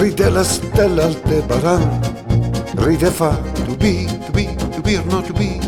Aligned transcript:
Ride 0.00 0.28
la 0.30 0.42
stella 0.44 1.04
Aldebaran, 1.04 2.00
ride 2.76 3.10
fa 3.10 3.30
to 3.66 3.76
be, 3.76 4.06
to 4.26 4.32
be, 4.32 4.46
to 4.74 4.80
be 4.82 4.96
or 4.96 5.04
not 5.06 5.24
to 5.26 5.32
be. 5.32 5.60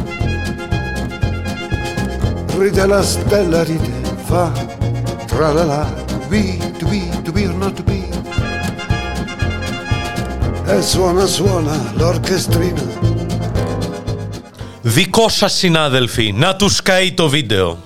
Ride 2.57 2.87
la 2.87 3.03
stella, 3.03 3.65
ride 3.65 4.17
fa, 4.27 4.53
tra 5.27 5.53
la 5.53 5.65
la, 5.65 5.85
to 6.07 6.19
be, 6.29 6.59
to 6.79 6.87
be, 6.87 7.09
to 7.25 7.33
be 7.33 7.47
or 7.47 7.55
not 7.55 7.75
to 7.77 7.83
be. 7.83 8.09
E 10.67 10.83
suona, 10.83 11.27
suona 11.27 11.93
l'orchestrina. 11.97 12.83
Δικό 14.83 15.29
σα 15.29 15.49
συνάδελφοι, 15.49 16.35
να 16.37 16.57
του 16.57 16.69
καεί 16.83 17.13
το 17.13 17.29
βίντεο. 17.29 17.79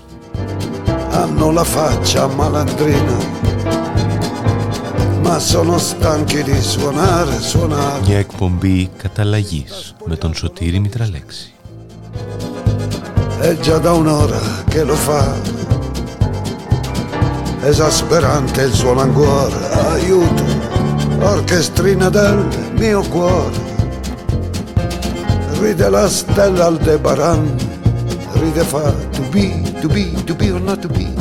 Hanno 1.13 1.51
la 1.53 1.65
faccia 1.65 2.27
malandrina 2.27 3.17
ma 5.27 5.39
sono 5.39 5.79
stanchi 5.79 6.43
di 6.43 6.61
suonare, 6.61 7.41
suonare. 7.41 8.01
Μια 8.07 8.19
εκπομπή 8.19 8.91
καταλλαγή 8.97 9.65
με 10.05 10.17
τον 10.17 10.35
Σωτήρη 10.35 10.79
Μητραλέξη. 10.79 11.53
È 13.41 13.57
già 13.61 13.79
da 13.79 13.93
un'ora 13.93 14.41
che 14.69 14.85
lo 14.85 14.95
fa. 14.95 15.35
Esasperante 17.65 18.63
il 18.63 18.73
suo 18.73 18.95
languore, 18.95 19.55
aiuto, 19.93 20.45
orchestrina 21.21 22.09
del 22.09 22.47
mio 22.77 23.03
cuore. 23.03 23.71
Ride 25.61 25.89
la 25.89 26.09
stella 26.09 26.67
Aldebaran, 26.67 27.55
ride 28.35 28.65
fa 28.65 28.93
to 29.11 29.23
be, 29.31 29.63
to 29.81 29.89
be, 29.89 30.13
to 30.25 30.35
be 30.35 30.51
or 30.51 30.61
not 30.61 30.81
to 30.81 30.89
be. 30.89 31.16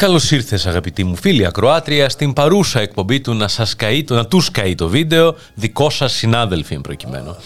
Καλώς 0.00 0.30
ήρθες, 0.30 0.66
αγαπητοί 0.66 1.04
μου 1.04 1.16
φίλοι 1.16 1.46
Ακροάτρια, 1.46 2.08
στην 2.08 2.32
παρούσα 2.32 2.80
εκπομπή 2.80 3.20
του 3.20 3.34
να 3.34 3.48
σας 3.48 3.76
καεί, 3.76 4.04
να 4.08 4.26
τους 4.26 4.50
καεί 4.50 4.74
το 4.74 4.88
βίντεο, 4.88 5.34
δικό 5.54 5.90
σας 5.90 6.12
συνάδελφοι 6.12 6.74
εν 6.74 6.80
προκειμένου. 6.80 7.36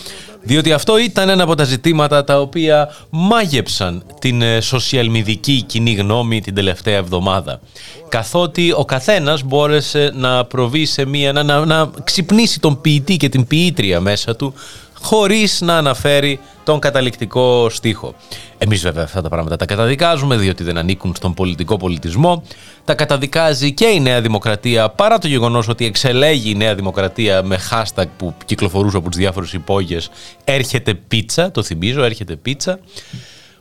Διότι 0.43 0.73
αυτό 0.73 0.99
ήταν 0.99 1.29
ένα 1.29 1.43
από 1.43 1.55
τα 1.55 1.65
ζητήματα 1.65 2.25
τα 2.25 2.41
οποία 2.41 2.95
μάγεψαν 3.11 4.05
την 4.21 4.43
ε, 4.43 4.61
σοσιαλμιδική 4.61 5.63
κοινή 5.63 5.93
γνώμη 5.93 6.41
την 6.41 6.55
τελευταία 6.55 6.97
εβδομάδα. 6.97 7.61
Καθότι 8.09 8.73
ο 8.77 8.85
καθένας 8.85 9.43
μπόρεσε 9.43 10.13
να 10.15 10.45
προβεί 10.45 10.85
σε 10.85 11.05
μία, 11.05 11.33
να, 11.33 11.43
να, 11.43 11.65
να 11.65 11.91
ξυπνήσει 12.05 12.61
τον 12.61 12.81
ποιητή 12.81 13.17
και 13.17 13.29
την 13.29 13.47
ποιήτρια 13.47 14.01
μέσα 14.01 14.37
του 14.37 14.55
χωρίς 15.05 15.61
να 15.61 15.77
αναφέρει 15.77 16.41
τον 16.65 16.79
καταληκτικό 16.79 17.69
στίχο. 17.69 18.15
Εμείς 18.59 18.83
βέβαια 18.83 19.05
αυτά 19.05 19.23
τα 19.23 19.29
πράγματα 19.29 19.57
τα 19.57 19.65
καταδικάζουμε 19.65 20.37
διότι 20.37 20.65
δεν 20.65 20.79
ανήκουν 20.79 21.15
στον 21.17 21.35
πολιτικό 21.35 21.77
πολιτισμό. 21.77 22.43
Τα 22.85 22.95
καταδικάζει 22.95 23.73
και 23.73 23.87
η 23.87 24.01
Νέα 24.01 24.21
Δημοκρατία 24.21 24.89
παρά 24.89 25.19
το 25.19 25.29
γεγονός 25.29 25.69
ότι 25.69 25.85
εξελέγει 25.85 26.51
η 26.51 26.55
Νέα 26.55 26.75
Δημοκρατία 26.75 27.43
με 27.43 27.59
hashtag 27.71 28.07
που 28.17 28.35
κυκλοφορούσε 28.45 28.97
από 28.97 29.09
τις 29.09 29.19
διάφορες 29.19 29.53
υπόγειες 29.53 30.11
«Έρχεται 30.45 30.95
πίτσα», 30.95 31.51
το 31.51 31.63
θυμίζω, 31.63 32.03
«Έρχεται 32.03 32.37
πίτσα». 32.37 32.79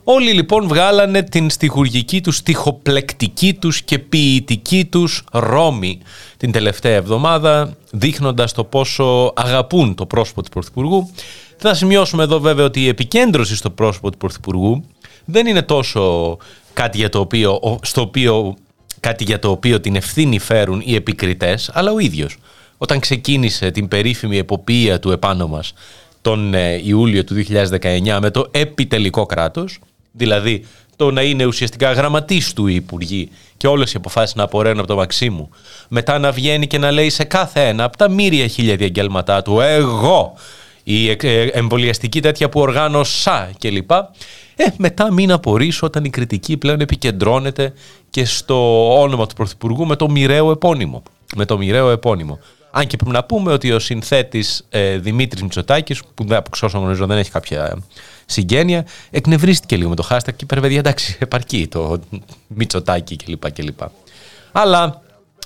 Όλοι 0.04 0.32
λοιπόν 0.32 0.68
βγάλανε 0.68 1.23
την 1.23 1.50
στιχουργική 1.50 2.22
τους, 2.22 2.36
στιχοπλεκτική 2.36 3.54
τους 3.54 3.82
και 3.82 4.00
ποιητική 4.00 4.86
τους 4.86 5.23
Ρώμη 5.32 6.00
την 6.38 6.52
τελευταία 6.52 6.95
εβδομάδα, 6.95 7.76
δείχνοντας 7.92 8.54
το 8.54 8.64
πόσο 8.64 9.34
αγαπούν 9.36 9.95
το 9.95 10.06
πρόσωπο 10.06 10.44
του 10.44 10.50
Πρωθυπουργού. 10.50 11.12
Θα 11.58 11.73
σημειώσουμε 11.73 12.23
εδώ 12.23 12.40
βέβαια 12.40 12.66
ότι 12.66 12.82
η 12.82 12.88
επικέντρωση 12.88 13.56
στο 13.56 13.70
πρόσωπο 13.70 14.12
του 14.12 14.18
Πρωθυπουργού 14.18 14.84
δεν 15.26 15.48
είναι 15.48 15.62
τόσο 15.62 16.38
κάτι 16.73 16.98
για 16.98 17.10
το 17.10 17.20
οποίο, 17.20 17.80
στο 17.82 18.02
οποίο, 18.02 18.56
κάτι 19.00 19.23
για 19.23 19.40
το 19.40 19.50
οποίο 19.50 19.80
την 19.80 19.95
ευθύνη 19.95 20.40
φέρουν 20.40 20.82
οι 20.86 20.95
επικριτές, 20.95 21.70
αλλά 21.73 21.92
ο 21.92 22.00
ίδιος. 22.00 22.38
Όταν 22.77 23.00
ξεκίνησε 23.00 23.72
την 23.72 23.88
περίφημη 23.88 24.38
εποπία 24.38 25.00
του 25.00 25.11
επάνω 25.11 25.48
μας 25.48 25.73
τον 26.22 26.54
ε, 26.54 26.82
Ιούλιο 26.83 27.23
του 27.23 27.36
2019 27.82 28.17
με 28.22 28.32
το 28.32 28.48
επιτελικό 28.52 29.26
κράτος, 29.26 29.80
δηλαδή 30.14 30.66
το 30.96 31.12
να 31.12 31.22
είναι 31.22 31.46
ουσιαστικά 31.46 31.92
γραμματής 31.92 32.54
του 32.54 32.68
Υπουργή 32.68 33.30
και 33.58 33.68
όλες 33.68 33.94
οι 33.94 33.98
αποφάσεις 33.98 34.36
να 34.36 34.44
απορρέουν 34.44 34.80
από 34.80 34.88
το 34.88 34.96
Μαξίμου, 34.96 35.50
μετά 35.88 36.20
να 36.20 36.32
βγαίνει 36.32 36.68
και 36.68 36.78
να 36.78 36.92
λέει 36.92 37.10
σε 37.10 37.24
κάθε 37.24 37.68
ένα 37.68 37.84
από 37.84 37.98
τα 37.98 38.10
μύρια 38.10 38.48
χίλια 38.48 38.76
διαγγέλματά 38.76 39.42
του 39.42 39.60
«Εγώ» 39.60 40.34
η 40.84 41.10
ε, 41.10 41.42
εμβολιαστική 41.52 42.22
τέτοια 42.22 42.50
που 42.50 42.60
οργάνωσα 42.60 43.52
κλπ. 43.60 43.92
Ε, 43.92 44.66
μετά 44.78 45.12
μην 45.12 45.32
απορρίσω 45.32 45.86
όταν 45.86 46.04
η 46.04 46.10
κριτική 46.10 46.58
πλέον 46.58 46.80
επικεντρώνεται 46.80 47.74
και 48.10 48.26
στο 48.26 48.90
όνομα 49.02 49.28
του 49.28 49.36
Πρωθυπουργού 49.36 49.86
με 49.86 49.95
το 49.95 50.10
μοιραίο 50.10 50.52
επώνυμο. 50.52 51.04
Με 51.36 51.45
το 51.45 51.58
μοιραίο 51.58 51.90
επώνυμο. 51.90 52.40
Αν 52.76 52.88
και 52.88 52.98
πρέπει 52.98 53.11
να 53.11 53.23
πούμε 53.23 53.52
ότι 53.52 53.72
ο 53.72 53.80
συνθέτης 53.80 54.66
ε, 54.70 54.98
Δημήτρης 54.98 55.42
Μητσοτάκης, 55.42 56.02
που 56.14 56.26
από 56.30 56.50
όσο 56.61 56.78
γνωρίζω 56.78 57.06
δεν 57.06 57.17
έχει 57.17 57.32
κάποια 57.32 57.78
συγγένεια, 58.26 58.86
εκνευρίστηκε 59.10 59.78
λίγο 59.78 59.89
με 59.89 59.95
το 59.95 60.08
hashtag 60.10 60.36
και 60.36 60.45
είπε 60.52 60.67
εντάξει 60.67 61.17
επαρκεί 61.20 61.67
το 61.67 62.00
Μητσοτάκη 62.48 63.16
κλπ. 63.16 63.44
Αλλά 64.52 65.02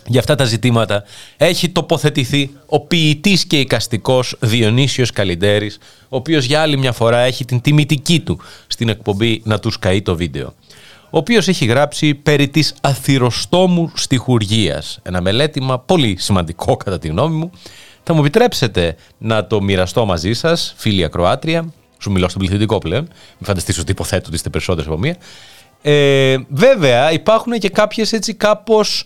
για 0.06 0.20
αυτά 0.20 0.36
τα 0.36 0.44
ζητήματα 0.44 1.04
έχει 1.38 1.70
τοποθετηθεί 1.70 2.50
ο 2.66 2.80
ποιητής 2.80 3.46
και 3.46 3.60
οικαστικός 3.60 4.36
Διονύσιος 4.40 5.12
Καλλιντέρης, 5.12 5.78
ο 6.10 6.16
οποίος 6.16 6.46
για 6.46 6.62
άλλη 6.62 6.78
μια 6.78 6.92
φορά 6.92 7.18
έχει 7.18 7.46
την 7.46 7.62
τιμητική 7.62 8.20
του 8.20 8.40
στην 8.68 8.90
εκπομπή 8.90 9.42
«Να 9.44 9.60
τους 9.60 9.80
καεί 9.80 10.02
το 10.02 10.16
βίντεο» 10.16 10.54
ο 11.10 11.18
οποίος 11.18 11.48
έχει 11.48 11.66
γράψει 11.66 12.14
περί 12.14 12.48
της 12.48 12.74
αθυροστόμου 12.82 13.92
στιχουργίας. 13.96 15.00
Ένα 15.04 15.22
μελέτημα 15.22 15.80
πολύ 15.80 16.16
σημαντικό 16.20 16.78
κατά 16.78 17.00
τη 17.00 17.08
γνώμη 17.08 17.36
μου. 17.36 17.52
Θα 18.04 18.14
μου 18.14 18.20
επιτρέψετε 18.20 18.96
να 19.18 19.48
το 19.48 19.62
μοιραστώ 19.62 20.06
μαζί 20.06 20.34
σας, 20.34 20.74
φίλοι 20.78 21.04
ακροάτρια. 21.04 21.74
Σου 22.00 22.12
μιλώ 22.12 22.30
στον 22.30 22.42
πληθυντικό 22.42 22.78
πλέον. 22.78 23.02
Μην 23.04 23.46
φανταστείς 23.46 23.80
ότι 23.80 23.92
υποθέτω 23.92 24.24
ότι 24.26 24.36
είστε 24.36 24.50
περισσότερες 24.50 24.90
από 24.90 24.98
μία. 24.98 25.18
Ε, 25.82 26.38
βέβαια 26.50 27.12
υπάρχουν 27.12 27.54
και 27.54 27.70
κάποιες 27.70 28.14
έτσι 28.14 28.34
κάπως 28.34 29.06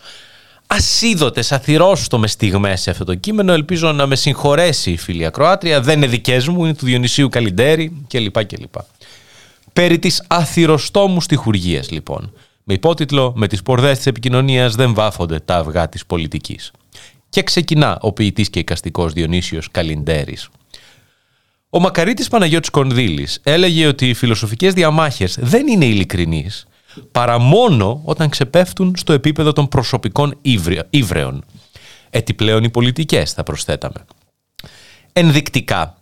ασίδωτες, 0.68 1.52
αθυρόστομες 1.52 2.32
στιγμές 2.32 2.82
σε 2.82 2.90
αυτό 2.90 3.04
το 3.04 3.16
κείμενο. 3.16 3.54
Ελπίζω 3.54 3.92
να 3.92 4.06
με 4.06 4.16
συγχωρέσει 4.16 4.92
η 4.92 4.98
φίλη 4.98 5.26
ακροάτρια. 5.26 5.82
Δεν 5.82 5.98
είναι 5.98 6.08
δικές 6.08 6.48
μου, 6.48 6.64
είναι 6.64 6.74
του 6.76 6.86
Διονυσίου 6.86 7.30
Καλλιντέρη 7.30 8.06
κλπ. 8.08 8.46
κλπ. 8.46 8.76
Περί 9.74 10.00
της 10.00 10.24
αθυροστόμους 10.28 11.24
στιχουργίας 11.24 11.92
λοιπόν. 11.92 12.34
Με 12.64 12.74
υπότιτλο 12.74 13.34
«Με 13.36 13.48
τις 13.48 13.62
πορδές 13.62 13.98
της 13.98 14.06
επικοινωνίας 14.06 14.76
δεν 14.76 14.94
βάφονται 14.94 15.40
τα 15.40 15.56
αυγά 15.56 15.90
της 15.90 16.06
πολιτικής». 16.06 16.72
Και 17.30 17.44
ξεκινά 17.44 17.98
ο 18.02 18.12
ποιητής 18.12 18.50
και 18.50 18.60
οικαστικός 18.60 19.14
Διονύσιος 19.14 19.72
Καλλιντέρης. 19.72 20.50
Ο 21.70 21.80
Μακαρίτης 21.80 22.28
Παναγιώτης 22.28 22.70
Κονδύλης 22.70 23.40
έλεγε 23.44 23.88
ότι 23.88 24.10
οι 24.10 24.14
φιλοσοφικές 24.14 24.74
διαμάχες 24.74 25.38
δεν 25.42 25.68
είναι 25.68 25.86
ειλικρινείς 25.86 26.66
παρά 27.12 27.40
μόνο 27.40 28.02
όταν 28.06 28.30
ξεπέφτουν 28.30 28.94
στο 28.98 29.14
επίπεδο 29.14 29.54
των 29.54 29.68
προσωπικών 29.68 30.38
ύβρεων. 30.90 31.46
Έτσι 32.10 32.34
πλέον 32.34 32.64
οι 32.64 32.70
πολιτικές 32.70 33.34
θα 33.34 33.44
προσθέταμε. 33.44 34.06
Ενδεικτικά, 35.14 36.01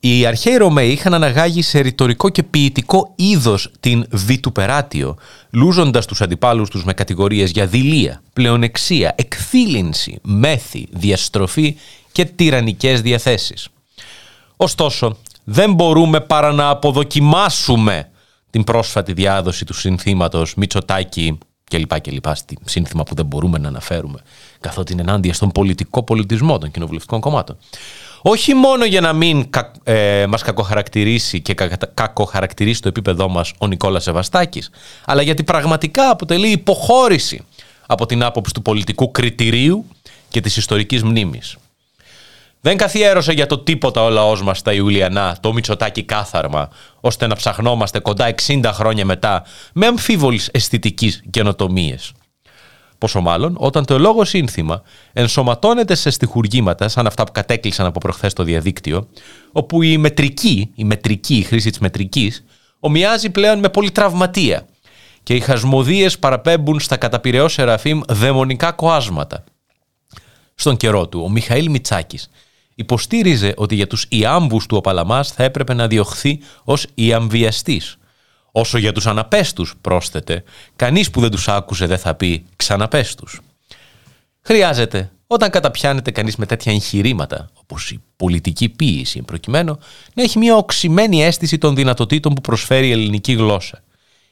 οι 0.00 0.26
αρχαίοι 0.26 0.56
Ρωμαίοι 0.56 0.90
είχαν 0.90 1.14
αναγάγει 1.14 1.62
σε 1.62 1.80
ρητορικό 1.80 2.28
και 2.28 2.42
ποιητικό 2.42 3.12
είδος 3.16 3.70
την 3.80 4.06
βιτουπεράτιο, 4.10 5.16
λούζοντας 5.50 6.06
τους 6.06 6.20
αντιπάλους 6.20 6.68
τους 6.68 6.84
με 6.84 6.92
κατηγορίες 6.92 7.50
για 7.50 7.66
δειλία, 7.66 8.22
πλεονεξία, 8.32 9.14
εκθήλυνση, 9.16 10.18
μέθη, 10.22 10.88
διαστροφή 10.90 11.76
και 12.12 12.24
τυραννικές 12.24 13.00
διαθέσεις. 13.00 13.68
Ωστόσο, 14.56 15.16
δεν 15.44 15.74
μπορούμε 15.74 16.20
παρά 16.20 16.52
να 16.52 16.68
αποδοκιμάσουμε 16.68 18.10
την 18.50 18.64
πρόσφατη 18.64 19.12
διάδοση 19.12 19.64
του 19.64 19.74
συνθήματος 19.74 20.54
Μητσοτάκη 20.54 21.38
κλπ. 21.70 22.00
κλπ. 22.00 22.24
Σύνθημα 22.64 23.02
που 23.02 23.14
δεν 23.14 23.26
μπορούμε 23.26 23.58
να 23.58 23.68
αναφέρουμε, 23.68 24.18
καθότι 24.60 24.92
είναι 24.92 25.02
ενάντια 25.02 25.34
στον 25.34 25.50
πολιτικό 25.50 26.02
πολιτισμό 26.02 26.58
των 26.58 26.70
κοινοβουλευτικών 26.70 27.20
κομμάτων. 27.20 27.56
Όχι 28.22 28.54
μόνο 28.54 28.84
για 28.84 29.00
να 29.00 29.12
μην 29.12 29.50
ε, 29.82 30.26
μας 30.28 30.42
κακοχαρακτηρίσει 30.42 31.40
και 31.40 31.54
κακοχαρακτηρίσει 31.94 32.82
το 32.82 32.88
επίπεδό 32.88 33.28
μας 33.28 33.52
ο 33.58 33.66
Νικόλας 33.66 34.02
Σεβαστάκης, 34.02 34.70
αλλά 35.04 35.22
γιατί 35.22 35.44
πραγματικά 35.44 36.10
αποτελεί 36.10 36.48
υποχώρηση 36.48 37.44
από 37.86 38.06
την 38.06 38.22
άποψη 38.22 38.54
του 38.54 38.62
πολιτικού 38.62 39.10
κριτηρίου 39.10 39.86
και 40.28 40.40
της 40.40 40.56
ιστορικής 40.56 41.02
μνήμης. 41.02 41.56
Δεν 42.60 42.76
καθιέρωσε 42.76 43.32
για 43.32 43.46
το 43.46 43.58
τίποτα 43.58 44.04
ο 44.04 44.08
λαός 44.08 44.42
μας 44.42 44.62
τα 44.62 44.72
Ιουλιανά, 44.72 45.36
το 45.40 45.52
Μητσοτάκι 45.52 46.02
κάθαρμα, 46.02 46.68
ώστε 47.00 47.26
να 47.26 47.34
ψαχνόμαστε 47.34 47.98
κοντά 47.98 48.34
60 48.46 48.70
χρόνια 48.72 49.04
μετά 49.04 49.44
με 49.72 49.86
αμφίβολη 49.86 50.40
αισθητική 50.52 51.14
καινοτομίες. 51.30 52.12
Πόσο 53.00 53.20
μάλλον 53.20 53.56
όταν 53.58 53.84
το 53.84 53.94
ελόγω 53.94 54.24
σύνθημα 54.24 54.82
ενσωματώνεται 55.12 55.94
σε 55.94 56.10
στοιχουργήματα 56.10 56.88
σαν 56.88 57.06
αυτά 57.06 57.24
που 57.24 57.32
κατέκλυσαν 57.32 57.86
από 57.86 57.98
προχθές 57.98 58.32
το 58.32 58.42
διαδίκτυο, 58.42 59.08
όπου 59.52 59.82
η 59.82 59.98
μετρική, 59.98 60.70
η 60.74 60.84
μετρική, 60.84 61.36
η 61.36 61.42
χρήση 61.42 61.70
της 61.70 61.78
μετρικής, 61.78 62.44
ομοιάζει 62.80 63.30
πλέον 63.30 63.58
με 63.58 63.68
πολυτραυματία 63.68 64.66
και 65.22 65.34
οι 65.34 65.40
χασμοδίες 65.40 66.18
παραπέμπουν 66.18 66.80
στα 66.80 66.96
καταπηρεό 66.96 67.48
Σεραφείμ 67.48 68.00
δαιμονικά 68.08 68.72
κοάσματα. 68.72 69.44
Στον 70.54 70.76
καιρό 70.76 71.08
του, 71.08 71.20
ο 71.24 71.28
Μιχαήλ 71.28 71.70
Μιτσάκης 71.70 72.30
υποστήριζε 72.74 73.54
ότι 73.56 73.74
για 73.74 73.86
τους 73.86 74.06
ιάμβους 74.08 74.66
του 74.66 74.76
ο 74.76 74.80
Παλαμάς 74.80 75.32
θα 75.32 75.44
έπρεπε 75.44 75.74
να 75.74 75.86
διωχθεί 75.86 76.40
ως 76.64 76.86
ιαμβιαστής. 76.94 77.98
Όσο 78.52 78.78
για 78.78 78.92
τους 78.92 79.06
αναπέστους, 79.06 79.74
πρόσθετε, 79.80 80.44
κανείς 80.76 81.10
που 81.10 81.20
δεν 81.20 81.30
τους 81.30 81.48
άκουσε 81.48 81.86
δεν 81.86 81.98
θα 81.98 82.14
πει 82.14 82.44
ξαναπέστους. 82.56 83.40
Χρειάζεται, 84.42 85.10
όταν 85.26 85.50
καταπιάνεται 85.50 86.10
κανείς 86.10 86.36
με 86.36 86.46
τέτοια 86.46 86.72
εγχειρήματα, 86.72 87.50
όπως 87.54 87.90
η 87.90 88.02
πολιτική 88.16 88.68
ποίηση 88.68 89.22
προκειμένου, 89.22 89.78
να 90.14 90.22
έχει 90.22 90.38
μια 90.38 90.56
οξυμένη 90.56 91.24
αίσθηση 91.24 91.58
των 91.58 91.74
δυνατοτήτων 91.74 92.34
που 92.34 92.40
προσφέρει 92.40 92.88
η 92.88 92.90
ελληνική 92.90 93.32
γλώσσα. 93.32 93.82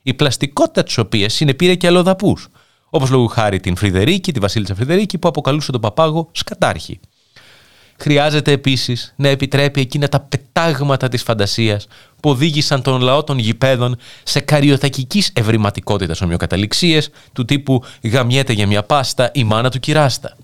Η 0.03 0.15
πλαστικότητα 0.15 0.83
της 0.83 0.99
οποίας 0.99 1.35
συνεπήρε 1.35 1.75
και 1.75 1.87
αλλοδαπούς, 1.87 2.49
όπως 2.91 3.11
λόγου 3.11 3.29
χάρη 3.29 3.61
την 3.61 3.77
Φρυδερίκη, 3.77 4.33
τη 4.33 4.41
Βασίλισσα 4.41 4.75
Φρυδερίκη, 4.75 5.19
που 5.19 5.29
αποκαλούσε 5.29 5.73
τον 5.73 5.81
παπάγο 5.81 6.31
σκατάρχη. 6.33 7.01
Χρειάζεται 8.01 8.53
επίσης 8.53 9.15
να 9.17 9.29
επιτρέπει 9.29 9.81
εκείνα 9.81 10.09
τα 10.09 10.21
πετάγματα 10.21 11.09
της 11.09 11.23
φαντασίας 11.23 11.87
που 12.21 12.31
οδήγησαν 12.31 12.83
τον 12.83 13.01
λαό 13.01 13.25
των 13.25 13.39
γηπέδων 13.39 13.97
σε 14.23 14.41
καριοτακική 14.41 15.25
ευρηματικότητας 15.33 16.21
ομοιοκαταληξίες 16.21 17.11
του 17.33 17.45
τύπου 17.45 17.83
Γαμιέται 18.03 18.53
για 18.53 18.67
μια 18.67 18.83
πάστα 18.83 19.31
η 19.35 19.45
μάνα 19.45 19.71
του 19.71 19.81
κυράστα. 19.81 20.37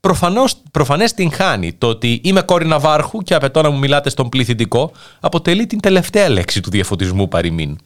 Προφανώς, 0.00 0.54
προφανές 0.70 1.12
την 1.12 1.32
χάνει 1.32 1.72
το 1.72 1.86
ότι 1.86 2.20
είμαι 2.24 2.40
κόρη 2.40 2.66
Ναβάρχου 2.66 3.18
και 3.18 3.34
απαιτώ 3.34 3.62
να 3.62 3.70
μου 3.70 3.78
μιλάτε 3.78 4.10
στον 4.10 4.28
πληθυντικό 4.28 4.92
αποτελεί 5.20 5.66
την 5.66 5.80
τελευταία 5.80 6.28
λέξη 6.28 6.60
του 6.60 6.70
διαφωτισμού 6.70 7.28
παροιμήν. 7.28 7.78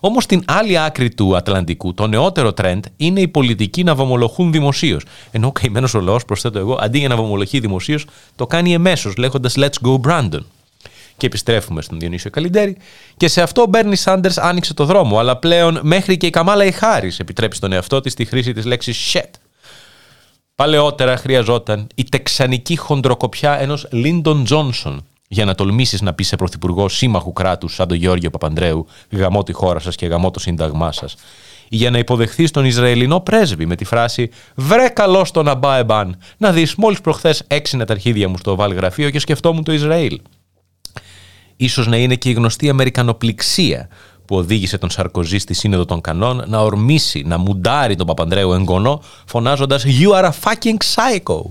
Όμως 0.00 0.24
στην 0.24 0.42
άλλη 0.46 0.78
άκρη 0.78 1.14
του 1.14 1.36
Ατλαντικού, 1.36 1.94
το 1.94 2.06
νεότερο 2.06 2.52
trend 2.56 2.80
είναι 2.96 3.20
οι 3.20 3.28
πολιτικοί 3.28 3.84
να 3.84 3.94
βομολογούν 3.94 4.52
δημοσίως. 4.52 5.04
Ενώ 5.30 5.46
ο 5.46 5.52
καημένος 5.52 5.94
ο 5.94 6.00
λαός, 6.00 6.24
προσθέτω 6.24 6.58
εγώ, 6.58 6.78
αντί 6.80 6.98
για 6.98 7.08
να 7.08 7.16
βομολογεί 7.16 7.60
δημοσίως, 7.60 8.06
το 8.36 8.46
κάνει 8.46 8.72
εμέσως, 8.72 9.16
λέγοντας 9.16 9.54
Let's 9.56 9.86
go 9.86 10.00
Brandon. 10.00 10.40
Και 11.16 11.26
επιστρέφουμε 11.26 11.82
στον 11.82 11.98
Διονύσιο 11.98 12.30
Καλλιντέρη. 12.30 12.76
Και 13.16 13.28
σε 13.28 13.42
αυτό 13.42 13.62
ο 13.62 13.66
Μπέρνι 13.66 13.96
Σάντερς 13.96 14.38
άνοιξε 14.38 14.74
το 14.74 14.84
δρόμο, 14.84 15.18
αλλά 15.18 15.36
πλέον 15.36 15.80
μέχρι 15.82 16.16
και 16.16 16.26
η 16.26 16.30
Καμάλα 16.30 16.64
Ιχάρη 16.64 17.12
επιτρέπει 17.18 17.56
στον 17.56 17.72
εαυτό 17.72 18.00
της 18.00 18.14
τη 18.14 18.24
χρήση 18.24 18.52
της 18.52 18.64
λέξης 18.64 19.12
shit. 19.12 19.30
Παλαιότερα 20.54 21.16
χρειαζόταν 21.16 21.86
η 21.94 22.04
τεξανική 22.04 22.76
χοντροκοπιά 22.76 23.60
ενός 23.60 23.86
Λίντον 23.90 24.44
Τζόνσον 24.44 25.04
για 25.28 25.44
να 25.44 25.54
τολμήσεις 25.54 26.00
να 26.00 26.12
πεις 26.12 26.26
σε 26.26 26.36
πρωθυπουργό 26.36 26.88
σύμμαχου 26.88 27.32
κράτους 27.32 27.74
σαν 27.74 27.88
τον 27.88 27.96
Γεώργιο 27.96 28.30
Παπανδρέου, 28.30 28.86
γαμώ 29.10 29.42
τη 29.42 29.52
χώρα 29.52 29.78
σας 29.78 29.96
και 29.96 30.06
γαμώ 30.06 30.30
το 30.30 30.38
σύνταγμά 30.38 30.92
σας. 30.92 31.14
Ή 31.68 31.76
για 31.76 31.90
να 31.90 31.98
υποδεχθεί 31.98 32.50
τον 32.50 32.64
Ισραηλινό 32.64 33.20
πρέσβη 33.20 33.66
με 33.66 33.76
τη 33.76 33.84
φράση 33.84 34.30
Βρε 34.54 34.88
καλό 34.88 35.26
τον 35.32 35.48
Αμπά 35.48 35.76
Εμπάν. 35.76 36.18
Να 36.36 36.52
δεις, 36.52 36.74
μόλις 36.74 37.00
προχθές 37.00 37.42
έξινε 37.46 37.84
τα 37.84 37.92
αρχίδια 37.92 38.28
μου 38.28 38.38
στο 38.38 38.54
γραφείο 38.54 39.10
και 39.10 39.18
σκεφτόμουν 39.18 39.64
το 39.64 39.72
Ισραήλ. 39.72 40.20
Ίσως 41.56 41.86
να 41.86 41.96
είναι 41.96 42.14
και 42.14 42.28
η 42.28 42.32
γνωστή 42.32 42.68
Αμερικανοπληξία 42.68 43.88
που 44.24 44.36
οδήγησε 44.36 44.78
τον 44.78 44.90
Σαρκοζή 44.90 45.38
στη 45.38 45.54
Σύνοδο 45.54 45.84
των 45.84 46.00
Κανών 46.00 46.44
να 46.46 46.58
ορμήσει, 46.58 47.22
να 47.26 47.38
μουντάρει 47.38 47.96
τον 47.96 48.06
Παπανδρέου 48.06 48.52
εγγονό, 48.52 49.02
φωνάζοντας 49.26 49.84
You 49.86 50.10
are 50.10 50.24
a 50.24 50.30
fucking 50.30 50.76
psycho. 50.94 51.42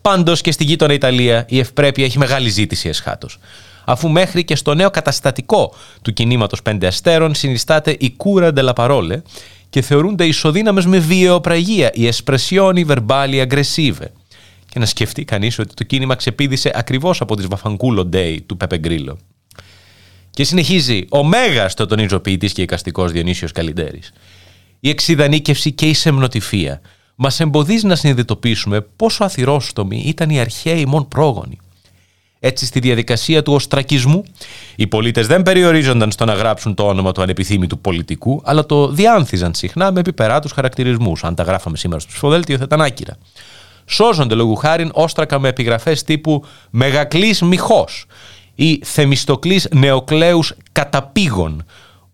Πάντως 0.00 0.40
και 0.40 0.52
στη 0.52 0.64
γείτονα 0.64 0.92
Ιταλία 0.92 1.44
η 1.48 1.58
ευπρέπεια 1.58 2.04
έχει 2.04 2.18
μεγάλη 2.18 2.48
ζήτηση 2.48 2.88
εσχάτως. 2.88 3.38
Αφού 3.84 4.08
μέχρι 4.08 4.44
και 4.44 4.56
στο 4.56 4.74
νέο 4.74 4.90
καταστατικό 4.90 5.74
του 6.02 6.12
κινήματος 6.12 6.62
Πέντε 6.62 6.86
Αστέρων 6.86 7.34
συνιστάται 7.34 7.96
η 7.98 8.10
κούρα 8.10 8.52
ντελαπαρόλε 8.52 9.22
και 9.70 9.82
θεωρούνται 9.82 10.26
ισοδύναμες 10.26 10.86
με 10.86 10.98
βιαιοπραγία, 10.98 11.90
η 11.94 12.06
εσπρεσιόνι 12.06 12.84
βερμπάλι 12.84 13.40
αγκρεσίβε. 13.40 14.12
Και 14.74 14.80
να 14.80 14.86
σκεφτεί 14.86 15.24
κανείς 15.24 15.58
ότι 15.58 15.74
το 15.74 15.84
κίνημα 15.84 16.14
ξεπίδησε 16.14 16.70
ακριβώς 16.74 17.20
από 17.20 17.36
τις 17.36 17.46
Βαφανκούλο 17.46 18.04
Ντέι 18.04 18.40
του 18.40 18.56
Πέπε 18.56 18.78
Γκρίλο. 18.78 19.18
Και 20.30 20.44
συνεχίζει 20.44 21.06
ο 21.08 21.24
μέγας 21.24 21.74
το 21.74 21.86
τονίζω 21.86 22.18
ποιητής 22.18 22.52
και 22.52 22.62
οικαστικό 22.62 23.06
Διονύσιος 23.06 23.52
Καλλιντέρη. 23.52 24.00
Η 24.80 24.88
εξειδανίκευση 24.88 25.72
και 25.72 25.86
η 25.86 25.94
σεμνοτυφία 25.94 26.80
μας 27.14 27.40
εμποδίζει 27.40 27.86
να 27.86 27.96
συνειδητοποιήσουμε 27.96 28.80
πόσο 28.80 29.24
αθυρόστομοι 29.24 30.02
ήταν 30.06 30.30
οι 30.30 30.40
αρχαίοι 30.40 30.84
μόν 30.86 31.08
πρόγονοι. 31.08 31.58
Έτσι, 32.40 32.66
στη 32.66 32.80
διαδικασία 32.80 33.42
του 33.42 33.52
οστρακισμού, 33.52 34.24
οι 34.76 34.86
πολίτες 34.86 35.26
δεν 35.26 35.42
περιορίζονταν 35.42 36.10
στο 36.10 36.24
να 36.24 36.34
γράψουν 36.34 36.74
το 36.74 36.86
όνομα 36.86 37.12
του 37.12 37.22
ανεπιθύμητου 37.22 37.78
πολιτικού, 37.78 38.42
αλλά 38.44 38.66
το 38.66 38.88
διάνθιζαν 38.88 39.54
συχνά 39.54 39.92
με 39.92 40.00
επιπεράτους 40.00 40.52
χαρακτηρισμούς. 40.52 41.24
Αν 41.24 41.34
τα 41.34 41.42
γράφαμε 41.42 41.76
σήμερα 41.76 42.00
στο 42.00 42.10
ψηφοδέλτιο, 42.10 42.56
θα 42.58 42.64
ήταν 42.64 42.80
άκυρα. 42.80 43.16
Σώζονται 43.86 44.34
λόγου 44.34 44.54
χάριν 44.54 44.90
όστρακα 44.94 45.38
με 45.38 45.48
επιγραφές 45.48 46.02
τύπου 46.02 46.44
Μεγακλής 46.70 47.42
Μιχό 47.42 47.88
ή 48.54 48.80
Θεμιστοκλής 48.84 49.68
Νεοκλέου 49.74 50.40
Καταπήγων, 50.72 51.64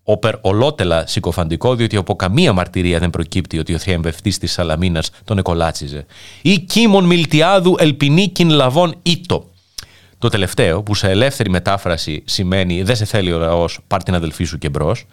όπερ 0.03 0.35
ολότελα 0.41 1.07
συκοφαντικό, 1.07 1.75
διότι 1.75 1.95
από 1.95 2.15
καμία 2.15 2.53
μαρτυρία 2.53 2.99
δεν 2.99 3.09
προκύπτει 3.09 3.59
ότι 3.59 3.73
ο 3.73 3.77
θριαμβευτής 3.77 4.37
της 4.37 4.51
Σαλαμίνας 4.51 5.09
τον 5.23 5.37
εκολάτσιζε. 5.37 6.05
Ή 6.41 6.59
Κίμων 6.59 7.05
Μιλτιάδου 7.05 7.75
Ελπινίκιν 7.79 8.49
Λαβών 8.49 8.95
Ήτο. 9.01 9.49
Το 10.17 10.29
τελευταίο, 10.29 10.83
που 10.83 10.95
σε 10.95 11.09
ελεύθερη 11.09 11.49
μετάφραση 11.49 12.23
σημαίνει 12.25 12.83
Δεν 12.83 12.95
σε 12.95 13.05
θέλει 13.05 13.33
ο 13.33 13.37
λαός, 13.37 13.79
πάρ 13.87 14.03
την 14.03 14.15
αδελφή 14.15 14.43
σου 14.43 14.57
και 14.57 14.69
μπρος, 14.69 15.05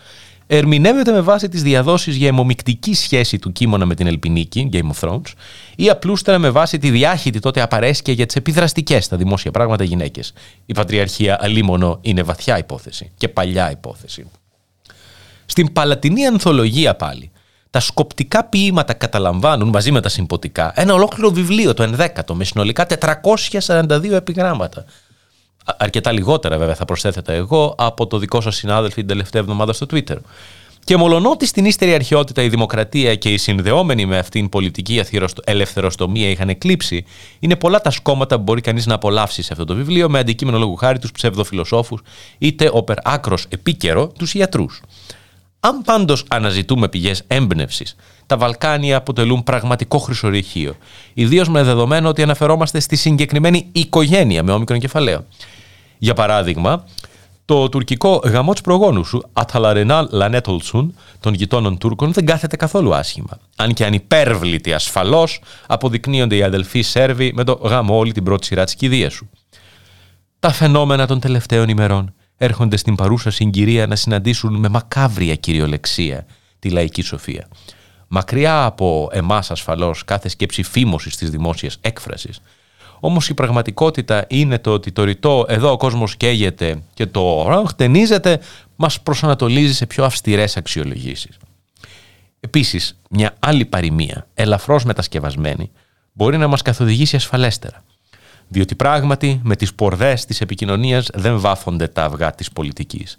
ερμηνεύεται 0.51 1.13
με 1.13 1.21
βάση 1.21 1.49
τις 1.49 1.63
διαδόσεις 1.63 2.17
για 2.17 2.29
αιμομικτική 2.29 2.95
σχέση 2.95 3.39
του 3.39 3.53
Κίμωνα 3.53 3.87
με 3.87 3.95
την 3.95 4.07
Ελπινίκη, 4.07 4.69
Game 4.73 4.91
of 4.93 5.09
Thrones, 5.09 5.33
ή 5.77 5.91
απλούστερα 5.91 6.39
με 6.39 6.51
βάση 6.51 6.79
τη 6.79 6.91
διάχυτη 6.91 7.39
τότε 7.39 7.61
απαρέσκεια 7.61 8.15
για 8.15 8.27
τις 8.27 8.37
επιδραστικές 8.37 9.05
στα 9.05 9.17
δημόσια 9.17 9.51
πράγματα 9.51 9.85
γυναίκες. 9.85 10.33
Η 10.67 10.73
πατριαρχία 10.73 11.39
αλίμονο 11.41 11.99
είναι 12.01 12.23
βαθιά 12.23 12.59
υπόθεση 12.59 13.11
και 13.17 13.29
παλιά 13.29 13.71
υπόθεση. 13.71 14.27
Στην 15.47 15.73
Παλατινή 15.73 16.27
Ανθολογία 16.27 16.95
πάλι, 16.95 17.31
τα 17.71 17.81
σκοπτικά 17.81 18.45
ποίηματα 18.45 18.93
καταλαμβάνουν 18.93 19.69
μαζί 19.69 19.93
με 19.93 20.01
τα 20.01 20.09
συμποτικά 20.09 20.73
ένα 20.75 20.95
ολόκληρο 20.95 21.31
βιβλίο, 21.31 21.75
το 21.75 21.95
11ο, 21.97 22.35
με 22.35 22.45
συνολικά 22.45 22.87
442 23.59 24.11
επιγράμματα. 24.11 24.85
Αρκετά 25.77 26.13
λιγότερα 26.13 26.59
βέβαια 26.59 26.75
θα 26.75 26.85
προσθέθετα 26.85 27.33
εγώ 27.33 27.75
από 27.79 28.07
το 28.07 28.19
δικό 28.19 28.41
σας 28.41 28.57
συνάδελφο 28.57 28.95
την 28.95 29.07
τελευταία 29.07 29.41
εβδομάδα 29.41 29.73
στο 29.73 29.87
Twitter. 29.91 30.17
Και 30.85 30.97
μολονότι 30.97 31.47
στην 31.47 31.65
ύστερη 31.65 31.95
αρχαιότητα 31.95 32.43
η 32.43 32.49
δημοκρατία 32.49 33.15
και 33.15 33.33
οι 33.33 33.37
συνδεόμενοι 33.37 34.07
με 34.07 34.19
αυτήν 34.19 34.49
πολιτική 34.49 35.03
ελευθεροστομία 35.45 36.31
είχαν 36.31 36.49
εκλείψει, 36.49 37.05
είναι 37.39 37.57
πολλά 37.57 37.81
τα 37.81 37.91
σκόμματα 37.91 38.37
που 38.37 38.43
μπορεί 38.43 38.61
κανείς 38.61 38.87
να 38.87 38.95
απολαύσει 38.95 39.43
σε 39.43 39.53
αυτό 39.53 39.65
το 39.65 39.75
βιβλίο 39.75 40.09
με 40.11 40.19
αντικείμενο 40.19 40.59
λόγου 40.59 40.77
χάρη 40.77 40.99
τους 40.99 41.13
ψευδοφιλοσόφους, 41.13 42.01
είτε 42.39 42.71
όπερ 42.73 42.97
άκρος 43.03 43.47
επίκαιρο 43.49 44.09
τους 44.19 44.35
ιατρούς. 44.35 44.83
Αν 45.61 45.83
πάντως 45.83 46.25
αναζητούμε 46.29 46.89
πηγές 46.89 47.23
έμπνευσης, 47.27 47.97
τα 48.27 48.37
Βαλκάνια 48.37 48.97
αποτελούν 48.97 49.45
πραγματικό 49.45 49.99
χρυσορυχείο. 49.99 50.77
Ιδίως 51.15 51.49
με 51.49 51.63
δεδομένο 51.63 52.09
ότι 52.09 52.23
αναφερόμαστε 52.23 52.81
στη 52.81 52.97
συγκεκριμένη 52.97 53.69
οικογένεια 53.73 54.43
με 54.43 54.53
όμικρον 54.53 54.79
κεφαλαίο. 54.79 55.25
Για 55.99 56.15
παράδειγμα, 56.15 56.85
το 57.45 57.69
τουρκικό 57.69 58.21
γαμό 58.25 58.53
της 58.53 58.61
προγόνου 58.61 59.05
σου, 59.05 59.23
Αταλαρενάλ 59.33 60.09
Λανέτολσουν, 60.11 60.95
των 61.21 61.35
γειτόνων 61.35 61.79
Τούρκων, 61.79 62.13
δεν 62.13 62.27
κάθεται 62.27 62.57
καθόλου 62.57 62.95
άσχημα. 62.95 63.39
Αν 63.57 63.75
και 63.75 63.85
ανυπέρβλητη 63.85 64.73
ασφαλώς 64.73 65.41
αποδεικνύονται 65.67 66.37
οι 66.37 66.43
αδελφοί 66.43 66.83
Σέρβοι 66.83 67.33
με 67.35 67.45
το 67.45 67.53
γαμό 67.53 67.99
όλη 67.99 68.13
την 68.13 68.25
πρώτη 68.25 68.47
σειρά 68.47 68.65
της 68.65 68.75
κηδείας 68.75 69.13
σου. 69.13 69.31
Τα 70.39 70.53
φαινόμενα 70.53 71.07
των 71.07 71.21
τελευταίων 71.21 71.69
ημερών 71.69 72.15
έρχονται 72.37 72.77
στην 72.77 72.95
παρούσα 72.95 73.31
συγκυρία 73.31 73.87
να 73.87 73.97
συναντήσουν 73.97 74.55
με 74.55 74.69
μακάβρια 74.69 75.35
κυριολεξία 75.35 76.27
τη 76.59 76.71
λαϊκή 76.71 77.03
σοφία. 77.03 77.49
Μακριά 78.09 78.65
από 78.65 79.09
εμάς 79.13 79.51
ασφαλώς 79.51 80.05
κάθε 80.05 80.29
σκέψη 80.29 80.63
φήμωσης 80.63 81.17
της 81.17 81.31
δημόσιας 81.31 81.79
έκφρασης, 81.81 82.41
όμως 83.01 83.29
η 83.29 83.35
πραγματικότητα 83.35 84.25
είναι 84.29 84.59
το 84.59 84.73
ότι 84.73 84.93
το 84.93 85.05
ρητό 85.05 85.45
εδώ 85.49 85.71
ο 85.71 85.77
κόσμος 85.77 86.17
καίγεται 86.17 86.83
και 86.95 87.07
το 87.07 87.65
χτενίζεται 87.67 88.41
μας 88.77 89.01
προσανατολίζει 89.01 89.75
σε 89.75 89.87
πιο 89.87 90.05
αυστηρές 90.05 90.57
αξιολογήσεις. 90.57 91.39
Επίσης, 92.41 92.99
μια 93.11 93.35
άλλη 93.39 93.65
παροιμία, 93.65 94.27
ελαφρώς 94.35 94.85
μετασκευασμένη, 94.85 95.71
μπορεί 96.13 96.37
να 96.37 96.47
μας 96.47 96.63
καθοδηγήσει 96.63 97.17
ασφαλέστερα. 97.17 97.85
Διότι 98.49 98.75
πράγματι 98.75 99.41
με 99.43 99.57
τις 99.57 99.75
πορδές 99.75 100.25
της 100.25 100.41
επικοινωνίας 100.41 101.09
δεν 101.15 101.41
βάφονται 101.41 101.89
τα 101.89 102.05
αυγά 102.05 102.33
της 102.33 102.53
πολιτικής. 102.53 103.19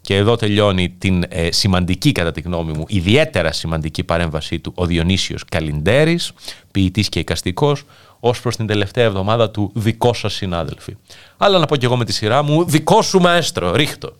Και 0.00 0.16
εδώ 0.16 0.36
τελειώνει 0.36 0.88
την 0.98 1.24
ε, 1.28 1.52
σημαντική, 1.52 2.12
κατά 2.12 2.32
τη 2.32 2.40
γνώμη 2.40 2.72
μου, 2.72 2.84
ιδιαίτερα 2.88 3.52
σημαντική 3.52 4.04
παρέμβασή 4.04 4.58
του 4.58 4.72
ο 4.74 4.86
Διονύσιος 4.86 5.44
Καλιντέρης, 5.44 6.32
ποιητής 6.70 7.08
και 7.08 7.18
εικαστικός, 7.18 7.84
ως 8.20 8.40
προς 8.40 8.56
την 8.56 8.66
τελευταία 8.66 9.04
εβδομάδα 9.04 9.50
του 9.50 9.70
δικό 9.74 10.14
σας 10.14 10.34
συνάδελφοι. 10.34 10.96
Αλλά 11.36 11.58
να 11.58 11.66
πω 11.66 11.76
και 11.76 11.86
εγώ 11.86 11.96
με 11.96 12.04
τη 12.04 12.12
σειρά 12.12 12.42
μου, 12.42 12.64
δικό 12.64 13.02
σου 13.02 13.20
μαέστρο, 13.20 13.74
ρίχτω. 13.74 14.12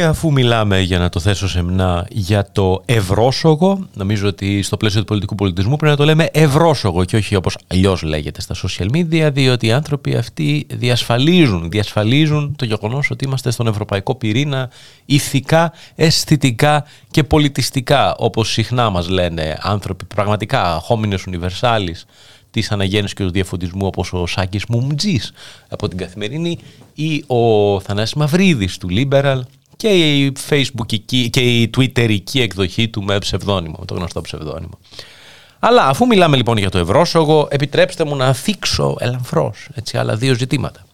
Και 0.00 0.06
αφού 0.06 0.32
μιλάμε 0.32 0.80
για 0.80 0.98
να 0.98 1.08
το 1.08 1.20
θέσω 1.20 1.48
σεμνά 1.48 2.06
για 2.10 2.48
το 2.52 2.82
ευρώσογο, 2.84 3.88
νομίζω 3.94 4.28
ότι 4.28 4.62
στο 4.62 4.76
πλαίσιο 4.76 5.00
του 5.00 5.06
πολιτικού 5.06 5.34
πολιτισμού 5.34 5.76
πρέπει 5.76 5.90
να 5.92 5.96
το 5.98 6.04
λέμε 6.04 6.28
ευρώσογο 6.32 7.04
και 7.04 7.16
όχι 7.16 7.34
όπως 7.34 7.56
αλλιώς 7.66 8.02
λέγεται 8.02 8.40
στα 8.40 8.54
social 8.54 8.86
media, 8.94 9.30
διότι 9.32 9.66
οι 9.66 9.72
άνθρωποι 9.72 10.16
αυτοί 10.16 10.66
διασφαλίζουν, 10.70 11.70
διασφαλίζουν 11.70 12.56
το 12.56 12.64
γεγονός 12.64 13.10
ότι 13.10 13.24
είμαστε 13.24 13.50
στον 13.50 13.66
ευρωπαϊκό 13.66 14.14
πυρήνα 14.14 14.70
ηθικά, 15.04 15.72
αισθητικά 15.94 16.84
και 17.10 17.24
πολιτιστικά, 17.24 18.14
όπως 18.16 18.50
συχνά 18.50 18.90
μας 18.90 19.08
λένε 19.08 19.58
άνθρωποι 19.60 20.04
πραγματικά, 20.04 20.82
homines 20.88 21.18
universalis, 21.30 22.04
της 22.50 22.70
αναγέννησης 22.70 23.16
και 23.16 23.24
του 23.24 23.30
διαφωτισμού 23.30 23.86
όπως 23.86 24.12
ο 24.12 24.26
Σάκης 24.26 24.64
Μουμτζής 24.68 25.32
από 25.68 25.88
την 25.88 25.98
Καθημερινή 25.98 26.58
ή 26.94 27.24
ο 27.26 27.80
Θανάσης 27.80 28.14
Μαυρίδης 28.14 28.78
του 28.78 28.88
Liberal 28.90 29.40
και 29.80 29.88
η 29.88 30.32
facebook 30.48 30.98
και 31.30 31.40
η 31.40 31.70
twitterική 31.76 32.40
εκδοχή 32.40 32.88
του 32.88 33.02
με 33.02 33.18
ψευδόνυμο, 33.18 33.76
με 33.78 33.84
το 33.84 33.94
γνωστό 33.94 34.20
ψευδόνυμο. 34.20 34.78
Αλλά 35.58 35.86
αφού 35.86 36.06
μιλάμε 36.06 36.36
λοιπόν 36.36 36.56
για 36.56 36.70
το 36.70 36.78
ευρώσογο, 36.78 37.48
επιτρέψτε 37.50 38.04
μου 38.04 38.16
να 38.16 38.32
θίξω 38.32 38.96
ελαφρώς 38.98 39.68
έτσι, 39.74 39.98
άλλα 39.98 40.16
δύο 40.16 40.34
ζητήματα. 40.34 40.84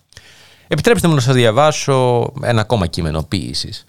Επιτρέψτε 0.69 1.09
μου 1.09 1.15
να 1.15 1.21
σας 1.21 1.35
διαβάσω 1.35 2.33
ένα 2.43 2.61
ακόμα 2.61 2.87
κείμενο 2.87 3.23
ποίησης. 3.23 3.85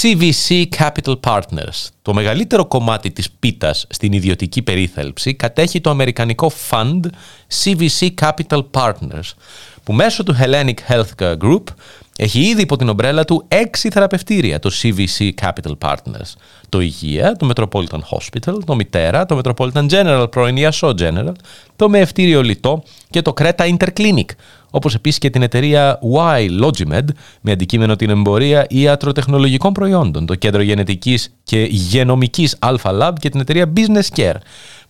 CVC 0.00 0.64
Capital 0.78 1.20
Partners. 1.20 1.88
Το 2.02 2.14
μεγαλύτερο 2.14 2.66
κομμάτι 2.66 3.10
της 3.10 3.30
πίτας 3.30 3.86
στην 3.88 4.12
ιδιωτική 4.12 4.62
περίθαλψη 4.62 5.34
κατέχει 5.34 5.80
το 5.80 5.90
αμερικανικό 5.90 6.50
fund 6.70 7.00
CVC 7.64 8.08
Capital 8.20 8.62
Partners, 8.70 9.32
που 9.82 9.92
μέσω 9.92 10.22
του 10.22 10.36
Hellenic 10.40 10.74
Healthcare 10.88 11.36
Group 11.38 11.62
έχει 12.18 12.40
ήδη 12.40 12.62
υπό 12.62 12.76
την 12.76 12.88
ομπρέλα 12.88 13.24
του 13.24 13.44
έξι 13.48 13.90
θεραπευτήρια, 13.90 14.58
το 14.58 14.70
CVC 14.82 15.30
Capital 15.40 15.72
Partners. 15.78 16.32
Το 16.68 16.80
Υγεία, 16.80 17.36
το 17.36 17.50
Metropolitan 17.54 17.98
Hospital, 17.98 18.58
το 18.64 18.74
Μητέρα, 18.74 19.26
το 19.26 19.40
Metropolitan 19.42 19.88
General, 19.88 20.26
πρώην 20.30 20.56
Ιασό 20.56 20.94
General, 20.98 21.32
το 21.76 21.88
Μεευτήριο 21.88 22.42
Λιτό 22.42 22.82
και 23.10 23.22
το 23.22 23.34
Creta 23.40 23.76
Interclinic, 23.76 24.28
όπως 24.70 24.94
επίσης 24.94 25.18
και 25.18 25.30
την 25.30 25.42
εταιρεία 25.42 25.98
Y 26.14 26.62
Logimed, 26.64 27.04
με 27.40 27.52
αντικείμενο 27.52 27.96
την 27.96 28.10
εμπορία 28.10 28.66
ιατροτεχνολογικών 28.68 29.72
προϊόντων, 29.72 30.26
το 30.26 30.34
Κέντρο 30.34 30.62
Γενετικής 30.62 31.34
και 31.42 31.66
Γενομικής 31.70 32.56
Alpha 32.58 33.00
Lab 33.00 33.12
και 33.20 33.28
την 33.28 33.40
εταιρεία 33.40 33.72
Business 33.76 34.16
Care, 34.16 34.36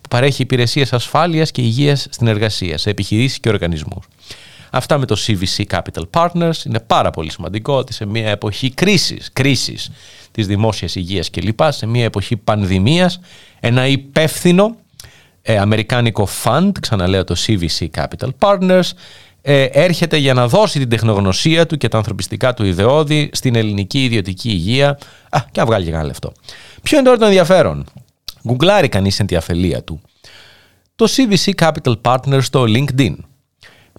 που 0.00 0.08
παρέχει 0.08 0.42
υπηρεσίες 0.42 0.92
ασφάλειας 0.92 1.50
και 1.50 1.62
υγείας 1.62 2.06
στην 2.10 2.26
εργασία, 2.26 2.78
σε 2.78 2.90
επιχειρήσεις 2.90 3.38
και 3.40 3.48
οργανισμούς. 3.48 4.06
Αυτά 4.76 4.98
με 4.98 5.06
το 5.06 5.16
CVC 5.26 5.64
Capital 5.70 6.02
Partners 6.10 6.64
είναι 6.66 6.80
πάρα 6.86 7.10
πολύ 7.10 7.30
σημαντικό 7.30 7.74
ότι 7.74 7.92
σε 7.92 8.06
μια 8.06 8.30
εποχή 8.30 8.70
κρίσης, 8.70 9.30
κρίσης 9.32 9.90
της 10.30 10.46
δημόσιας 10.46 10.94
υγείας 10.94 11.30
κλπ, 11.30 11.60
σε 11.68 11.86
μια 11.86 12.04
εποχή 12.04 12.36
πανδημίας, 12.36 13.20
ένα 13.60 13.86
υπεύθυνο 13.86 14.76
ε, 15.42 15.58
αμερικάνικο 15.58 16.28
fund, 16.44 16.70
ξαναλέω 16.80 17.24
το 17.24 17.36
CVC 17.46 17.86
Capital 17.96 18.28
Partners, 18.38 18.90
ε, 19.42 19.62
έρχεται 19.62 20.16
για 20.16 20.34
να 20.34 20.48
δώσει 20.48 20.78
την 20.78 20.88
τεχνογνωσία 20.88 21.66
του 21.66 21.76
και 21.76 21.88
τα 21.88 21.96
ανθρωπιστικά 21.96 22.54
του 22.54 22.64
ιδεώδη 22.64 23.30
στην 23.32 23.54
ελληνική 23.54 24.04
ιδιωτική 24.04 24.48
υγεία 24.48 24.98
α, 25.30 25.40
και 25.50 25.60
να 25.60 25.66
βγάλει 25.66 25.84
κανένα 25.84 26.04
λεφτό. 26.04 26.32
Ποιο 26.82 26.98
είναι 26.98 27.06
τώρα 27.06 27.18
το 27.18 27.24
ενδιαφέρον; 27.24 27.86
Γκουγκλάρει 28.46 28.88
κανείς 28.88 29.16
την 29.16 29.36
αφελία 29.36 29.82
του. 29.82 30.00
Το 30.96 31.06
CVC 31.16 31.50
Capital 31.60 31.94
Partners 32.02 32.42
στο 32.42 32.64
LinkedIn 32.68 33.14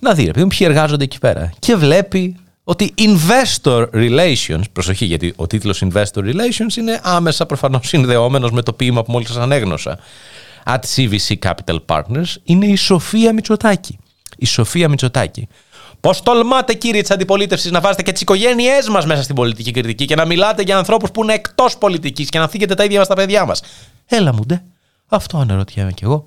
να 0.02 0.14
δει, 0.14 0.28
επειδή 0.28 0.48
ποιοι 0.48 0.68
εργάζονται 0.70 1.04
εκεί 1.04 1.20
πέρα. 1.20 1.52
Και 1.60 1.76
βλέπει 1.76 2.36
ότι 2.64 2.94
investor 2.98 3.90
relations, 3.94 4.62
προσοχή 4.74 5.06
γιατί 5.06 5.34
ο 5.36 5.48
τίτλος 5.48 5.84
investor 5.86 6.20
relations 6.24 6.78
είναι 6.78 7.00
άμεσα 7.04 7.46
προφανώς 7.46 7.88
συνδεόμενος 7.88 8.52
με 8.52 8.62
το 8.62 8.74
ποίημα 8.74 9.04
που 9.04 9.12
μόλις 9.12 9.28
σας 9.28 9.38
ανέγνωσα. 9.38 10.00
At 10.66 10.80
CVC 10.96 11.36
Capital 11.44 11.78
Partners 11.86 12.36
είναι 12.44 12.66
η 12.66 12.76
Σοφία 12.76 13.34
Μητσοτάκη. 13.34 13.98
Η 14.38 14.46
Σοφία 14.46 14.90
Μητσοτάκη. 14.90 15.48
Πώς 16.00 16.22
τολμάτε, 16.22 16.74
κύριε 16.74 17.02
της 17.02 17.12
αντιπολίτευσης, 17.12 17.72
να 17.72 17.80
βάζετε 17.80 18.04
και 18.04 18.12
τις 18.12 18.22
οικογένειές 18.22 18.90
μας 18.90 19.06
μέσα 19.06 19.24
στην 19.24 19.36
πολιτική 19.36 19.72
κριτική 19.72 20.06
και 20.06 20.16
να 20.16 20.26
μιλάτε 20.26 20.62
για 20.62 20.78
ανθρώπους 20.78 21.12
που 21.12 21.24
είναι 21.24 21.34
εκτός 21.34 21.78
πολιτικής 21.78 22.30
και 22.30 22.40
να 22.40 22.48
θίγετε 22.48 22.76
τα 22.76 22.84
ίδια 22.84 23.00
μας 23.00 23.08
τα 23.08 23.16
παιδιά 23.16 23.46
μας; 23.46 23.62
Έλα 24.06 24.34
μου 24.34 24.46
ντε. 24.46 24.64
Αυτό 25.08 25.38
αναρωτιέμαι 25.38 25.92
κι 25.92 26.04
εγώ. 26.04 26.24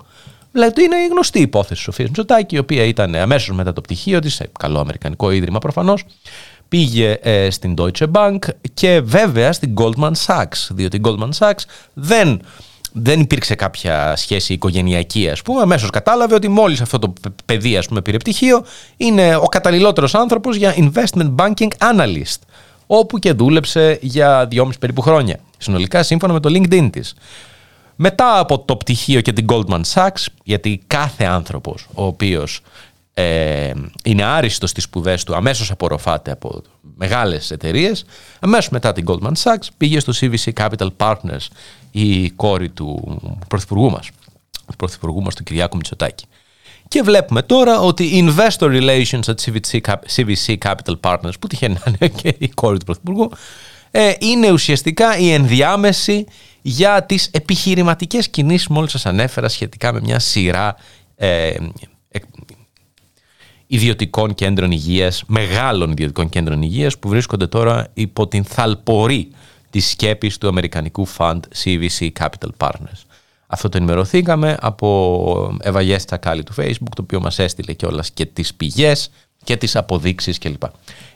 Δηλαδή 0.51 0.83
είναι 0.83 0.95
η 0.95 1.07
γνωστή 1.07 1.39
υπόθεση 1.39 1.81
Σοφία 1.81 2.05
Μητσοτάκη, 2.05 2.55
η 2.55 2.59
οποία 2.59 2.83
ήταν 2.83 3.15
αμέσως 3.15 3.55
μετά 3.55 3.73
το 3.73 3.81
πτυχίο 3.81 4.19
της, 4.19 4.33
σε 4.33 4.49
καλό 4.59 4.79
αμερικανικό 4.79 5.31
ίδρυμα 5.31 5.59
προφανώς, 5.59 6.03
πήγε 6.69 7.11
ε, 7.21 7.49
στην 7.49 7.73
Deutsche 7.77 8.11
Bank 8.11 8.37
και 8.73 9.01
βέβαια 9.03 9.53
στην 9.53 9.73
Goldman 9.77 10.11
Sachs, 10.25 10.67
διότι 10.69 10.97
η 10.97 11.01
Goldman 11.03 11.29
Sachs 11.37 11.63
δεν, 11.93 12.41
δεν 12.93 13.19
υπήρξε 13.19 13.55
κάποια 13.55 14.15
σχέση 14.15 14.53
οικογενειακή, 14.53 15.29
ας 15.29 15.41
πούμε. 15.41 15.61
Αμέσως 15.61 15.89
κατάλαβε 15.89 16.35
ότι 16.35 16.47
μόλις 16.47 16.81
αυτό 16.81 16.99
το 16.99 17.13
παιδί, 17.45 17.77
ας 17.77 17.87
πούμε, 17.87 18.01
πήρε 18.01 18.17
πτυχίο, 18.17 18.65
είναι 18.97 19.35
ο 19.35 19.45
καταλληλότερος 19.45 20.15
άνθρωπος 20.15 20.55
για 20.55 20.75
investment 20.77 21.35
banking 21.35 21.69
analyst, 21.77 22.39
όπου 22.87 23.19
και 23.19 23.33
δούλεψε 23.33 23.97
για 24.01 24.45
δυόμιση 24.49 24.79
περίπου 24.79 25.01
χρόνια. 25.01 25.39
Συνολικά, 25.57 26.03
σύμφωνα 26.03 26.33
με 26.33 26.39
το 26.39 26.49
LinkedIn 26.49 26.89
της. 26.91 27.13
Μετά 28.01 28.39
από 28.39 28.59
το 28.59 28.75
πτυχίο 28.75 29.21
και 29.21 29.33
την 29.33 29.45
Goldman 29.49 29.81
Sachs, 29.93 30.25
γιατί 30.43 30.81
κάθε 30.87 31.25
άνθρωπος 31.25 31.87
ο 31.93 32.05
οποίος 32.05 32.61
ε, 33.13 33.71
είναι 34.03 34.23
άριστος 34.23 34.69
στις 34.69 34.83
σπουδές 34.83 35.23
του, 35.23 35.35
αμέσως 35.35 35.71
απορροφάται 35.71 36.31
από 36.31 36.61
μεγάλες 36.95 37.51
εταιρείες. 37.51 38.05
αμέσως 38.39 38.69
μετά 38.69 38.91
την 38.91 39.05
Goldman 39.07 39.33
Sachs 39.43 39.67
πήγε 39.77 39.99
στο 39.99 40.13
CVC 40.15 40.53
Capital 40.53 40.87
Partners 40.97 41.47
η 41.91 42.29
κόρη 42.29 42.69
του 42.69 43.19
πρωθυπουργού 43.47 43.89
μας, 43.91 44.09
του 44.67 44.75
πρωθυπουργού 44.77 45.21
μας 45.21 45.35
του 45.35 45.43
Κυριάκου 45.43 45.75
Μητσοτάκη. 45.75 46.25
Και 46.87 47.01
βλέπουμε 47.01 47.41
τώρα 47.41 47.79
ότι 47.79 48.33
investor 48.37 48.81
relations 48.81 49.23
at 49.23 49.35
CVC, 49.45 49.79
CVC 50.15 50.57
Capital 50.65 50.99
Partners, 51.01 51.39
που 51.39 51.47
τυχαίνει 51.47 51.77
να 51.85 51.91
είναι 51.91 52.11
και 52.21 52.35
η 52.37 52.47
κόρη 52.47 52.77
του 52.77 52.85
πρωθυπουργού, 52.85 53.31
ε, 53.91 54.13
είναι 54.19 54.51
ουσιαστικά 54.51 55.17
η 55.17 55.31
ενδιάμεση 55.31 56.25
για 56.61 57.03
τις 57.03 57.27
επιχειρηματικές 57.31 58.29
κινήσεις 58.29 58.67
που 58.67 58.73
μόλις 58.73 58.91
σας 58.91 59.05
ανέφερα 59.05 59.47
σχετικά 59.47 59.93
με 59.93 59.99
μια 59.99 60.19
σειρά 60.19 60.75
ε, 61.15 61.47
ε, 61.47 62.19
ιδιωτικών 63.67 64.33
κέντρων 64.33 64.71
υγείας, 64.71 65.23
μεγάλων 65.27 65.91
ιδιωτικών 65.91 66.29
κέντρων 66.29 66.61
υγείας 66.61 66.97
που 66.97 67.09
βρίσκονται 67.09 67.47
τώρα 67.47 67.87
υπό 67.93 68.27
την 68.27 68.43
θαλπορή 68.43 69.31
της 69.69 69.89
σκέπης 69.89 70.37
του 70.37 70.47
Αμερικανικού 70.47 71.07
Fund 71.17 71.39
CVC 71.63 72.09
Capital 72.19 72.49
Partners. 72.57 73.01
Αυτό 73.47 73.69
το 73.69 73.77
ενημερωθήκαμε 73.77 74.57
από 74.59 75.57
Ευαγές 75.61 76.05
Τσακάλη 76.05 76.43
του 76.43 76.53
Facebook, 76.57 76.93
το 76.95 77.01
οποίο 77.01 77.19
μας 77.19 77.39
έστειλε 77.39 77.73
κιόλας 77.73 78.11
και 78.11 78.25
τις 78.25 78.53
πηγές 78.53 79.11
και 79.43 79.57
τις 79.57 79.75
αποδείξεις 79.75 80.37
κλπ. 80.37 80.63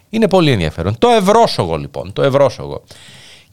Είναι 0.10 0.28
πολύ 0.28 0.52
ενδιαφέρον. 0.52 0.98
Το 0.98 1.10
ευρώσογο 1.10 1.78
λοιπόν, 1.78 2.14
το 2.14 2.22
ευρώσογο. 2.22 2.84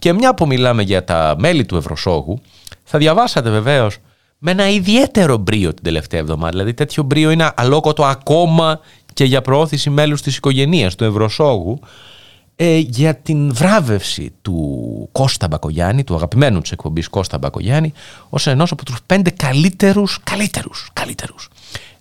Και 0.00 0.12
μια 0.12 0.34
που 0.34 0.46
μιλάμε 0.46 0.82
για 0.82 1.04
τα 1.04 1.34
μέλη 1.38 1.66
του 1.66 1.76
Ευρωσόγου, 1.76 2.40
θα 2.84 2.98
διαβάσατε 2.98 3.50
βεβαίως 3.50 3.96
με 4.38 4.50
ένα 4.50 4.68
ιδιαίτερο 4.68 5.36
μπρίο 5.36 5.74
την 5.74 5.84
τελευταία 5.84 6.20
εβδομάδα. 6.20 6.50
Δηλαδή, 6.50 6.74
τέτοιο 6.74 7.02
μπρίο 7.02 7.30
είναι 7.30 7.52
αλόκοτο 7.56 8.04
ακόμα 8.04 8.80
και 9.14 9.24
για 9.24 9.42
προώθηση 9.42 9.90
μέλους 9.90 10.22
της 10.22 10.36
οικογένειας 10.36 10.94
του 10.94 11.04
Ευρωσόγου 11.04 11.80
ε, 12.56 12.76
για 12.76 13.14
την 13.14 13.54
βράβευση 13.54 14.32
του 14.42 15.08
Κώστα 15.12 15.48
Μπακογιάννη, 15.48 16.04
του 16.04 16.14
αγαπημένου 16.14 16.60
της 16.60 16.70
εκπομπής 16.70 17.08
Κώστα 17.08 17.38
Μπακογιάννη, 17.38 17.92
ως 18.28 18.46
ενός 18.46 18.70
από 18.70 18.84
τους 18.84 18.98
πέντε 19.06 19.30
καλύτερους, 19.30 20.18
καλύτερους, 20.24 20.90
καλύτερους 20.92 21.48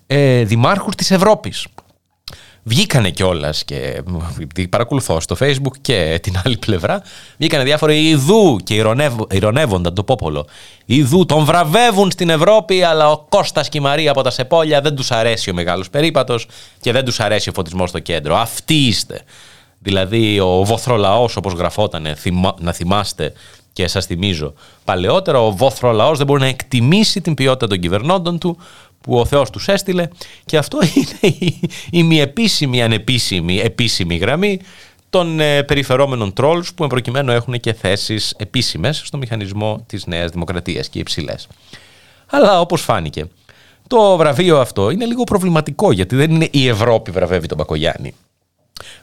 ε, 0.07 0.43
δημάρχους 0.43 0.95
της 0.95 1.11
Ευρώπης. 1.11 1.67
Βγήκανε 2.63 3.09
κιόλας 3.09 3.63
και 3.63 4.03
παρακολουθώ 4.69 5.19
στο 5.19 5.35
facebook 5.39 5.77
και 5.81 6.19
την 6.21 6.41
άλλη 6.45 6.57
πλευρά. 6.57 7.01
Βγήκανε 7.37 7.63
διάφοροι 7.63 8.07
Ιδού 8.07 8.57
και 8.63 8.73
ηρωνεύονταν 9.31 9.93
το 9.93 10.03
πόπολο. 10.03 10.47
Ιδού 10.85 11.25
τον 11.25 11.45
βραβεύουν 11.45 12.11
στην 12.11 12.29
Ευρώπη, 12.29 12.83
αλλά 12.83 13.11
ο 13.11 13.17
Κώστας 13.29 13.69
και 13.69 13.77
η 13.77 13.81
Μαρία 13.81 14.11
από 14.11 14.21
τα 14.21 14.29
Σεπόλια 14.29 14.81
δεν 14.81 14.95
τους 14.95 15.11
αρέσει 15.11 15.49
ο 15.49 15.53
μεγάλος 15.53 15.89
περίπατος 15.89 16.47
και 16.81 16.91
δεν 16.91 17.05
τους 17.05 17.19
αρέσει 17.19 17.49
ο 17.49 17.51
φωτισμός 17.51 17.89
στο 17.89 17.99
κέντρο. 17.99 18.37
Αυτοί 18.37 18.73
είστε. 18.73 19.21
Δηλαδή 19.79 20.39
ο 20.39 20.63
βοθρολαό, 20.63 21.29
όπως 21.35 21.53
γραφόταν, 21.53 22.07
να 22.59 22.71
θυμάστε 22.73 23.33
και 23.73 23.87
σας 23.87 24.05
θυμίζω 24.05 24.53
παλαιότερα, 24.83 25.39
ο 25.39 25.51
βοθρολαό 25.51 26.15
δεν 26.15 26.25
μπορεί 26.25 26.41
να 26.41 26.47
εκτιμήσει 26.47 27.21
την 27.21 27.33
ποιότητα 27.33 27.67
των 27.67 27.79
κυβερνώντων 27.79 28.39
του 28.39 28.57
που 29.01 29.19
ο 29.19 29.25
Θεός 29.25 29.49
τους 29.49 29.67
έστειλε 29.67 30.07
και 30.45 30.57
αυτό 30.57 30.77
είναι 30.95 31.35
η, 31.39 31.59
η 31.91 32.03
μη 32.03 32.19
επίσημη, 32.19 32.83
ανεπίσημη, 32.83 33.59
επίσημη 33.59 34.15
γραμμή 34.15 34.59
των 35.09 35.39
ε, 35.39 35.63
περιφερόμενων 35.63 36.33
trolls 36.37 36.73
που 36.75 36.87
προκειμένου 36.87 37.31
έχουν 37.31 37.59
και 37.59 37.73
θέσεις 37.73 38.33
επίσημες 38.37 39.01
στο 39.05 39.17
μηχανισμό 39.17 39.83
της 39.87 40.05
Νέας 40.05 40.31
Δημοκρατίας 40.31 40.89
και 40.89 40.99
υψηλές. 40.99 41.47
Αλλά 42.29 42.59
όπως 42.59 42.81
φάνηκε, 42.81 43.25
το 43.87 44.17
βραβείο 44.17 44.59
αυτό 44.59 44.89
είναι 44.89 45.05
λίγο 45.05 45.23
προβληματικό 45.23 45.91
γιατί 45.91 46.15
δεν 46.15 46.31
είναι 46.31 46.47
η 46.51 46.67
Ευρώπη 46.67 47.11
βραβεύει 47.11 47.47
τον 47.47 47.57
Μπακογιάννη. 47.57 48.13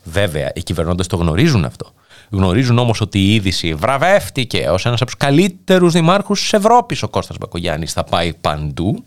Βέβαια, 0.02 0.52
οι 0.54 0.62
κυβερνώντες 0.62 1.06
το 1.06 1.16
γνωρίζουν 1.16 1.64
αυτό. 1.64 1.92
Γνωρίζουν 2.30 2.78
όμως 2.78 3.00
ότι 3.00 3.18
η 3.18 3.34
είδηση 3.34 3.74
βραβεύτηκε 3.74 4.68
ως 4.70 4.86
ένας 4.86 5.00
από 5.00 5.10
τους 5.10 5.16
καλύτερους 5.16 5.92
δημάρχους 5.92 6.40
της 6.40 6.52
Ευρώπης 6.52 7.02
ο 7.02 7.08
Κώστας 7.08 7.36
Μπακογιάννη. 7.38 7.86
Θα 7.86 8.04
πάει 8.04 8.34
παντού. 8.34 9.04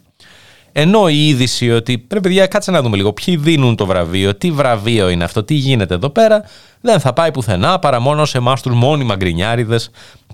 Ενώ 0.72 1.08
η 1.08 1.28
είδηση 1.28 1.72
ότι 1.72 1.98
πρέπει 1.98 2.24
παιδιά 2.24 2.48
κάτσε 2.48 2.72
να 2.72 2.82
δούμε 2.82 2.98
λίγο 2.98 3.14
ποιοι 3.14 3.38
δίνουν 3.38 3.76
το 3.76 3.86
βραβείο, 3.86 4.36
τι 4.36 4.52
βραβείο 4.52 5.10
είναι 5.10 5.24
αυτό, 5.24 5.44
τι 5.44 5.54
γίνεται 5.54 5.94
εδώ 5.94 6.10
πέρα, 6.10 6.44
δεν 6.82 7.00
θα 7.00 7.14
πάει 7.14 7.32
πουθενά 7.32 7.80
παρά 7.80 8.00
μόνο 8.00 8.26
σε 8.26 8.38
εμάς 8.38 8.62
τους 8.62 8.74
μόνιμα 8.74 9.16
γκρινιάριδε 9.16 9.80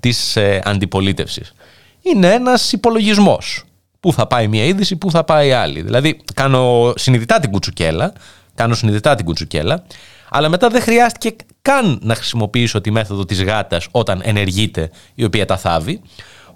της 0.00 0.36
ε, 0.36 0.60
αντιπολίτευσης. 0.64 1.52
Είναι 2.02 2.32
ένας 2.32 2.72
υπολογισμός. 2.72 3.64
Πού 4.00 4.12
θα 4.12 4.26
πάει 4.26 4.48
μία 4.48 4.64
είδηση, 4.64 4.96
πού 4.96 5.10
θα 5.10 5.24
πάει 5.24 5.52
άλλη. 5.52 5.82
Δηλαδή, 5.82 6.20
κάνω 6.34 6.92
συνειδητά 6.96 7.40
την 7.40 7.50
κουτσουκέλα, 7.50 8.12
κάνω 8.54 8.74
συνειδητά 8.74 9.14
την 9.14 9.24
κουτσουκέλα, 9.24 9.84
αλλά 10.28 10.48
μετά 10.48 10.68
δεν 10.68 10.82
χρειάστηκε 10.82 11.36
καν 11.62 11.98
να 12.02 12.14
χρησιμοποιήσω 12.14 12.80
τη 12.80 12.90
μέθοδο 12.90 13.24
της 13.24 13.42
γάτας 13.42 13.88
όταν 13.90 14.20
ενεργείται 14.24 14.90
η 15.14 15.24
οποία 15.24 15.46
τα 15.46 15.56
θάβει. 15.56 16.00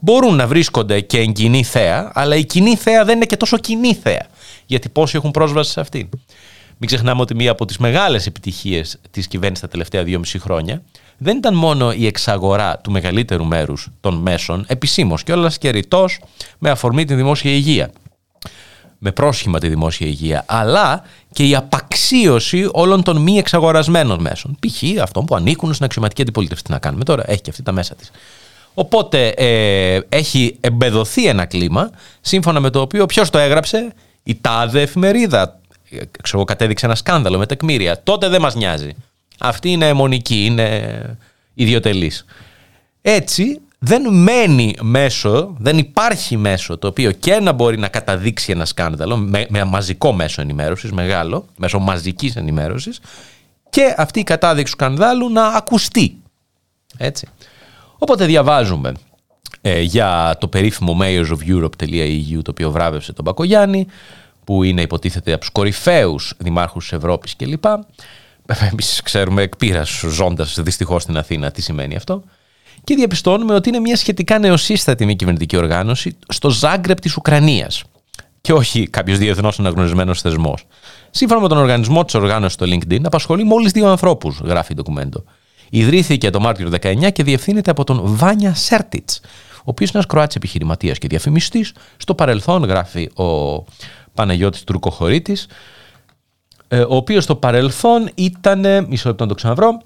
Μπορούν 0.00 0.34
να 0.34 0.46
βρίσκονται 0.46 1.00
και 1.00 1.18
εν 1.18 1.32
κοινή 1.32 1.64
θέα, 1.64 2.10
αλλά 2.14 2.36
η 2.36 2.44
κοινή 2.44 2.76
θέα 2.76 3.04
δεν 3.04 3.16
είναι 3.16 3.24
και 3.24 3.36
τόσο 3.36 3.58
κοινή 3.58 3.94
θέα. 3.94 4.26
Γιατί 4.66 4.88
πόσοι 4.88 5.16
έχουν 5.16 5.30
πρόσβαση 5.30 5.70
σε 5.70 5.80
αυτήν. 5.80 6.08
Μην 6.78 6.88
ξεχνάμε 6.88 7.20
ότι 7.20 7.34
μία 7.34 7.50
από 7.50 7.64
τις 7.64 7.78
μεγάλες 7.78 8.26
επιτυχίες 8.26 8.98
της 9.10 9.26
κυβέρνησης 9.26 9.64
τα 9.64 9.70
τελευταία 9.70 10.02
δυόμιση 10.02 10.38
χρόνια 10.38 10.82
δεν 11.18 11.36
ήταν 11.36 11.54
μόνο 11.54 11.92
η 11.92 12.06
εξαγορά 12.06 12.78
του 12.78 12.90
μεγαλύτερου 12.90 13.44
μέρους 13.44 13.88
των 14.00 14.14
μέσων, 14.14 14.64
επισήμως 14.68 15.22
και 15.22 15.32
όλα 15.32 15.52
και 15.58 15.70
ρητός, 15.70 16.20
με 16.58 16.70
αφορμή 16.70 17.04
τη 17.04 17.14
δημόσια 17.14 17.50
υγεία 17.50 17.90
με 19.02 19.12
πρόσχημα 19.12 19.58
τη 19.58 19.68
δημόσια 19.68 20.06
υγεία, 20.06 20.44
αλλά 20.46 21.02
και 21.32 21.46
η 21.46 21.54
απαξίωση 21.54 22.68
όλων 22.72 23.02
των 23.02 23.16
μη 23.16 23.38
εξαγορασμένων 23.38 24.20
μέσων. 24.20 24.56
Π.χ. 24.60 25.02
αυτών 25.02 25.24
που 25.24 25.34
ανήκουν 25.34 25.72
στην 25.72 25.84
αξιωματική 25.84 26.22
αντιπολίτευση. 26.22 26.64
Τι 26.64 26.70
να 26.70 26.78
κάνουμε 26.78 27.04
τώρα, 27.04 27.22
έχει 27.26 27.40
και 27.40 27.50
αυτή 27.50 27.62
τα 27.62 27.72
μέσα 27.72 27.94
της. 27.94 28.10
Οπότε 28.80 29.28
ε, 29.28 30.00
έχει 30.08 30.56
εμπεδοθεί 30.60 31.26
ένα 31.26 31.44
κλίμα 31.44 31.90
σύμφωνα 32.20 32.60
με 32.60 32.70
το 32.70 32.80
οποίο 32.80 33.06
ποιος 33.06 33.30
το 33.30 33.38
έγραψε, 33.38 33.92
η 34.22 34.38
τάδε 34.40 34.80
εφημερίδα. 34.80 35.60
Ξέρω, 36.22 36.44
κατέδειξε 36.44 36.86
ένα 36.86 36.94
σκάνδαλο 36.94 37.38
με 37.38 37.46
τεκμήρια. 37.46 38.02
Τότε 38.02 38.28
δεν 38.28 38.40
μας 38.40 38.54
νοιάζει. 38.54 38.90
Αυτή 39.38 39.70
είναι 39.70 39.88
αιμονική, 39.88 40.44
είναι 40.44 41.18
ιδιωτελής. 41.54 42.24
Έτσι 43.02 43.60
δεν 43.78 44.14
μένει 44.14 44.76
μέσο, 44.80 45.54
δεν 45.58 45.78
υπάρχει 45.78 46.36
μέσο 46.36 46.78
το 46.78 46.86
οποίο 46.86 47.12
και 47.12 47.40
να 47.40 47.52
μπορεί 47.52 47.78
να 47.78 47.88
καταδείξει 47.88 48.52
ένα 48.52 48.64
σκάνδαλο 48.64 49.16
με, 49.16 49.46
με 49.48 49.64
μαζικό 49.64 50.12
μέσο 50.12 50.40
ενημέρωσης, 50.40 50.92
μεγάλο, 50.92 51.46
μέσω 51.56 51.78
μαζικής 51.78 52.36
ενημέρωσης 52.36 53.00
και 53.70 53.94
αυτή 53.96 54.20
η 54.20 54.24
κατάδειξη 54.24 54.72
του 54.72 54.78
σκανδάλου 54.78 55.30
να 55.30 55.46
ακουστεί. 55.46 56.16
Έτσι. 56.96 57.26
Οπότε 58.02 58.26
διαβάζουμε 58.26 58.92
ε, 59.60 59.80
για 59.80 60.36
το 60.40 60.48
περίφημο 60.48 60.98
mayorsofeurope.eu 61.00 62.40
το 62.42 62.50
οποίο 62.50 62.70
βράβευσε 62.70 63.12
τον 63.12 63.24
Μπακογιάννη 63.24 63.86
που 64.44 64.62
είναι 64.62 64.82
υποτίθεται 64.82 65.30
από 65.30 65.40
τους 65.40 65.50
κορυφαίους 65.50 66.34
δημάρχους 66.38 66.88
της 66.88 66.98
Ευρώπης 66.98 67.36
κλπ. 67.36 67.64
Εμείς 68.70 69.00
ξέρουμε 69.02 69.42
εκ 69.42 69.52
ζώντας 70.10 70.58
δυστυχώς 70.60 71.02
στην 71.02 71.16
Αθήνα 71.16 71.50
τι 71.50 71.62
σημαίνει 71.62 71.96
αυτό 71.96 72.22
και 72.84 72.94
διαπιστώνουμε 72.94 73.54
ότι 73.54 73.68
είναι 73.68 73.78
μια 73.78 73.96
σχετικά 73.96 74.38
νεοσύστατη 74.38 75.04
μη 75.04 75.16
κυβερνητική 75.16 75.56
οργάνωση 75.56 76.16
στο 76.28 76.50
Ζάγκρεπ 76.50 77.00
της 77.00 77.16
Ουκρανίας. 77.16 77.82
Και 78.40 78.52
όχι 78.52 78.88
κάποιος 78.88 79.18
διεθνώς 79.18 79.58
αναγνωρισμένος 79.58 80.20
θεσμός. 80.20 80.66
Σύμφωνα 81.10 81.40
με 81.40 81.48
τον 81.48 81.58
οργανισμό 81.58 82.04
της 82.04 82.14
οργάνωσης 82.14 82.52
στο 82.52 82.66
LinkedIn, 82.66 83.00
απασχολεί 83.04 83.44
μόλις 83.44 83.72
δύο 83.72 83.88
ανθρώπους, 83.88 84.40
γράφει 84.44 84.68
το 84.68 84.74
ντοκουμέντο. 84.74 85.24
Ιδρύθηκε 85.70 86.30
το 86.30 86.40
Μάρτιο 86.40 86.70
19 86.80 87.12
και 87.12 87.22
διευθύνεται 87.22 87.70
από 87.70 87.84
τον 87.84 88.00
Βάνια 88.04 88.54
Σέρτιτς, 88.54 89.20
ο 89.58 89.62
οποίος 89.64 89.90
είναι 89.90 89.98
ένας 89.98 90.06
Κροάτης 90.06 90.36
επιχειρηματίας 90.36 90.98
και 90.98 91.08
διαφημιστής. 91.08 91.72
Στο 91.96 92.14
παρελθόν, 92.14 92.64
γράφει 92.64 93.10
ο 93.14 93.64
Παναγιώτης 94.14 94.64
Τουρκοχωρίτη, 94.64 95.36
ε, 96.68 96.80
ο 96.80 96.96
οποίος 96.96 97.24
στο 97.24 97.36
παρελθόν 97.36 98.10
ήταν. 98.14 98.86
Μισό 98.88 99.08
λεπτό 99.08 99.22
να 99.22 99.28
το 99.28 99.34
ξαναβρω 99.34 99.80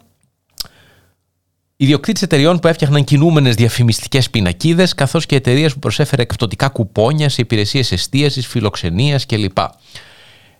ιδιοκτήτης 1.77 2.23
εταιριών 2.23 2.59
που 2.59 2.69
έφτιαχναν 2.69 3.05
κινούμενες 3.05 3.55
διαφημιστικές 3.55 4.31
πινακίδες, 4.31 4.95
καθώς 4.95 5.27
και 5.27 5.37
εταιρείες 5.37 5.73
που 5.73 5.79
προσέφερε 5.79 6.23
εκπτωτικά 6.23 6.69
κουπόνια 6.69 7.29
σε 7.29 7.41
υπηρεσίες 7.41 7.93
εστίασης, 7.93 8.47
φιλοξενίας 8.47 9.27
κλπ. 9.27 9.59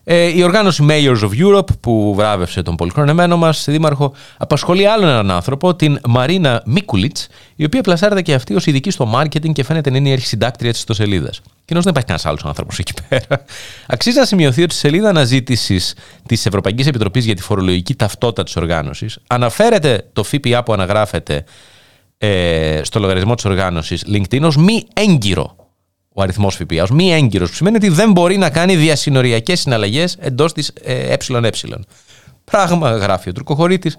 Ε, 0.07 0.37
η 0.37 0.43
οργάνωση 0.43 0.87
Mayors 0.89 1.21
of 1.21 1.31
Europe 1.47 1.79
που 1.81 2.15
βράβευσε 2.15 2.63
τον 2.63 2.77
πολυχρονεμένο 2.77 3.37
μας 3.37 3.65
δήμαρχο 3.69 4.15
απασχολεί 4.39 4.87
άλλον 4.87 5.09
έναν 5.09 5.31
άνθρωπο, 5.31 5.75
την 5.75 5.99
Μαρίνα 6.07 6.63
Μίκουλιτ, 6.67 7.17
η 7.57 7.65
οποία 7.65 7.81
πλασάρεται 7.81 8.23
και 8.23 8.35
αυτή 8.35 8.55
ως 8.55 8.67
ειδική 8.67 8.91
στο 8.91 9.13
marketing 9.15 9.53
και 9.53 9.65
φαίνεται 9.65 9.91
να 9.91 9.97
είναι 9.97 10.09
η 10.09 10.13
αρχισυντάκτρια 10.13 10.71
της 10.71 10.79
ιστοσελίδας. 10.79 11.41
Κοινώς 11.65 11.85
δεν 11.85 11.93
υπάρχει 11.93 12.09
κανένας 12.09 12.27
άλλος 12.27 12.45
άνθρωπος 12.45 12.79
εκεί 12.79 12.93
πέρα. 13.09 13.45
Αξίζει 13.87 14.19
να 14.19 14.25
σημειωθεί 14.25 14.63
ότι 14.63 14.75
η 14.75 14.79
σελίδα 14.79 15.09
αναζήτησης 15.09 15.95
της 16.27 16.47
Ευρωπαϊκής 16.47 16.87
Επιτροπής 16.87 17.25
για 17.25 17.35
τη 17.35 17.43
φορολογική 17.43 17.95
ταυτότητα 17.95 18.43
της 18.43 18.57
οργάνωσης 18.57 19.19
αναφέρεται 19.27 20.09
το 20.13 20.23
ΦΠΑ 20.23 20.63
που 20.63 20.73
αναγράφεται 20.73 21.45
ε, 22.19 22.81
στο 22.85 23.01
λογαριασμό 23.01 23.35
της 23.35 23.45
οργάνωσης 23.45 24.05
LinkedIn 24.13 24.43
ως 24.43 24.57
μη 24.57 24.87
έγκυρο 24.95 25.54
ο 26.15 26.23
αριθμός 26.23 26.55
ΦΠΑ, 26.55 26.83
ως 26.83 26.91
μη 26.91 27.13
έγκυρος, 27.13 27.49
που 27.49 27.55
σημαίνει 27.55 27.77
ότι 27.77 27.89
δεν 27.89 28.13
μπορεί 28.13 28.37
να 28.37 28.51
κάνει 28.51 28.77
διασυνοριακές 28.77 29.61
συναλλαγές 29.61 30.17
εντός 30.21 30.53
της 30.53 30.73
ΕΕ. 30.83 31.17
Πράγμα, 32.45 32.91
γράφει 32.91 33.29
ο 33.29 33.33
Τουρκοχωρίτη, 33.33 33.93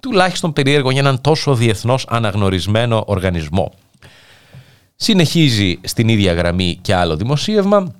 τουλάχιστον 0.00 0.52
περίεργο 0.52 0.90
για 0.90 1.00
έναν 1.00 1.20
τόσο 1.20 1.54
διεθνώς 1.54 2.06
αναγνωρισμένο 2.08 3.04
οργανισμό. 3.06 3.72
Συνεχίζει 4.96 5.80
στην 5.84 6.08
ίδια 6.08 6.32
γραμμή 6.32 6.78
και 6.82 6.94
άλλο 6.94 7.16
δημοσίευμα, 7.16 7.94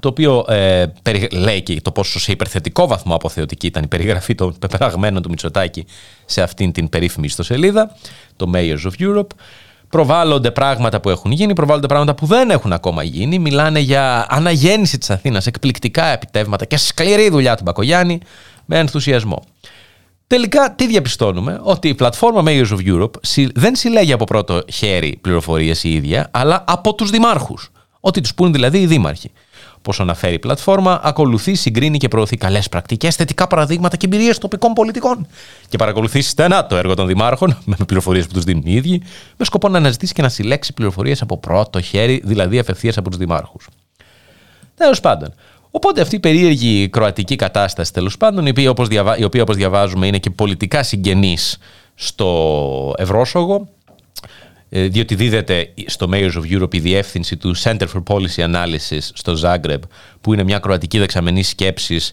το 0.00 0.08
οποίο 0.08 0.44
ε, 0.48 0.86
λέει 1.32 1.62
και 1.62 1.80
το 1.80 1.92
πόσο 1.92 2.20
σε 2.20 2.32
υπερθετικό 2.32 2.86
βαθμό 2.86 3.14
αποθεωτική 3.14 3.66
ήταν 3.66 3.82
η 3.82 3.86
περιγραφή 3.86 4.34
των 4.34 4.58
πεπραγμένων 4.58 5.22
του 5.22 5.28
Μητσοτάκη 5.28 5.86
σε 6.24 6.42
αυτήν 6.42 6.72
την 6.72 6.88
περίφημη 6.88 7.26
ιστοσελίδα, 7.26 7.96
το 8.36 8.50
Mayors 8.54 8.82
of 8.82 8.92
Europe. 8.98 9.26
Προβάλλονται 9.92 10.50
πράγματα 10.50 11.00
που 11.00 11.10
έχουν 11.10 11.32
γίνει, 11.32 11.52
προβάλλονται 11.52 11.86
πράγματα 11.86 12.14
που 12.14 12.26
δεν 12.26 12.50
έχουν 12.50 12.72
ακόμα 12.72 13.02
γίνει. 13.02 13.38
Μιλάνε 13.38 13.78
για 13.78 14.26
αναγέννηση 14.28 14.98
της 14.98 15.10
Αθήνας, 15.10 15.46
εκπληκτικά 15.46 16.04
επιτεύγματα 16.04 16.64
και 16.64 16.76
σκληρή 16.76 17.28
δουλειά 17.28 17.56
του 17.56 17.62
Μπακογιάννη 17.62 18.20
με 18.64 18.78
ενθουσιασμό. 18.78 19.42
Τελικά, 20.26 20.74
τι 20.74 20.86
διαπιστώνουμε, 20.86 21.60
ότι 21.62 21.88
η 21.88 21.94
πλατφόρμα 21.94 22.42
Mayors 22.46 22.68
of 22.68 22.86
Europe 22.86 23.10
δεν 23.54 23.76
συλλέγει 23.76 24.12
από 24.12 24.24
πρώτο 24.24 24.62
χέρι 24.72 25.18
πληροφορίες 25.20 25.84
η 25.84 25.94
ίδια, 25.94 26.28
αλλά 26.30 26.64
από 26.66 26.94
τους 26.94 27.10
δημάρχους. 27.10 27.70
Ό,τι 28.00 28.20
τους 28.20 28.34
πούν 28.34 28.52
δηλαδή 28.52 28.78
οι 28.78 28.86
δήμαρχοι. 28.86 29.30
Πώ 29.82 29.92
αναφέρει 29.98 30.34
η 30.34 30.38
πλατφόρμα, 30.38 31.00
ακολουθεί, 31.02 31.54
συγκρίνει 31.54 31.98
και 31.98 32.08
προωθεί 32.08 32.36
καλές 32.36 32.68
πρακτικές, 32.68 33.16
θετικά 33.16 33.46
παραδείγματα 33.46 33.96
και 33.96 34.06
εμπειρίες 34.06 34.38
τοπικών 34.38 34.72
πολιτικών. 34.72 35.26
Και 35.68 35.76
παρακολουθεί 35.76 36.22
στενά 36.22 36.66
το 36.66 36.76
έργο 36.76 36.94
των 36.94 37.06
δημάρχων, 37.06 37.58
με 37.64 37.76
πληροφορίες 37.86 38.26
που 38.26 38.32
τους 38.32 38.44
δίνουν 38.44 38.62
οι 38.66 38.72
ίδιοι, 38.72 39.02
με 39.36 39.44
σκοπό 39.44 39.68
να 39.68 39.78
αναζητήσει 39.78 40.12
και 40.12 40.22
να 40.22 40.28
συλλέξει 40.28 40.72
πληροφορίες 40.72 41.22
από 41.22 41.38
πρώτο 41.38 41.80
χέρι, 41.80 42.22
δηλαδή 42.24 42.58
απευθείας 42.58 42.96
από 42.96 43.08
τους 43.08 43.18
δημάρχους. 43.18 43.68
Τέλος 44.74 45.00
πάντων, 45.00 45.34
Οπότε 45.74 46.00
αυτή 46.00 46.16
η 46.16 46.20
περίεργη 46.20 46.88
κροατική 46.88 47.36
κατάσταση 47.36 47.92
τέλος 47.92 48.16
πάντων, 48.16 48.46
η 48.46 48.50
οποία 48.50 48.70
όπως, 48.70 48.88
διαβα... 48.88 49.16
η 49.18 49.24
οποία, 49.24 49.42
όπως 49.42 49.56
διαβάζουμε 49.56 50.06
είναι 50.06 50.18
και 50.18 50.30
πολιτικά 50.30 50.82
συγγενής 50.82 51.58
στο 51.94 52.94
Ευρώσογο, 52.96 53.68
ε, 53.81 53.81
διότι 54.74 55.14
δίδεται 55.14 55.74
στο 55.86 56.08
Mayors 56.12 56.32
of 56.32 56.60
Europe 56.60 56.74
η 56.74 56.80
διεύθυνση 56.80 57.36
του 57.36 57.56
Center 57.56 57.86
for 57.94 58.02
Policy 58.06 58.52
Analysis 58.54 58.98
στο 59.12 59.34
Zagreb, 59.42 59.78
που 60.20 60.32
είναι 60.32 60.42
μια 60.42 60.58
κροατική 60.58 60.98
δεξαμενή 60.98 61.42
σκέψης 61.42 62.12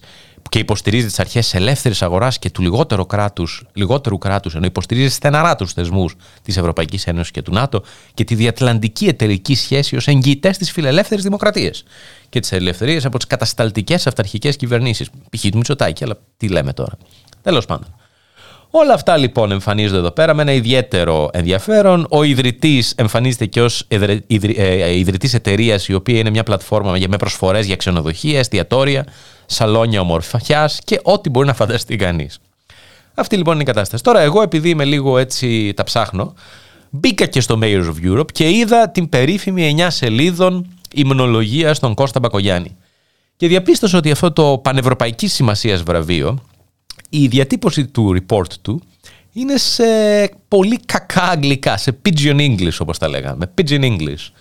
και 0.49 0.59
υποστηρίζει 0.59 1.05
τις 1.05 1.19
αρχές 1.19 1.53
ελεύθερης 1.53 2.01
αγοράς 2.01 2.39
και 2.39 2.49
του 2.49 2.61
λιγότερου 2.61 3.05
κράτους, 3.05 3.63
λιγότερου 3.73 4.17
κράτους, 4.17 4.55
ενώ 4.55 4.65
υποστηρίζει 4.65 5.13
στεναρά 5.13 5.55
τους 5.55 5.73
θεσμούς 5.73 6.15
της 6.41 6.57
Ευρωπαϊκής 6.57 7.07
Ένωσης 7.07 7.31
και 7.31 7.41
του 7.41 7.51
ΝΑΤΟ 7.53 7.83
και 8.13 8.23
τη 8.23 8.35
διατλαντική 8.35 9.05
εταιρική 9.05 9.55
σχέση 9.55 9.95
ως 9.95 10.07
εγγυητές 10.07 10.57
της 10.57 10.71
φιλελεύθερης 10.71 11.23
δημοκρατίας 11.23 11.83
και 12.29 12.39
τι 12.39 12.55
ελευθερίε 12.55 12.99
από 13.03 13.17
τις 13.17 13.27
κατασταλτικές 13.27 14.07
αυταρχικές 14.07 14.55
κυβερνήσεις. 14.55 15.09
Π.χ. 15.09 15.41
του 15.41 15.57
Μητσοτάκη, 15.57 16.03
αλλά 16.03 16.17
τι 16.37 16.47
λέμε 16.47 16.73
τώρα. 16.73 16.97
Τέλος 17.41 17.65
πάντων. 17.65 17.95
Όλα 18.71 18.93
αυτά 18.93 19.17
λοιπόν 19.17 19.51
εμφανίζονται 19.51 19.97
εδώ 19.97 20.11
πέρα 20.11 20.33
με 20.33 20.41
ένα 20.41 20.51
ιδιαίτερο 20.51 21.29
ενδιαφέρον. 21.33 22.05
Ο 22.09 22.23
ιδρυτής 22.23 22.93
εμφανίζεται 22.97 23.45
και 23.45 23.61
ως 23.61 23.85
ε, 23.87 24.97
ιδρυτής 24.97 25.33
εταιρείας, 25.33 25.87
η 25.87 25.93
οποία 25.93 26.19
είναι 26.19 26.29
μια 26.29 26.43
πλατφόρμα 26.43 26.97
με 27.07 27.17
προσφορές 27.17 27.65
για 27.65 27.75
ξενοδοχεία, 27.75 28.39
εστιατόρια, 28.39 29.05
σαλόνια 29.45 30.01
ομορφιάς 30.01 30.79
και 30.83 30.99
ό,τι 31.03 31.29
μπορεί 31.29 31.47
να 31.47 31.53
φανταστεί 31.53 31.95
κανείς. 31.95 32.39
Αυτή 33.13 33.35
λοιπόν 33.35 33.53
είναι 33.53 33.63
η 33.63 33.65
κατάσταση. 33.65 34.03
Τώρα, 34.03 34.19
εγώ 34.19 34.41
επειδή 34.41 34.69
είμαι 34.69 34.85
λίγο 34.85 35.17
έτσι 35.17 35.73
τα 35.75 35.83
ψάχνω, 35.83 36.33
μπήκα 36.89 37.25
και 37.25 37.41
στο 37.41 37.59
Mayors 37.61 37.85
of 37.85 38.11
Europe 38.11 38.31
και 38.31 38.49
είδα 38.49 38.89
την 38.89 39.09
περίφημη 39.09 39.75
9 39.77 39.87
σελίδων 39.89 40.67
υμνολογίας 40.93 41.77
στον 41.77 41.93
Κώστα 41.93 42.19
Μπακογιάννη. 42.19 42.75
Και 43.35 43.47
διαπίστωσα 43.47 43.97
ότι 43.97 44.11
αυτό 44.11 44.31
το 44.31 44.57
πανευρωπαϊκής 44.63 45.33
σημασίας 45.33 45.83
βραβείο, 45.83 46.43
η 47.09 47.27
διατύπωση 47.27 47.87
του 47.87 48.15
report 48.17 48.53
του 48.61 48.81
είναι 49.33 49.57
σε 49.57 49.83
πολύ 50.47 50.79
κακά 50.85 51.23
αγγλικά, 51.23 51.77
σε 51.77 51.97
pigeon 52.05 52.35
English 52.35 52.77
όπως 52.79 52.97
τα 52.97 53.07
λέγαμε, 53.07 53.51
pigeon 53.57 53.81
English. 53.81 54.31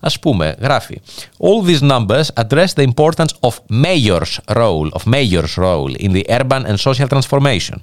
Ας 0.00 0.18
πούμε, 0.18 0.56
γράφει 0.60 1.00
All 1.38 1.68
these 1.68 1.90
numbers 1.90 2.24
address 2.34 2.66
the 2.74 2.86
importance 2.92 3.32
of 3.40 3.52
mayor's 3.70 4.54
role, 4.56 4.88
of 4.92 5.12
mayor's 5.14 5.54
role 5.56 5.94
in 5.98 6.12
the 6.12 6.22
urban 6.28 6.64
and 6.66 6.76
social 6.76 7.06
transformation. 7.08 7.76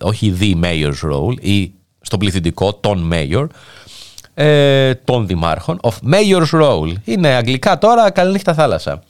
Όχι 0.00 0.36
the 0.40 0.64
mayor's 0.64 1.10
role 1.10 1.34
ή 1.40 1.72
στον 2.00 2.18
πληθυντικό, 2.18 2.74
τον 2.74 3.12
mayor, 3.12 3.46
ε, 4.34 4.94
των 4.94 5.26
δημάρχων, 5.26 5.80
of 5.82 5.92
mayor's 6.12 6.60
role. 6.60 6.92
Είναι 7.04 7.28
αγγλικά 7.28 7.78
τώρα, 7.78 8.10
καληνύχτα 8.10 8.54
θάλασσα. 8.54 9.02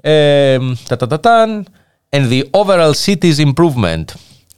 Ε, 0.00 0.58
τα, 0.88 0.96
τα, 0.96 1.06
τα, 1.06 1.20
τα, 1.20 1.62
and 2.16 2.28
the 2.30 2.42
overall 2.52 2.94
city's 2.94 3.38
improvement. 3.38 4.04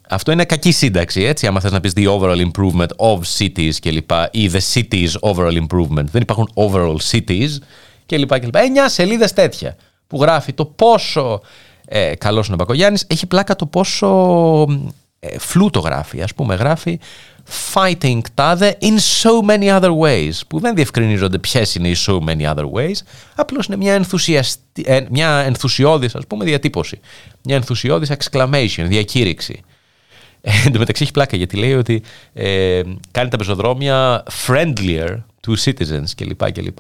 Αυτό 0.09 0.33
είναι 0.33 0.45
κακή 0.45 0.73
σύνταξη, 0.73 1.23
έτσι, 1.23 1.47
άμα 1.47 1.61
θες 1.61 1.73
να 1.73 1.81
πεις 1.81 1.93
the 1.97 2.07
overall 2.09 2.51
improvement 2.51 2.89
of 2.97 3.19
cities 3.39 3.73
κλπ. 3.81 4.11
ή 4.31 4.51
the 4.53 4.61
city's 4.73 5.11
overall 5.21 5.67
improvement. 5.67 6.05
Δεν 6.05 6.23
υπάρχουν 6.23 6.51
overall 6.55 6.97
cities 7.11 7.51
κλπ. 8.07 8.39
κλπ. 8.39 8.57
Εννιά 8.57 8.89
σελίδες 8.89 9.33
τέτοια 9.33 9.77
που 10.07 10.21
γράφει 10.23 10.53
το 10.53 10.65
πόσο 10.65 11.41
ε, 11.87 12.15
καλός 12.15 12.47
είναι 12.47 12.55
ο 12.55 12.59
Μπακογιάννης. 12.59 13.05
Έχει 13.09 13.27
πλάκα 13.27 13.57
το 13.57 13.67
πόσο 13.67 14.09
ε, 15.19 15.39
φλούτο 15.39 15.81
γράφει. 15.81 16.23
Ας 16.23 16.35
πούμε 16.35 16.55
γράφει 16.55 16.99
fighting 17.75 18.21
τάδε 18.35 18.79
in 18.81 18.97
so 19.23 19.49
many 19.49 19.81
other 19.81 19.91
ways 19.99 20.33
που 20.49 20.61
δεν 20.61 20.75
διευκρινίζονται 20.75 21.39
ποιες 21.39 21.75
είναι 21.75 21.89
οι 21.89 21.97
so 22.07 22.19
many 22.19 22.55
other 22.55 22.71
ways 22.73 22.97
απλώς 23.35 23.67
είναι 23.67 23.77
μια, 23.77 23.95
ενθουσιαστη... 23.95 24.83
Ε, 24.85 25.01
μια 25.11 25.29
ενθουσιώδης 25.29 26.15
ας 26.15 26.27
πούμε 26.27 26.45
διατύπωση 26.45 27.01
μια 27.43 27.57
ενθουσιώδης 27.57 28.11
exclamation, 28.11 28.85
διακήρυξη 28.87 29.63
ε, 30.41 30.51
Εν 30.65 30.73
τω 30.73 30.79
μεταξύ 30.79 31.03
έχει 31.03 31.13
πλάκα 31.13 31.37
γιατί 31.37 31.57
λέει 31.57 31.75
ότι 31.75 32.03
ε, 32.33 32.83
κάνει 33.11 33.29
τα 33.29 33.37
πεζοδρόμια 33.37 34.23
friendlier 34.47 35.17
to 35.47 35.55
citizens 35.65 36.11
κλπ. 36.17 36.53
κλπ. 36.53 36.79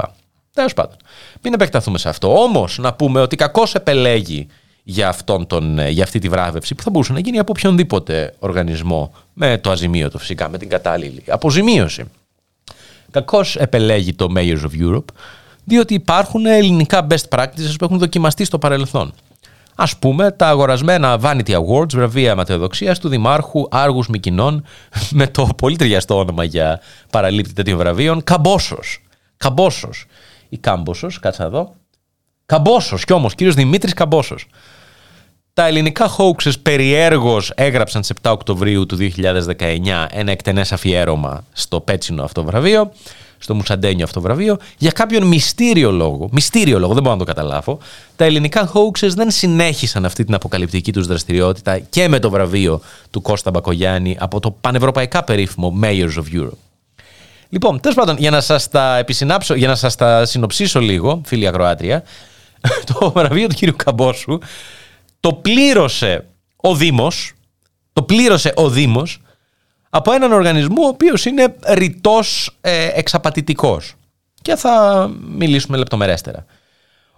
Τέλος 0.54 0.74
πάντων. 0.74 0.96
Μην 1.42 1.52
επεκταθούμε 1.52 1.98
σε 1.98 2.08
αυτό. 2.08 2.42
Όμως 2.42 2.78
να 2.78 2.94
πούμε 2.94 3.20
ότι 3.20 3.36
κακώς 3.36 3.74
επελέγει 3.74 4.46
για, 4.86 5.08
αυτόν 5.08 5.46
τον, 5.46 5.78
ε, 5.78 5.88
για 5.88 6.02
αυτή 6.04 6.18
τη 6.18 6.28
βράβευση 6.28 6.74
που 6.74 6.82
θα 6.82 6.90
μπορούσε 6.90 7.12
να 7.12 7.18
γίνει 7.18 7.38
από 7.38 7.52
οποιονδήποτε 7.56 8.34
οργανισμό 8.38 9.14
με 9.32 9.58
το 9.58 9.70
αζημίωτο 9.70 10.18
φυσικά, 10.18 10.48
με 10.48 10.58
την 10.58 10.68
κατάλληλη 10.68 11.22
αποζημίωση. 11.28 12.04
Κακώς 13.10 13.56
επελέγει 13.56 14.14
το 14.14 14.32
Mayors 14.36 14.60
of 14.60 14.82
Europe, 14.82 15.04
διότι 15.64 15.94
υπάρχουν 15.94 16.46
ελληνικά 16.46 17.06
best 17.10 17.38
practices 17.38 17.74
που 17.78 17.84
έχουν 17.84 17.98
δοκιμαστεί 17.98 18.44
στο 18.44 18.58
παρελθόν. 18.58 19.12
Α 19.74 19.96
πούμε, 19.98 20.30
τα 20.30 20.48
αγορασμένα 20.48 21.18
Vanity 21.22 21.62
Awards, 21.62 21.92
βραβεία 21.92 22.34
ματαιοδοξία 22.34 22.94
του 22.94 23.08
Δημάρχου 23.08 23.66
Άργους 23.70 24.08
Μικινών, 24.08 24.64
με 25.10 25.26
το 25.26 25.48
πολύ 25.56 25.76
ταιριαστό 25.76 26.18
όνομα 26.18 26.44
για 26.44 26.80
παραλήπτη 27.10 27.52
τέτοιων 27.52 27.78
βραβείων, 27.78 28.24
Καμπόσος. 28.24 29.02
Καμπόσος. 29.36 30.06
Ή 30.48 30.58
Κάμποσο, 30.58 31.08
κάτσα 31.20 31.44
εδώ. 31.44 31.74
Καμπόσος 32.46 33.04
κι 33.04 33.12
όμως, 33.12 33.34
κύριος 33.34 33.54
Δημήτρης 33.54 33.92
Καμπόσος. 33.92 34.46
Τα 35.54 35.66
ελληνικά 35.66 36.16
hoaxes 36.16 36.52
περιέργως 36.62 37.52
έγραψαν 37.54 38.02
στις 38.02 38.16
7 38.22 38.30
Οκτωβρίου 38.32 38.86
του 38.86 38.96
2019 38.96 40.06
ένα 40.10 40.30
εκτενές 40.30 40.72
αφιέρωμα 40.72 41.44
στο 41.52 41.80
πέτσινο 41.80 42.22
αυτό 42.22 42.44
βραβείο, 42.44 42.92
στο 43.38 43.54
Μουσαντένιο 43.54 44.04
αυτό 44.04 44.20
βραβείο, 44.20 44.56
για 44.78 44.90
κάποιον 44.90 45.26
μυστήριο 45.26 45.90
λόγο, 45.90 46.28
μυστήριο 46.32 46.78
λόγο, 46.78 46.94
δεν 46.94 47.02
μπορώ 47.02 47.14
να 47.14 47.20
το 47.20 47.26
καταλάβω, 47.26 47.78
τα 48.16 48.24
ελληνικά 48.24 48.72
hoaxes 48.74 49.08
δεν 49.08 49.30
συνέχισαν 49.30 50.04
αυτή 50.04 50.24
την 50.24 50.34
αποκαλυπτική 50.34 50.92
τους 50.92 51.06
δραστηριότητα 51.06 51.78
και 51.78 52.08
με 52.08 52.18
το 52.18 52.30
βραβείο 52.30 52.80
του 53.10 53.22
Κώστα 53.22 53.50
Μπακογιάννη 53.50 54.16
από 54.20 54.40
το 54.40 54.50
πανευρωπαϊκά 54.50 55.24
περίφημο 55.24 55.78
Mayors 55.82 56.14
of 56.14 56.40
Europe. 56.40 56.58
Λοιπόν, 57.48 57.80
τέλος 57.80 57.96
πάντων, 57.96 58.16
για 58.18 58.30
να 58.30 58.40
σας 58.40 58.68
τα 58.68 58.96
επισυνάψω, 58.96 59.54
για 59.54 59.68
να 59.68 59.74
σας 59.74 59.94
τα 59.94 60.24
συνοψίσω 60.24 60.80
λίγο, 60.80 61.20
φίλοι 61.24 61.46
Ακροάτρια, 61.46 62.02
το 62.92 63.10
βραβείο 63.10 63.46
του 63.46 63.54
κύριου 63.54 63.76
Καμπόσου 63.76 64.38
το 65.24 65.32
πλήρωσε 65.32 66.24
ο 66.56 66.74
Δήμος, 66.74 67.32
το 67.92 68.02
πλήρωσε 68.02 68.52
ο 68.56 68.68
Δήμος 68.68 69.20
από 69.90 70.12
έναν 70.12 70.32
οργανισμό 70.32 70.84
ο 70.84 70.86
οποίος 70.86 71.24
είναι 71.24 71.54
ρητός 71.68 72.56
ε, 72.60 72.88
εξαπατητικός. 72.94 73.94
Και 74.42 74.56
θα 74.56 75.10
μιλήσουμε 75.36 75.76
λεπτομερέστερα. 75.76 76.44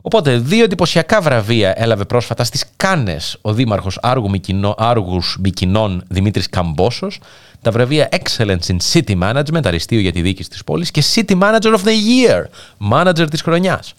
Οπότε, 0.01 0.37
δύο 0.37 0.65
εντυπωσιακά 0.65 1.21
βραβεία 1.21 1.73
έλαβε 1.77 2.05
πρόσφατα 2.05 2.45
στις 2.45 2.65
Κάνες 2.77 3.39
ο 3.41 3.53
δήμαρχος 3.53 3.99
Άργου 4.03 4.31
Μικινό, 4.31 4.75
Άργους 4.79 5.39
Μικινών 5.41 6.05
Δημήτρης 6.09 6.49
Καμπόσος, 6.49 7.21
τα 7.63 7.71
βραβεία 7.71 8.09
Excellence 8.13 8.67
in 8.67 8.77
City 8.93 9.23
Management, 9.23 9.67
αριστείο 9.67 10.01
για 10.01 10.13
τη 10.13 10.21
διοίκηση 10.23 10.49
της 10.49 10.65
πόλης, 10.65 10.91
και 10.91 11.03
City 11.15 11.39
Manager 11.41 11.75
of 11.75 11.81
the 11.85 11.95
Year, 12.09 12.45
manager 12.91 13.31
της 13.31 13.43
χρονιάς. 13.43 13.95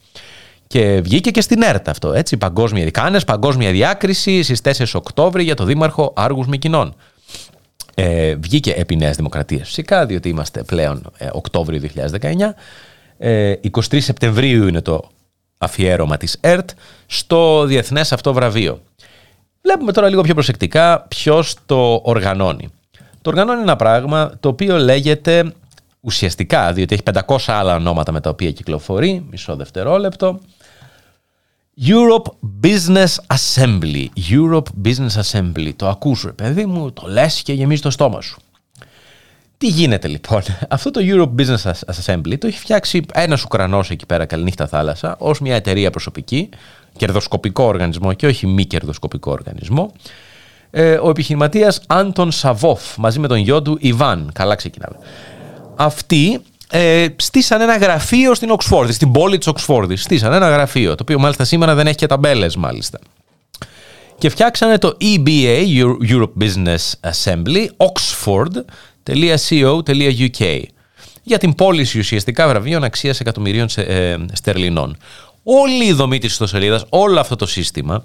Και 0.67 1.01
βγήκε 1.03 1.31
και 1.31 1.41
στην 1.41 1.61
ΕΡΤ 1.61 1.89
αυτό, 1.89 2.13
έτσι, 2.13 2.37
παγκόσμια 2.37 2.83
δικάνες, 2.83 3.23
παγκόσμια 3.23 3.71
διάκριση 3.71 4.43
στις 4.43 4.61
4 4.61 4.85
Οκτώβρη 4.93 5.43
για 5.43 5.55
το 5.55 5.63
Δήμαρχο 5.63 6.13
Άργους 6.15 6.47
Μικινών. 6.47 6.95
Ε, 7.95 8.35
βγήκε 8.35 8.71
επί 8.71 8.95
Νέας 8.95 9.15
Δημοκρατίας 9.15 9.67
φυσικά, 9.67 10.05
διότι 10.05 10.29
είμαστε 10.29 10.63
πλέον 10.63 11.11
ε, 11.17 11.27
Οκτώβριο 11.31 11.81
2019. 12.21 12.27
Ε, 13.17 13.53
23 13.71 13.79
Σεπτεμβρίου 14.01 14.67
είναι 14.67 14.81
το 14.81 15.09
αφιέρωμα 15.57 16.17
της 16.17 16.37
ΕΡΤ 16.41 16.69
στο 17.05 17.65
διεθνές 17.65 18.11
αυτό 18.11 18.33
βραβείο. 18.33 18.81
Βλέπουμε 19.61 19.91
τώρα 19.91 20.09
λίγο 20.09 20.21
πιο 20.21 20.33
προσεκτικά 20.33 21.05
ποιος 21.07 21.55
το 21.65 22.01
οργανώνει. 22.03 22.69
Το 23.21 23.29
οργανώνει 23.29 23.61
ένα 23.61 23.75
πράγμα 23.75 24.31
το 24.39 24.49
οποίο 24.49 24.77
λέγεται 24.77 25.53
ουσιαστικά, 25.99 26.73
διότι 26.73 26.93
έχει 26.93 27.03
500 27.27 27.37
άλλα 27.47 27.75
ονόματα 27.75 28.11
με 28.11 28.21
τα 28.21 28.29
οποία 28.29 28.51
κυκλοφορεί, 28.51 29.25
μισό 29.29 29.55
δευτερόλεπτο, 29.55 30.39
Europe 31.85 32.31
Business 32.61 33.19
Assembly. 33.27 34.07
Europe 34.29 34.69
Business 34.83 35.21
Assembly. 35.21 35.71
Το 35.75 35.87
ακούς 35.87 36.23
ρε 36.23 36.31
παιδί 36.31 36.65
μου, 36.65 36.91
το 36.91 37.07
λες 37.07 37.41
και 37.41 37.53
γεμίζει 37.53 37.81
το 37.81 37.89
στόμα 37.89 38.21
σου. 38.21 38.39
Τι 39.57 39.67
γίνεται 39.67 40.07
λοιπόν; 40.07 40.41
Αυτό 40.69 40.91
το 40.91 40.99
Europe 41.03 41.41
Business 41.41 41.71
Assembly 41.95 42.37
το 42.37 42.47
έχει 42.47 42.59
φτιάξει 42.59 43.01
ένας 43.13 43.43
Ουκρανός 43.43 43.89
εκεί 43.89 44.05
πέρα 44.05 44.25
καληνύχτα 44.25 44.67
θάλασσα 44.67 45.15
ως 45.19 45.39
μια 45.39 45.55
εταιρεία 45.55 45.89
προσωπική, 45.89 46.49
κερδοσκοπικό 46.97 47.63
οργανισμό 47.63 48.13
και 48.13 48.27
όχι 48.27 48.47
μη 48.47 48.65
κερδοσκοπικό 48.65 49.31
οργανισμό. 49.31 49.91
Ε, 50.69 50.93
ο 50.93 51.09
επιχειρηματίας 51.09 51.81
Άντων 51.87 52.31
Σαβόφ 52.31 52.97
μαζί 52.97 53.19
με 53.19 53.27
τον 53.27 53.37
γιο 53.37 53.61
του 53.61 53.77
Ιβάν. 53.79 54.29
Καλά 54.33 54.55
ξεκινάμε. 54.55 54.95
Αυτοί 55.75 56.41
ε, 56.71 57.05
στήσαν 57.15 57.61
ένα 57.61 57.77
γραφείο 57.77 58.35
στην 58.35 58.49
Οξφόρδη, 58.49 58.93
στην 58.93 59.11
πόλη 59.11 59.37
της 59.37 59.47
Οξφόρδης. 59.47 60.03
Στήσαν 60.03 60.33
ένα 60.33 60.49
γραφείο, 60.49 60.95
το 60.95 60.97
οποίο 61.01 61.19
μάλιστα 61.19 61.43
σήμερα 61.43 61.75
δεν 61.75 61.87
έχει 61.87 61.95
και 61.95 62.05
ταμπέλες 62.05 62.55
μάλιστα. 62.55 62.99
Και 64.17 64.29
φτιάξανε 64.29 64.77
το 64.77 64.97
EBA, 65.01 65.63
Europe 66.09 66.33
Business 66.39 66.79
Assembly, 67.11 67.67
oxford.co.uk 67.77 68.63
για 71.23 71.37
την 71.37 71.55
πώληση 71.55 71.99
ουσιαστικά 71.99 72.47
βραβείων 72.47 72.83
αξίας 72.83 73.19
εκατομμυρίων 73.19 73.67
ε, 73.75 74.15
στερλινών. 74.33 74.97
Όλη 75.43 75.85
η 75.85 75.93
δομή 75.93 76.17
της 76.17 76.31
ιστοσελίδας, 76.31 76.85
όλο 76.89 77.19
αυτό 77.19 77.35
το 77.35 77.45
σύστημα, 77.45 78.03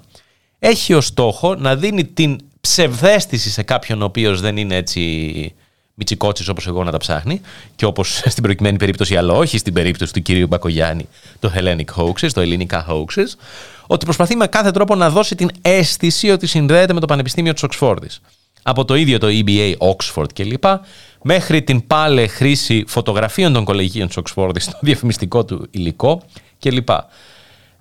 έχει 0.59 0.93
ως 0.93 1.05
στόχο 1.05 1.55
να 1.55 1.75
δίνει 1.75 2.05
την 2.05 2.39
ψευδέστηση 2.61 3.49
σε 3.49 3.63
κάποιον 3.63 4.01
ο 4.01 4.05
οποίος 4.05 4.41
δεν 4.41 4.57
είναι 4.57 4.75
έτσι 4.75 5.53
Μιτσικότσι 5.95 6.49
όπως 6.49 6.67
εγώ 6.67 6.83
να 6.83 6.91
τα 6.91 6.97
ψάχνει 6.97 7.41
και 7.75 7.85
όπως 7.85 8.21
στην 8.33 8.43
προκειμένη 8.43 8.77
περίπτωση, 8.77 9.17
αλλά 9.17 9.33
όχι 9.33 9.57
στην 9.57 9.73
περίπτωση 9.73 10.13
του 10.13 10.21
κυρίου 10.21 10.47
Μπακογιάννη, 10.47 11.07
το 11.39 11.51
Hellenic 11.55 12.03
Hoaxes, 12.03 12.29
το 12.33 12.41
ελληνικά 12.41 12.85
hoaxes, 12.89 13.27
ότι 13.87 14.05
προσπαθεί 14.05 14.35
με 14.35 14.47
κάθε 14.47 14.71
τρόπο 14.71 14.95
να 14.95 15.09
δώσει 15.09 15.35
την 15.35 15.49
αίσθηση 15.61 16.29
ότι 16.29 16.47
συνδέεται 16.47 16.93
με 16.93 16.99
το 16.99 17.05
Πανεπιστήμιο 17.05 17.53
της 17.53 17.63
Οξφόρδης. 17.63 18.21
Από 18.63 18.85
το 18.85 18.95
ίδιο 18.95 19.17
το 19.17 19.27
EBA 19.29 19.73
Oxford 19.77 20.33
κλπ. 20.33 20.63
μέχρι 21.21 21.61
την 21.63 21.87
πάλε 21.87 22.27
χρήση 22.27 22.83
φωτογραφίων 22.87 23.53
των 23.53 23.63
κολεγίων 23.63 24.07
της 24.07 24.17
Οξφόρδης 24.17 24.63
στο 24.63 24.77
διαφημιστικό 24.81 25.45
του 25.45 25.67
υλικό 25.71 26.21
κλπ. 26.59 26.89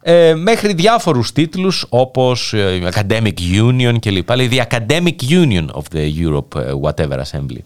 Ε, 0.05 0.35
μέχρι 0.35 0.75
διάφορους 0.75 1.33
τίτλους 1.33 1.87
όπως 1.89 2.53
ε, 2.53 2.91
Academic 2.95 3.35
Union 3.55 3.95
κλπ. 4.01 4.31
Λέει 4.31 4.49
The 4.53 4.63
Academic 4.69 5.17
Union 5.29 5.67
of 5.67 5.83
the 5.93 6.11
Europe 6.25 6.61
ε, 6.61 6.73
Whatever 6.83 7.19
Assembly. 7.19 7.61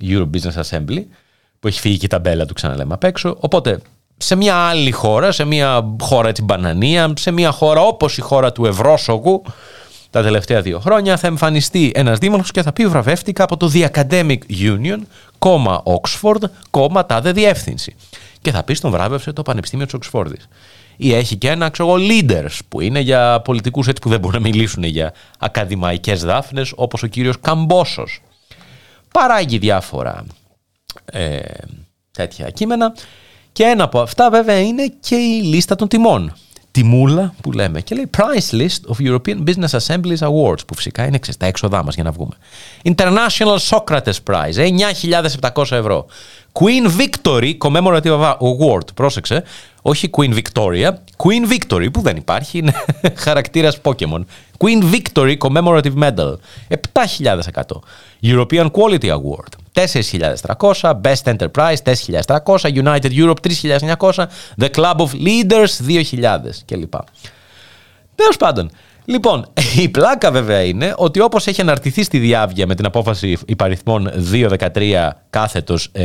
Euro 0.00 0.30
Business 0.30 0.62
Assembly, 0.62 1.04
που 1.60 1.68
έχει 1.68 1.80
φύγει 1.80 1.98
και 1.98 2.04
η 2.04 2.08
ταμπέλα 2.08 2.46
του, 2.46 2.54
ξαναλέμε 2.54 2.94
απ' 2.94 3.04
έξω. 3.04 3.36
Οπότε, 3.40 3.80
σε 4.16 4.34
μια 4.34 4.54
άλλη 4.54 4.90
χώρα, 4.90 5.32
σε 5.32 5.44
μια 5.44 5.96
χώρα 6.00 6.28
έτσι 6.28 6.42
μπανανία, 6.42 7.12
σε 7.16 7.30
μια 7.30 7.50
χώρα 7.50 7.80
όπως 7.80 8.18
η 8.18 8.20
χώρα 8.20 8.52
του 8.52 8.66
Ευρώσογου, 8.66 9.42
τα 10.10 10.22
τελευταία 10.22 10.60
δύο 10.60 10.80
χρόνια 10.80 11.16
θα 11.16 11.26
εμφανιστεί 11.26 11.92
ένας 11.94 12.18
δήμαρχος 12.18 12.50
και 12.50 12.62
θα 12.62 12.72
πει 12.72 12.86
βραβεύτηκα 12.86 13.42
από 13.42 13.56
το 13.56 13.70
The 13.74 13.88
Academic 13.90 14.38
Union, 14.48 14.98
κόμμα 15.38 15.82
Oxford, 15.84 16.42
κόμμα 16.70 17.06
τάδε 17.06 17.32
διεύθυνση. 17.32 17.94
Και 18.40 18.50
θα 18.50 18.62
πει 18.62 18.74
στον 18.74 18.90
βράβευσε 18.90 19.32
το 19.32 19.42
Πανεπιστήμιο 19.42 19.84
της 19.84 19.94
Οξφόρδης. 19.94 20.48
Ή 20.96 21.14
έχει 21.14 21.36
και 21.36 21.48
ένα, 21.48 21.68
ξέρω 21.68 21.94
leaders 21.94 22.58
που 22.68 22.80
είναι 22.80 23.00
για 23.00 23.40
πολιτικούς 23.40 23.88
έτσι 23.88 24.02
που 24.02 24.08
δεν 24.08 24.20
μπορούν 24.20 24.42
να 24.42 24.48
μιλήσουν 24.48 24.82
για 24.82 25.12
ακαδημαϊκές 25.38 26.24
δάφνες 26.24 26.72
όπως 26.76 27.02
ο 27.02 27.06
κύριος 27.06 27.40
Καμπόσος 27.40 28.20
παράγει 29.18 29.58
διάφορα 29.58 30.24
ε, 31.04 31.38
τέτοια 32.10 32.50
κείμενα 32.50 32.94
και 33.52 33.64
ένα 33.64 33.84
από 33.84 34.00
αυτά 34.00 34.30
βέβαια 34.30 34.60
είναι 34.60 34.92
και 35.00 35.14
η 35.14 35.42
λίστα 35.42 35.74
των 35.74 35.88
τιμών. 35.88 36.32
Τιμούλα 36.70 37.34
που 37.42 37.52
λέμε 37.52 37.80
και 37.80 37.94
λέει 37.94 38.10
Price 38.16 38.54
List 38.54 38.94
of 38.94 39.06
European 39.08 39.44
Business 39.46 39.78
Assemblies 39.78 40.18
Awards 40.18 40.66
που 40.66 40.74
φυσικά 40.74 41.06
είναι 41.06 41.18
τα 41.38 41.46
έξοδά 41.46 41.82
μας 41.84 41.94
για 41.94 42.04
να 42.04 42.10
βγούμε. 42.10 42.34
International 42.84 43.58
Socrates 43.68 44.16
Prize 44.30 44.72
9.700 45.40 45.70
ευρώ. 45.70 46.06
Queen 46.52 46.90
Victory 47.00 47.58
Commemorative 47.58 48.36
Award, 48.38 48.94
πρόσεξε, 48.94 49.42
όχι 49.86 50.10
Queen 50.16 50.34
Victoria, 50.34 50.90
Queen 51.16 51.52
Victory 51.52 51.92
που 51.92 52.00
δεν 52.00 52.16
υπάρχει, 52.16 52.58
είναι 52.58 52.72
χαρακτήρας 53.14 53.80
Pokemon. 53.82 54.24
Queen 54.58 54.94
Victory 54.94 55.36
Commemorative 55.38 55.94
Medal, 56.02 56.34
7.100. 56.92 57.80
European 58.22 58.70
Quality 58.70 59.10
Award, 59.10 59.52
4.300. 59.74 61.00
Best 61.02 61.26
Enterprise, 61.26 61.82
4.300. 61.82 62.72
United 62.74 63.12
Europe, 63.12 63.40
3.900. 63.42 64.26
The 64.58 64.68
Club 64.76 64.98
of 65.00 65.12
Leaders, 65.12 65.80
2.000 65.88 66.64
κλπ. 66.66 66.94
Τέλο 68.14 68.34
πάντων, 68.38 68.70
Λοιπόν, 69.04 69.46
η 69.84 69.88
πλάκα 69.88 70.30
βέβαια 70.30 70.62
είναι 70.62 70.94
ότι 70.96 71.20
όπως 71.20 71.46
έχει 71.46 71.60
αναρτηθεί 71.60 72.02
στη 72.02 72.18
διάβγεια 72.18 72.66
με 72.66 72.74
την 72.74 72.86
απόφαση 72.86 73.38
υπαριθμών 73.46 74.10
213 74.32 75.08
κάθετος 75.30 75.90
2019, 75.94 75.98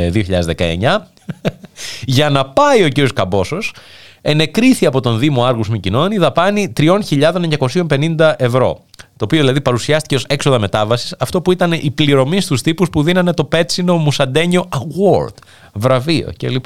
ε, 0.58 0.98
για 2.06 2.30
να 2.30 2.46
πάει 2.46 2.84
ο 2.84 2.90
κ. 2.90 3.14
Καμπόσος, 3.14 3.74
ενεκρίθη 4.22 4.86
από 4.86 5.02
τον 5.02 5.20
Δήμο 5.20 5.46
Άργους 5.46 5.70
Μικοινών 5.70 6.12
η 6.12 6.18
δαπάνη 6.18 6.74
3.950 6.80 8.34
ευρώ. 8.38 8.80
Το 9.18 9.26
οποίο 9.26 9.40
δηλαδή 9.40 9.62
παρουσιάστηκε 9.62 10.16
ως 10.16 10.26
έξοδα 10.28 10.60
μετάβασης, 10.60 11.16
αυτό 11.20 11.42
που 11.42 11.52
ήταν 11.52 11.72
η 11.72 11.92
πληρωμή 11.96 12.42
στους 12.42 12.62
τύπους 12.62 12.90
που 12.90 13.04
δίνανε 13.04 13.34
το 13.34 13.44
Πέτσινο 13.44 13.98
Μουσαντένιο 13.98 14.70
Award, 14.74 15.34
βραβείο 15.74 16.32
κλπ. 16.38 16.66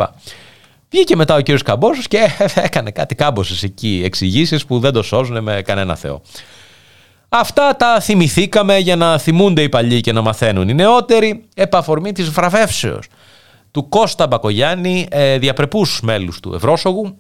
Βγήκε 0.94 1.16
μετά 1.16 1.36
ο 1.36 1.42
κύριος 1.42 1.62
Καμπόσος 1.62 2.08
και 2.08 2.28
έκανε 2.68 2.92
κάτι 2.92 3.16
κάμποσε 3.16 3.66
εκεί 3.66 4.02
εξηγήσεις 4.06 4.66
που 4.66 4.80
δεν 4.80 4.94
το 4.94 5.04
σώζουν 5.04 5.44
με 5.44 5.62
κανένα 5.62 5.96
Θεό. 5.96 6.22
Αυτά 7.30 7.76
τα 7.76 8.00
θυμηθήκαμε 8.00 8.78
για 8.78 8.96
να 8.96 9.18
θυμούνται 9.18 9.62
οι 9.62 9.70
παλιοί 9.70 10.02
και 10.02 10.12
να 10.12 10.22
μαθαίνουν 10.22 10.70
οι 10.70 10.74
νεότεροι 10.74 11.46
επαφορμή 11.56 12.12
της 12.12 12.30
βραβεύσεως 12.30 13.08
του 13.72 13.90
Κώστα 13.90 14.28
Μπακογιάννη, 14.28 15.08
ε, 15.10 15.38
διαπρεπούς 15.38 16.02
μέλους 16.04 16.40
του 16.40 16.54
Ευρώσογου, 16.54 17.18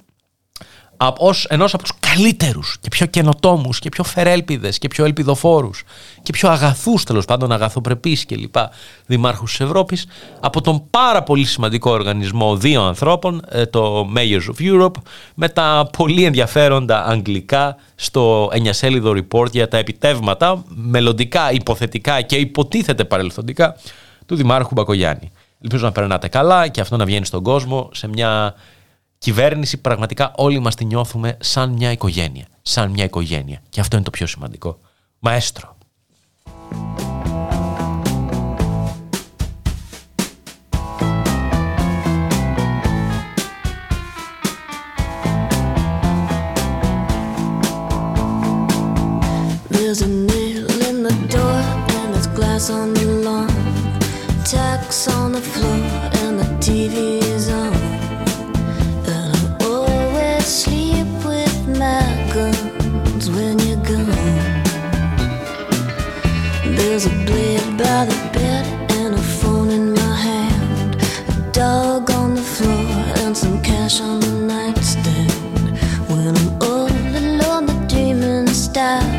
ως 1.18 1.46
ενός 1.46 1.74
από 1.74 1.84
τους 1.84 1.92
καλύτερους 2.00 2.78
και 2.82 2.90
πιο 2.90 3.06
καινοτόμους 3.06 3.80
και 3.80 3.90
πιο 3.90 4.04
φερέλπιδες 4.04 4.78
και 4.78 4.88
πιο 4.88 5.06
ελπιδοφόρους 5.06 5.84
και 6.24 6.32
πιο 6.32 6.50
αγαθούς 6.50 7.04
τέλος 7.04 7.26
πάντων 7.26 7.52
αγαθοπρεπείς 7.52 8.26
και 8.26 8.36
λοιπά 8.36 8.72
δημάρχους 9.06 9.50
της 9.50 9.60
Ευρώπης 9.60 10.06
από 10.40 10.62
τον 10.62 10.90
πάρα 10.90 11.24
πολύ 11.24 11.46
σημαντικό 11.46 11.92
οργανισμό 11.92 12.58
δύο 12.58 12.82
ανθρώπων 12.82 13.42
ε, 13.50 13.66
το 13.66 14.10
Mayors 14.16 14.56
of 14.56 14.82
Europe 14.82 15.02
με 15.36 15.50
τα 15.50 15.90
πολύ 15.98 16.24
ενδιαφέροντα 16.24 17.06
αγγλικά 17.06 17.76
στο 17.96 18.50
ενιασέλιδο 18.54 19.12
report 19.12 19.52
για 19.52 19.68
τα 19.68 19.78
επιτεύγματα 19.78 20.64
μελλοντικά, 20.68 21.52
υποθετικά 21.52 22.22
και 22.22 22.36
υποτίθεται 22.36 23.04
παρελθοντικά 23.04 23.76
του 24.26 24.36
Δημάρχου 24.36 24.74
Μπακογιάννη. 24.74 25.32
Ελπίζω 25.62 25.86
να 25.86 25.92
περνάτε 25.92 26.28
καλά 26.28 26.68
και 26.68 26.82
αυτό 26.82 26.98
να 26.98 27.06
βγαίνει 27.06 27.26
στον 27.26 27.44
κόσμο 27.44 27.90
σε 27.94 28.08
μια 28.08 28.56
κυβέρνηση 29.24 29.78
πραγματικά 29.78 30.32
όλοι 30.36 30.60
μας 30.60 30.76
τη 30.76 30.86
νιώθουμε 30.86 31.38
σαν 31.40 31.70
μια 31.72 31.92
οικογένεια. 31.92 32.46
Σαν 32.62 32.92
μια 32.92 33.04
οικογένεια. 33.04 33.62
Και 33.70 33.80
αυτό 33.80 33.96
είναι 33.96 34.06
το 34.06 34.12
πιο 34.12 34.28
σημαντικό. 34.28 34.80
Μαέστρο. 35.20 35.78
звезда 78.74 79.13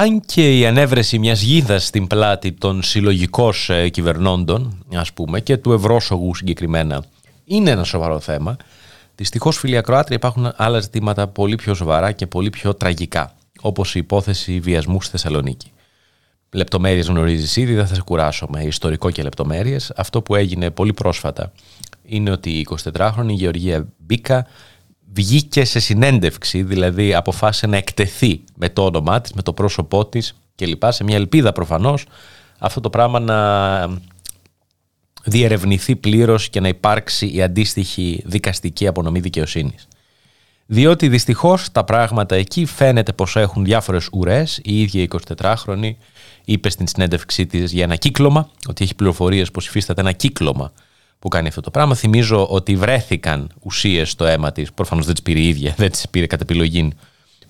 αν 0.00 0.20
και 0.20 0.58
η 0.58 0.66
ανέβρεση 0.66 1.18
μιας 1.18 1.42
γίδας 1.42 1.86
στην 1.86 2.06
πλάτη 2.06 2.52
των 2.52 2.82
συλλογικών 2.82 3.52
ε, 3.68 3.88
κυβερνώντων, 3.88 4.84
ας 4.94 5.12
πούμε, 5.12 5.40
και 5.40 5.56
του 5.56 5.72
ευρώσογου 5.72 6.34
συγκεκριμένα, 6.34 7.04
είναι 7.44 7.70
ένα 7.70 7.84
σοβαρό 7.84 8.20
θέμα, 8.20 8.56
δυστυχώς 9.14 9.58
φίλοι 9.58 9.76
ακροάτρια 9.76 10.16
υπάρχουν 10.16 10.52
άλλα 10.56 10.80
ζητήματα 10.80 11.26
πολύ 11.28 11.54
πιο 11.54 11.74
σοβαρά 11.74 12.12
και 12.12 12.26
πολύ 12.26 12.50
πιο 12.50 12.74
τραγικά, 12.74 13.34
όπως 13.60 13.94
η 13.94 13.98
υπόθεση 13.98 14.60
βιασμού 14.60 15.02
στη 15.02 15.10
Θεσσαλονίκη. 15.10 15.72
Λεπτομέρειες 16.52 17.06
γνωρίζεις 17.06 17.56
ήδη, 17.56 17.74
δεν 17.74 17.86
θα 17.86 17.94
σε 17.94 18.02
κουράσω 18.02 18.46
με 18.50 18.62
ιστορικό 18.62 19.10
και 19.10 19.22
λεπτομέρειες. 19.22 19.92
Αυτό 19.96 20.22
που 20.22 20.34
έγινε 20.34 20.70
πολύ 20.70 20.92
πρόσφατα 20.92 21.52
είναι 22.02 22.30
ότι 22.30 22.50
η 22.50 22.66
24χρονη 22.94 23.28
Γεωργία 23.28 23.86
Μπίκα 23.98 24.46
βγήκε 25.12 25.64
σε 25.64 25.80
συνέντευξη, 25.80 26.62
δηλαδή 26.62 27.14
αποφάσισε 27.14 27.66
να 27.66 27.76
εκτεθεί 27.76 28.40
με 28.56 28.68
το 28.68 28.84
όνομά 28.84 29.20
της, 29.20 29.32
με 29.32 29.42
το 29.42 29.52
πρόσωπό 29.52 30.06
της 30.06 30.34
κλπ. 30.54 30.82
Σε 30.88 31.04
μια 31.04 31.16
ελπίδα 31.16 31.52
προφανώς 31.52 32.06
αυτό 32.58 32.80
το 32.80 32.90
πράγμα 32.90 33.20
να 33.20 33.98
διερευνηθεί 35.24 35.96
πλήρως 35.96 36.48
και 36.48 36.60
να 36.60 36.68
υπάρξει 36.68 37.34
η 37.34 37.42
αντίστοιχη 37.42 38.22
δικαστική 38.24 38.86
απονομή 38.86 39.20
δικαιοσύνης. 39.20 39.88
Διότι 40.66 41.08
δυστυχώς 41.08 41.72
τα 41.72 41.84
πράγματα 41.84 42.34
εκεί 42.34 42.64
φαίνεται 42.64 43.12
πως 43.12 43.36
έχουν 43.36 43.64
διάφορες 43.64 44.08
ουρές. 44.12 44.60
Η 44.62 44.80
ίδια 44.80 45.02
η 45.02 45.08
24χρονη 45.36 45.90
είπε 46.44 46.70
στην 46.70 46.86
συνέντευξή 46.86 47.46
της 47.46 47.72
για 47.72 47.84
ένα 47.84 47.96
κύκλωμα, 47.96 48.50
ότι 48.68 48.84
έχει 48.84 48.94
πληροφορίες 48.94 49.50
πως 49.50 49.66
υφίσταται 49.66 50.00
ένα 50.00 50.12
κύκλωμα 50.12 50.72
που 51.20 51.28
κάνει 51.28 51.48
αυτό 51.48 51.60
το 51.60 51.70
πράγμα. 51.70 51.94
Θυμίζω 51.94 52.46
ότι 52.46 52.76
βρέθηκαν 52.76 53.50
ουσίες 53.60 54.10
στο 54.10 54.24
αίμα 54.24 54.52
της, 54.52 54.72
προφανώς 54.72 55.04
δεν 55.04 55.14
τις 55.14 55.22
πήρε 55.22 55.38
η 55.38 55.48
ίδια, 55.48 55.74
δεν 55.76 55.90
τις 55.90 56.08
πήρε 56.10 56.26
κατά 56.26 56.42
επιλογή, 56.42 56.92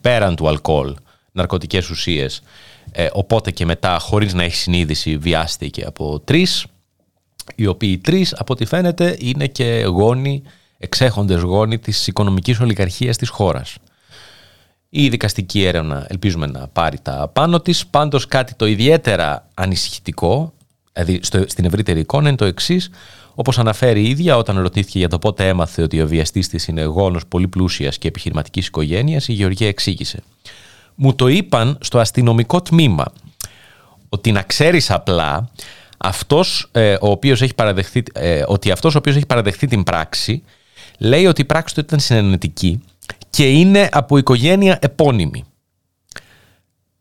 πέραν 0.01 0.37
του 0.37 0.49
αλκοόλ, 0.49 0.95
ναρκωτικές 1.33 1.91
ουσίες. 1.91 2.43
Ε, 2.93 3.09
οπότε 3.13 3.51
και 3.51 3.65
μετά, 3.65 3.99
χωρίς 3.99 4.35
να 4.35 4.43
έχει 4.43 4.57
συνείδηση, 4.57 5.17
βιάστηκε 5.17 5.85
από 5.87 6.21
τρεις, 6.21 6.67
οι 7.55 7.67
οποίοι 7.67 7.99
τρεις, 7.99 8.35
από 8.39 8.53
ό,τι 8.53 8.65
φαίνεται, 8.65 9.17
είναι 9.21 9.47
και 9.47 9.85
γόνοι, 9.87 10.43
εξέχοντες 10.79 11.41
γόνοι 11.41 11.79
της 11.79 12.07
οικονομικής 12.07 12.61
ολιγαρχίας 12.61 13.17
της 13.17 13.29
χώρας. 13.29 13.77
Η 14.89 15.09
δικαστική 15.09 15.65
έρευνα 15.65 16.07
ελπίζουμε 16.09 16.47
να 16.47 16.69
πάρει 16.69 16.99
τα 17.03 17.31
πάνω 17.33 17.61
της. 17.61 17.87
Πάντως 17.87 18.27
κάτι 18.27 18.55
το 18.55 18.67
ιδιαίτερα 18.67 19.49
ανησυχητικό, 19.55 20.53
δηλαδή 20.93 21.21
στην 21.47 21.65
ευρύτερη 21.65 22.01
εικόνα 22.01 22.29
είναι 22.29 22.37
το 22.37 22.45
εξής 22.45 22.91
Όπως 23.41 23.59
αναφέρει 23.59 24.01
η 24.01 24.09
ίδια, 24.09 24.37
όταν 24.37 24.59
ρωτήθηκε 24.61 24.99
για 24.99 25.09
το 25.09 25.19
πότε 25.19 25.49
έμαθε 25.49 25.83
ότι 25.83 26.03
ο 26.03 26.07
βιαστής 26.07 26.49
της 26.49 26.67
είναι 26.67 26.83
γόνο 26.83 27.21
πολύ 27.29 27.49
πλούσιας 27.49 27.99
και 27.99 28.09
επιχειρηματικής 28.09 28.67
οικογένειας, 28.67 29.29
η 29.29 29.33
Γεωργία 29.33 29.69
εξήγησε. 29.69 30.23
Μου 30.95 31.15
το 31.15 31.27
είπαν 31.27 31.79
στο 31.81 31.99
αστυνομικό 31.99 32.63
τμήμα 32.63 33.05
ότι 34.09 34.33
να 34.33 34.43
ξέρεις 34.43 34.91
απλά 34.91 35.51
αυτός, 35.99 36.69
ε, 36.73 36.97
ο 37.01 37.11
οποίος 37.11 37.43
έχει 37.43 37.55
παραδεχθεί, 37.55 38.03
ε, 38.13 38.43
ότι 38.47 38.71
αυτός 38.71 38.95
ο 38.95 38.99
οποίος 38.99 39.17
έχει 39.17 39.27
παραδεχθεί 39.27 39.67
την 39.67 39.83
πράξη 39.83 40.43
λέει 40.99 41.27
ότι 41.27 41.41
η 41.41 41.45
πράξη 41.45 41.75
του 41.75 41.81
ήταν 41.81 42.01
συνενετική 42.01 42.81
και 43.31 43.51
είναι 43.51 43.89
από 43.93 44.19
οικογένεια 44.19 44.79
επώνυμη. 44.81 45.45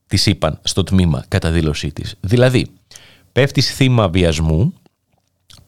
Της 0.07 0.25
είπαν 0.25 0.59
στο 0.63 0.83
τμήμα 0.83 1.25
κατά 1.27 1.51
δήλωσή 1.51 1.91
της. 1.91 2.15
Δηλαδή, 2.19 2.67
πέφτει 3.31 3.61
θύμα 3.61 4.09
βιασμού 4.09 4.73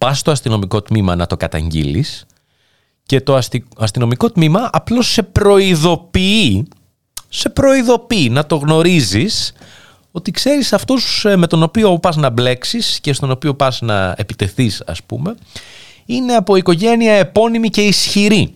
πας 0.01 0.19
στο 0.19 0.31
αστυνομικό 0.31 0.81
τμήμα 0.81 1.15
να 1.15 1.25
το 1.27 1.37
καταγγείλεις 1.37 2.25
και 3.05 3.21
το 3.21 3.39
αστυνομικό 3.77 4.31
τμήμα 4.31 4.69
απλώς 4.71 5.11
σε 5.11 5.23
προειδοποιεί, 5.23 6.67
σε 7.29 7.49
προειδοποιεί 7.49 8.27
να 8.31 8.45
το 8.45 8.55
γνωρίζεις 8.55 9.53
ότι 10.11 10.31
ξέρεις 10.31 10.73
αυτούς 10.73 11.25
ε, 11.25 11.35
με 11.35 11.47
τον 11.47 11.63
οποίο 11.63 11.99
πας 11.99 12.15
να 12.15 12.29
μπλέξεις 12.29 12.99
και 13.01 13.13
στον 13.13 13.31
οποίο 13.31 13.53
πας 13.53 13.81
να 13.81 14.15
επιτεθείς 14.17 14.83
ας 14.85 15.03
πούμε 15.03 15.35
είναι 16.05 16.33
από 16.33 16.55
οικογένεια 16.55 17.13
επώνυμη 17.13 17.69
και 17.69 17.81
ισχυρή. 17.81 18.53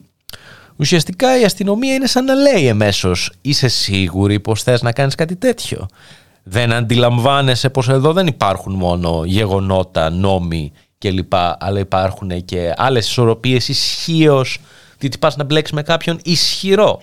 Ουσιαστικά 0.76 1.40
η 1.40 1.44
αστυνομία 1.44 1.94
είναι 1.94 2.08
σαν 2.08 2.26
να 2.26 2.34
λέει 2.34 2.68
εμέσως 2.68 3.32
είσαι 3.42 3.68
σίγουρη 3.68 4.40
πως 4.40 4.64
θες 4.64 4.82
να 4.82 4.92
κάνεις 4.92 5.16
κάτι 5.16 5.36
τέτοιο; 5.36 5.88
Δεν 6.44 6.74
αντιλαμβάνεσαι 6.74 7.70
πως 7.70 7.90
εδώ 7.90 8.14
δεν 8.14 8.28
υπάρχουν 8.28 8.74
μόνο 8.74 9.22
γεγονότα, 9.26 10.10
νόμοι 10.10 10.72
κλπ. 10.98 11.34
Αλλά 11.58 11.80
υπάρχουν 11.80 12.46
και 12.46 12.74
άλλες 12.78 13.08
ισορροπίες 13.08 13.68
ισχύως, 13.68 14.60
διότι 14.98 15.18
πα 15.18 15.34
να 15.36 15.44
μπλέξεις 15.44 15.76
με 15.76 15.82
κάποιον 15.82 16.20
ισχυρό. 16.24 17.02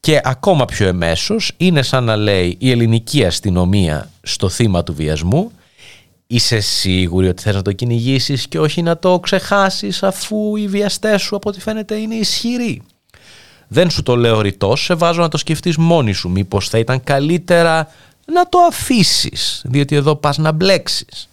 Και 0.00 0.20
ακόμα 0.24 0.64
πιο 0.64 0.86
εμέσως 0.86 1.52
είναι 1.56 1.82
σαν 1.82 2.04
να 2.04 2.16
λέει 2.16 2.56
η 2.58 2.70
ελληνική 2.70 3.24
αστυνομία 3.24 4.10
στο 4.22 4.48
θύμα 4.48 4.82
του 4.82 4.94
βιασμού 4.94 5.52
είσαι 6.32 6.60
σίγουρη 6.60 7.28
ότι 7.28 7.42
θες 7.42 7.54
να 7.54 7.62
το 7.62 7.72
κυνηγήσεις 7.72 8.48
και 8.48 8.58
όχι 8.58 8.82
να 8.82 8.98
το 8.98 9.20
ξεχάσεις 9.20 10.02
αφού 10.02 10.56
οι 10.56 10.68
βιαστές 10.68 11.22
σου 11.22 11.36
από 11.36 11.48
ό,τι 11.48 11.60
φαίνεται 11.60 11.94
είναι 11.94 12.14
ισχυροί. 12.14 12.82
Δεν 13.68 13.90
σου 13.90 14.02
το 14.02 14.16
λέω 14.16 14.40
ρητός, 14.40 14.84
σε 14.84 14.94
βάζω 14.94 15.20
να 15.20 15.28
το 15.28 15.36
σκεφτείς 15.36 15.76
μόνη 15.76 16.12
σου 16.12 16.28
μήπως 16.28 16.68
θα 16.68 16.78
ήταν 16.78 17.04
καλύτερα 17.04 17.88
να 18.32 18.48
το 18.48 18.58
αφήσεις 18.58 19.62
διότι 19.64 19.96
εδώ 19.96 20.16
πας 20.16 20.38
να 20.38 20.52
μπλέξεις. 20.52 21.28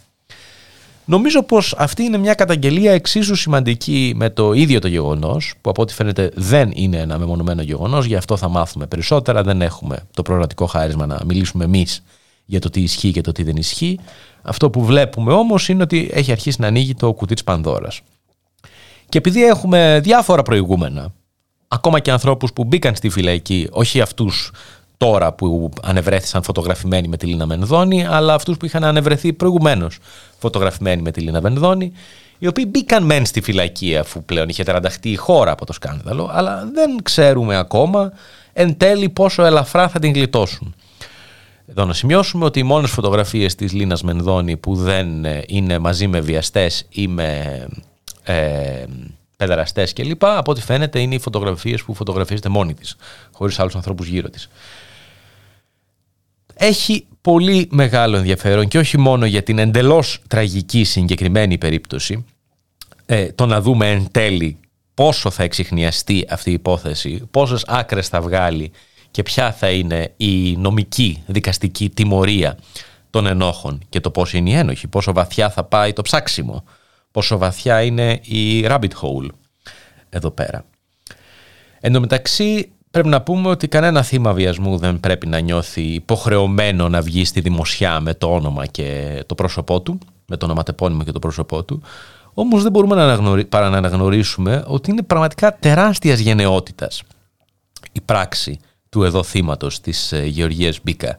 Νομίζω 1.10 1.43
πως 1.43 1.76
αυτή 1.78 2.03
είναι 2.03 2.18
μια 2.18 2.34
καταγγελία 2.34 2.91
εξίσου 2.91 3.36
σημαντική 3.36 4.14
με 4.16 4.30
το 4.30 4.53
ίδιο 4.53 4.80
το 4.80 4.88
γεγονός, 4.88 5.53
που 5.62 5.70
από 5.70 5.82
ό,τι 5.82 5.93
φαίνεται 5.93 6.32
δεν 6.36 6.72
είναι 6.74 6.97
ένα 6.97 7.18
μεμονωμένο 7.18 7.62
γεγονός, 7.62 8.05
γι' 8.05 8.16
αυτό 8.16 8.38
θα 8.38 8.49
μάθουμε 8.49 8.88
περισσότερα. 8.88 9.43
Δεν 9.43 9.62
έχουμε 9.62 10.08
το 10.14 10.22
προορατικό 10.22 10.66
χάρισμα 10.66 11.05
να 11.05 11.20
μιλήσουμε 11.26 11.64
εμείς 11.64 12.03
για 12.45 12.60
το 12.60 12.70
τι 12.70 12.82
ισχύει 12.82 13.12
και 13.12 13.22
το 13.22 13.32
τι 13.32 13.43
δεν 13.43 13.55
ισχύει. 13.55 13.99
Αυτό 14.41 14.70
που 14.70 14.86
βλέπουμε 14.86 15.34
όμως 15.34 15.70
είναι 15.70 15.84
ότι 15.84 16.10
έχει 16.14 16.32
αρχίσει 16.32 16.62
να 16.62 16.68
ανοίγει 16.68 16.95
το 16.95 17.14
κουτί 17.14 17.34
της 17.34 17.43
Πανδώρας. 17.43 18.01
Και 19.10 19.18
επειδή 19.18 19.45
έχουμε 19.45 19.99
διάφορα 20.03 20.41
προηγούμενα, 20.41 21.14
ακόμα 21.68 21.99
και 21.99 22.12
ανθρώπους 22.12 22.53
που 22.53 22.64
μπήκαν 22.64 22.95
στη 22.95 23.10
φυλακή, 23.10 23.68
όχι 23.72 24.01
αυτούς 24.01 24.51
τώρα 24.98 25.34
που 25.34 25.70
ανεβρέθησαν 25.82 26.43
φωτογραφημένοι 26.43 27.08
με 27.08 27.18
τη 27.18 27.26
Λίνα 27.26 27.45
Μενδώνη, 27.45 28.06
αλλά 28.06 28.34
αυτούς 28.34 28.58
που 28.58 28.66
είχαν 28.66 28.84
ανεβρεθεί 28.84 29.34
προηγουμένως 29.34 29.98
φωτογραφημένοι 30.39 31.02
με 31.02 31.12
τη 31.12 31.22
Λίνα 31.22 31.41
Μενδώνη, 31.41 31.91
οι 32.38 32.48
οποίοι 32.48 32.66
μπήκαν 32.70 33.04
μεν 33.04 33.26
στη 33.26 33.41
φυλακή 33.41 33.98
αφού 33.98 34.24
πλέον 34.24 34.50
είχε 34.50 34.64
τερανταχτεί 34.64 35.10
η 35.10 35.16
χώρα 35.16 35.52
από 35.52 35.66
το 35.66 35.74
σκάνδαλο, 35.74 36.30
αλλά 36.34 36.70
δεν 36.74 36.98
ξέρουμε 37.04 37.58
ακόμα 37.58 38.12
εν 38.54 38.78
τέλει 38.78 39.10
πόσο 39.10 39.43
ελαφρά 39.43 39.88
θα 39.88 40.00
την 40.00 40.14
γλιτώσουν. 40.14 40.76
Εδώ 41.70 41.86
να 41.86 41.93
σημειώσουμε 41.93 42.45
ότι 42.45 42.60
οι 42.60 42.64
μόνες 42.64 42.89
φωτογραφίες 42.89 43.56
της 43.56 43.74
Λίνας 43.74 44.04
Μενδώνη 44.04 44.58
που 44.58 44.76
δεν 44.76 45.26
ε, 45.26 45.43
είναι 45.48 45.80
μαζί 45.80 46.08
με 46.08 46.20
βιαστές 46.20 46.86
ή 46.89 47.08
με 47.08 47.68
ε, 48.24 48.86
παιδεραστές 49.38 49.93
κλπ. 49.93 50.26
Από 50.26 50.52
ό,τι 50.52 50.62
φαίνεται 50.62 51.00
είναι 51.00 51.16
οι 51.16 51.20
φωτογραφίες 51.20 51.84
που 51.84 51.93
φωτογραφίζεται 51.93 52.50
μόνη 52.50 52.74
της, 52.74 52.95
χωρίς 53.32 53.60
άλλους 53.60 53.76
ανθρώπους 53.76 54.08
γύρω 54.08 54.30
της 54.30 54.50
έχει 56.58 57.08
πολύ 57.22 57.68
μεγάλο 57.72 58.18
ενδιαφέρον 58.18 58.68
και 58.68 58.78
όχι 58.78 58.97
μόνο 58.97 59.26
για 59.26 59.43
την 59.43 59.60
εντελώς 59.60 60.22
τραγική 60.28 60.84
συγκεκριμένη 60.84 61.58
περίπτωση 61.58 62.26
ε, 63.05 63.32
το 63.32 63.45
να 63.45 63.62
δούμε 63.62 63.91
εν 63.91 64.08
τέλει 64.12 64.58
πόσο 64.93 65.32
θα 65.32 65.43
εξηχνιαστεί 65.43 66.26
αυτή 66.30 66.49
η 66.49 66.53
υπόθεση, 66.53 67.28
πόσες 67.32 67.64
άκρες 67.68 68.08
θα 68.08 68.22
βγάλει 68.22 68.72
και 69.12 69.24
ποια 69.24 69.51
θα 69.51 69.70
είναι 69.70 70.14
η 70.18 70.55
νομική 70.55 71.24
δικαστική 71.26 71.89
τιμωρία 71.89 72.58
των 73.10 73.26
ενόχων 73.26 73.82
και 73.89 73.99
το 73.99 74.12
πώς 74.12 74.34
είναι 74.34 74.49
η 74.49 74.53
ένοχη, 74.53 74.88
πόσο 74.88 75.14
βαθιά 75.14 75.49
θα 75.49 75.64
πάει 75.64 75.93
το 75.93 76.01
ψάξιμο, 76.01 76.64
πόσο 77.12 77.38
βαθιά 77.38 77.82
είναι 77.82 78.20
η 78.24 78.66
rabbit 78.68 78.91
hole 79.01 79.28
εδώ 80.10 80.32
πέρα. 80.32 80.66
Εν 81.80 81.93
τω 81.93 81.99
μεταξύ 81.99 82.72
Πρέπει 82.92 83.08
να 83.08 83.22
πούμε 83.22 83.50
ότι 83.50 83.68
κανένα 83.68 84.04
θύμα 84.04 84.34
βιασμού 84.34 84.78
δεν 84.78 85.00
πρέπει 85.00 85.28
να 85.28 85.40
νιώθει 85.40 85.82
υποχρεωμένο 85.82 86.90
να 86.90 87.02
βγει 87.02 87.26
στη 87.26 87.42
δημοσιά 87.42 88.00
με 88.00 88.14
το 88.14 88.34
όνομα 88.34 88.66
και 88.66 89.20
το 89.26 89.36
πρόσωπό 89.36 89.82
του, 89.82 90.00
με 90.26 90.38
το 90.38 90.46
ονοματεπώνυμο 90.46 91.04
και 91.04 91.12
το 91.12 91.20
πρόσωπό 91.20 91.64
του. 91.64 91.82
Όμως 92.34 92.64
δεν 92.64 92.72
μπορούμε 92.72 92.96
να 92.96 93.04
αναγνωρί... 93.04 93.46
παρά 93.46 93.70
να 93.70 93.78
αναγνωρίσουμε 93.78 94.64
ότι 94.68 94.92
είναι 94.92 95.02
πραγματικά 95.02 95.58
τεράστιας 95.60 96.20
γενναιότητας 96.20 97.04
η 97.92 98.02
πράξη 98.02 98.60
του 98.90 99.04
εδώ 99.04 99.24
θύματος 99.24 99.80
της 99.80 100.12
ε, 100.12 100.26
Γεωργίας 100.26 100.80
Μπίκα. 100.84 101.18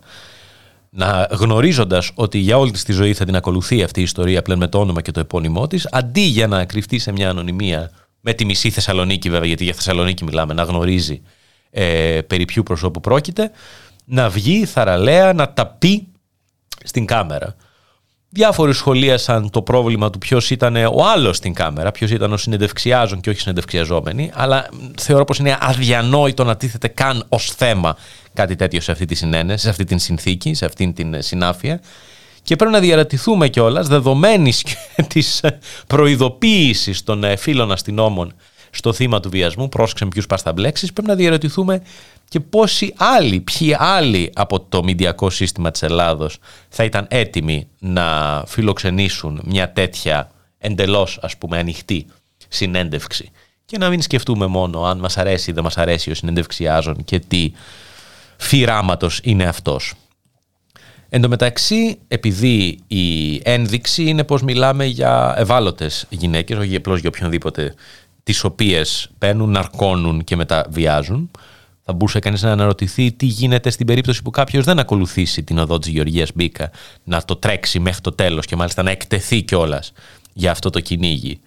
Να 0.91 1.29
γνωρίζοντας 1.31 2.11
ότι 2.15 2.39
για 2.39 2.59
όλη 2.59 2.71
της 2.71 2.85
τη 2.85 2.93
ζωή 2.93 3.15
θα 3.15 3.25
την 3.25 3.37
ακολουθεί 3.37 3.83
αυτή 3.83 4.01
η 4.01 4.03
ιστορία 4.03 4.43
πλέον 4.43 4.59
με 4.59 4.69
το 4.69 4.81
όνομα 4.81 5.01
και 5.03 5.11
το 5.11 5.21
επώνυμό 5.21 5.67
της, 5.67 5.89
αντί 5.91 6.21
για 6.21 6.47
να 6.47 6.65
κρυφτεί 6.65 6.99
σε 6.99 7.13
μια 7.13 7.31
ανωνυμία 7.31 7.91
με 8.21 8.33
τη 8.33 8.45
μισή 8.45 8.71
Θεσσαλονίκη 8.71 9.31
βέβαια, 9.31 9.47
γιατί 9.47 9.65
για 9.65 9.75
Θεσσαλονίκη 9.75 10.25
μιλάμε, 10.25 10.55
να 10.55 10.63
γνωρίζει 10.63 11.23
ε, 11.71 12.21
περί 12.27 12.45
ποιου 12.45 12.63
προσώπου 12.63 13.01
πρόκειται, 13.01 13.51
να 14.05 14.29
βγει 14.29 14.65
θαραλέα 14.65 15.33
να 15.33 15.53
τα 15.53 15.67
πει 15.67 16.07
στην 16.85 17.07
κάμερα. 17.07 17.57
Διάφοροι 18.31 18.73
σχολίασαν 18.73 19.51
το 19.51 19.63
πρόβλημα 19.63 20.11
του 20.11 20.19
ποιος 20.19 20.51
ήταν 20.51 20.77
ο 20.77 21.05
άλλος 21.15 21.37
στην 21.37 21.55
κάμερα, 21.55 21.91
ποιος 21.91 22.11
ήταν 22.11 22.33
ο 22.33 22.37
συνεντευξιάζων 22.37 23.21
και 23.21 23.31
όχι 23.31 23.41
συνεντευξιαζόμενοι, 23.41 24.31
αλλά 24.35 24.69
θεωρώ 24.99 25.25
πως 25.25 25.39
είναι 25.39 25.59
αδιανόητο 25.61 26.45
να 26.45 26.57
τίθεται 26.57 26.89
καν 26.89 27.25
ως 27.29 27.51
θέμα 27.51 27.97
κάτι 28.35 28.57
τέτοιο 28.57 28.81
σε 28.81 28.93
αυτή 28.93 29.05
τη 29.05 29.15
συνένεση, 29.15 29.63
σε 29.63 29.71
αυτή 29.71 29.85
την 29.85 29.99
συνθήκη, 29.99 30.55
σε 30.55 30.65
αυτή 30.65 30.93
την 30.93 31.23
συνάφεια. 31.23 31.81
Και 32.43 32.57
πρέπει 32.57 32.73
να 32.73 32.81
διαρατηθούμε 32.81 33.49
κιόλας, 33.49 33.89
δεδομένης 33.89 34.65
της 35.13 35.45
προειδοποίησης 35.87 37.03
των 37.03 37.25
φίλων 37.37 37.73
αστυνόμων 37.73 38.35
στο 38.71 38.93
θύμα 38.93 39.21
του 39.21 39.31
βιασμού, 39.31 39.69
πρόσεξε 39.69 40.07
ποιους 40.07 40.27
πας 40.27 40.43
θα 40.43 40.53
μπλέξεις, 40.53 40.93
πρέπει 40.93 41.09
να 41.09 41.15
διαρωτηθούμε 41.15 41.83
και 42.29 42.41
πόσοι 42.41 42.95
άλλοι, 42.97 43.41
ποιοι 43.41 43.77
άλλοι 43.79 44.31
από 44.35 44.61
το 44.61 44.83
μηντιακό 44.83 45.31
σύστημα 45.31 45.71
της 45.71 45.83
Ελλάδος 45.83 46.39
θα 46.69 46.85
ήταν 46.85 47.07
έτοιμοι 47.11 47.69
να 47.79 48.43
φιλοξενήσουν 48.47 49.41
μια 49.45 49.73
τέτοια 49.73 50.31
εντελώς 50.59 51.19
ας 51.23 51.37
πούμε 51.37 51.59
ανοιχτή 51.59 52.07
συνέντευξη 52.49 53.31
και 53.65 53.79
να 53.79 53.89
μην 53.89 54.03
σκεφτούμε 54.03 54.47
μόνο 54.47 54.85
αν 54.85 54.99
μας 54.99 55.19
αρέσει 55.19 55.51
ή 55.51 55.53
δεν 55.53 55.63
μας 55.63 55.79
αρέσει 55.79 56.11
ο 56.11 56.15
συνέντευξιάζων 56.15 57.05
και 57.05 57.19
τι 57.19 57.53
φυράματος 58.37 59.21
είναι 59.23 59.45
αυτός. 59.45 59.95
Εν 61.09 61.21
τω 61.21 61.29
μεταξύ, 61.29 61.99
επειδή 62.09 62.79
η 62.87 63.41
ένδειξη 63.45 64.03
είναι 64.03 64.25
πως 64.25 64.43
μιλάμε 64.43 64.85
για 64.85 65.35
ευάλωτες 65.39 66.07
γυναίκες, 66.09 66.59
όχι 66.59 66.77
απλώς 66.77 67.01
για 67.01 67.09
οποιονδήποτε, 67.15 67.75
τις 68.29 68.45
οποίες 68.45 69.11
παίρνουν, 69.19 69.51
ναρκώνουν 69.51 70.25
και 70.25 70.37
μετά 70.37 70.67
βιάζουν, 70.71 71.31
θα 71.85 71.93
μπορούσε 71.93 72.19
κανείς 72.19 72.43
να 72.43 72.53
αναρωτηθεί 72.53 73.13
τι 73.13 73.27
γίνεται 73.27 73.71
στην 73.71 73.87
περίπτωση 73.87 74.23
που 74.23 74.31
κάποιος 74.31 74.65
δεν 74.65 74.79
ακολουθήσει 74.79 75.43
την 75.43 75.59
οδό 75.59 75.79
της 75.79 75.91
Γεωργίας 75.91 76.31
Μπίκα, 76.35 76.71
να 77.05 77.23
το 77.23 77.37
τρέξει 77.37 77.81
μέχρι 77.81 78.01
το 78.01 78.13
τέλος 78.13 78.47
και 78.47 78.57
μάλιστα 78.57 78.83
να 78.83 78.91
εκτεθεί 78.91 79.43
κιόλας 79.43 79.93
για 80.33 80.51
αυτό 80.51 80.71
το 80.71 80.81
κυνήγι. 80.81 81.41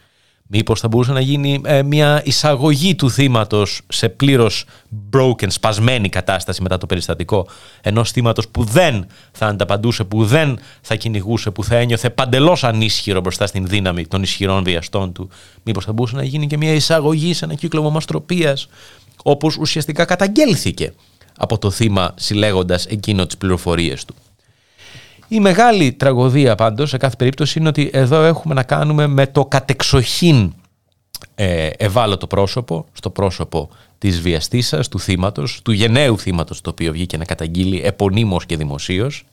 Μήπως 0.54 0.80
θα 0.80 0.88
μπορούσε 0.88 1.12
να 1.12 1.20
γίνει 1.20 1.62
ε, 1.66 1.84
μια 1.84 2.22
εισαγωγή 2.26 2.96
του 2.96 3.12
θύματος 3.12 3.82
σε 3.88 4.10
πλήρως 4.10 4.66
broken, 5.14 5.48
σπασμένη 5.48 6.10
κατάσταση 6.10 6.62
μετά 6.62 6.78
το 6.78 6.86
περιστατικό 6.86 7.48
ενός 7.82 8.12
θύματος 8.12 8.48
που 8.48 8.64
δεν 8.64 9.06
θα 9.32 9.48
ανταπαντούσε, 9.48 10.04
που 10.04 10.26
δεν 10.26 10.60
θα 10.82 10.96
κυνηγούσε, 10.96 11.52
που 11.52 11.64
θα 11.64 11.76
ένιωθε 11.76 12.10
παντελώς 12.10 12.64
ανίσχυρο 12.64 13.22
μπροστά 13.22 13.48
στην 13.48 13.68
δύναμη 13.68 14.08
των 14.08 14.24
ισχυρών 14.24 14.64
βιαστών 14.64 15.12
του. 15.12 15.30
Μήπως 15.64 15.86
θα 15.86 15.94
μπορούσε 15.94 16.16
να 16.16 16.24
γίνει 16.24 16.48
και 16.48 16.58
μια 16.58 16.74
εισαγωγή 16.74 17.34
σε 17.34 17.46
ένα 17.46 17.54
κύκλο 17.54 17.90
μαστροπίας 17.90 18.68
όπως 19.24 19.58
ουσιαστικά 19.58 20.06
καταγγέλθηκε 20.06 20.94
από 21.38 21.58
το 21.58 21.72
θύμα 21.72 22.14
συλλέγοντας 22.16 22.86
εκείνο 22.86 23.26
τις 23.26 23.38
πληροφορίες 23.38 24.06
του. 24.06 24.16
Η 25.34 25.40
μεγάλη 25.40 25.94
τραγωδία 25.94 26.56
πάντως 26.56 26.90
σε 26.90 26.98
κάθε 26.98 27.16
περίπτωση 27.16 27.60
είναι 27.60 27.68
ότι 27.68 27.90
εδώ 27.94 28.24
έχουμε 28.24 28.54
να 28.54 28.64
κάνουμε 28.64 29.08
με 29.08 29.28
το 29.28 29.46
κατεξοχήν 29.46 30.54
ε, 31.36 31.70
ευάλωτο 31.78 32.28
πρόσωπο, 32.28 32.86
στο 32.94 33.10
πρόσωπο 33.10 33.70
της 33.98 34.22
βιαστήσας, 34.22 34.88
του 34.88 35.00
θύματος, 35.00 35.62
του 35.64 35.72
γενναίου 35.72 36.20
θύματος 36.20 36.62
το 36.62 36.70
οποίο 36.70 36.92
βγήκε 36.92 37.18
να 37.18 37.26
καταγγείλει 37.26 37.82
επωνύμως 37.84 38.46
και 38.46 38.58
δημοσίως. 38.58 39.26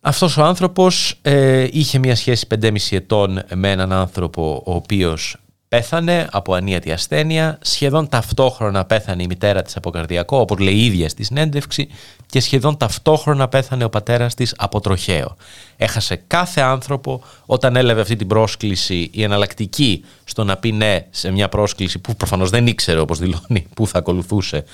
Αυτός 0.00 0.36
ο 0.36 0.44
άνθρωπος 0.44 1.18
ε, 1.22 1.68
είχε 1.70 1.98
μια 1.98 2.16
σχέση 2.16 2.46
5,5 2.60 2.76
ετών 2.90 3.42
με 3.54 3.70
έναν 3.70 3.92
άνθρωπο 3.92 4.62
ο 4.66 4.74
οποίος 4.74 5.36
Πέθανε 5.68 6.28
από 6.30 6.54
ανίατη 6.54 6.92
ασθένεια, 6.92 7.58
σχεδόν 7.62 8.08
ταυτόχρονα 8.08 8.84
πέθανε 8.84 9.22
η 9.22 9.26
μητέρα 9.26 9.62
της 9.62 9.76
από 9.76 9.90
καρδιακό, 9.90 10.38
όπως 10.38 10.58
λέει 10.58 10.74
η 10.74 10.84
ίδια 10.84 11.08
στη 11.08 11.24
συνέντευξη, 11.24 11.88
και 12.26 12.40
σχεδόν 12.40 12.76
ταυτόχρονα 12.76 13.48
πέθανε 13.48 13.84
ο 13.84 13.88
πατέρας 13.88 14.34
της 14.34 14.54
από 14.56 14.80
τροχαίο. 14.80 15.36
Έχασε 15.76 16.22
κάθε 16.26 16.60
άνθρωπο 16.60 17.22
όταν 17.46 17.76
έλαβε 17.76 18.00
αυτή 18.00 18.16
την 18.16 18.26
πρόσκληση, 18.26 19.10
η 19.12 19.22
εναλλακτική 19.22 20.04
στο 20.24 20.44
να 20.44 20.56
πει 20.56 20.72
ναι 20.72 21.06
σε 21.10 21.30
μια 21.30 21.48
πρόσκληση 21.48 21.98
που 21.98 22.16
προφανώς 22.16 22.50
δεν 22.50 22.66
ήξερε 22.66 23.00
όπως 23.00 23.18
δηλώνει 23.18 23.66
που 23.74 23.86
θα 23.86 23.98
ακολουθούσε, 23.98 24.64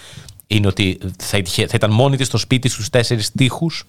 είναι 0.46 0.66
ότι 0.66 0.98
θα, 1.22 1.38
ήταν 1.74 1.90
μόνη 1.90 2.16
της 2.16 2.26
στο 2.26 2.38
σπίτι 2.38 2.68
στους 2.68 2.90
τέσσερις 2.90 3.30
τείχους, 3.32 3.86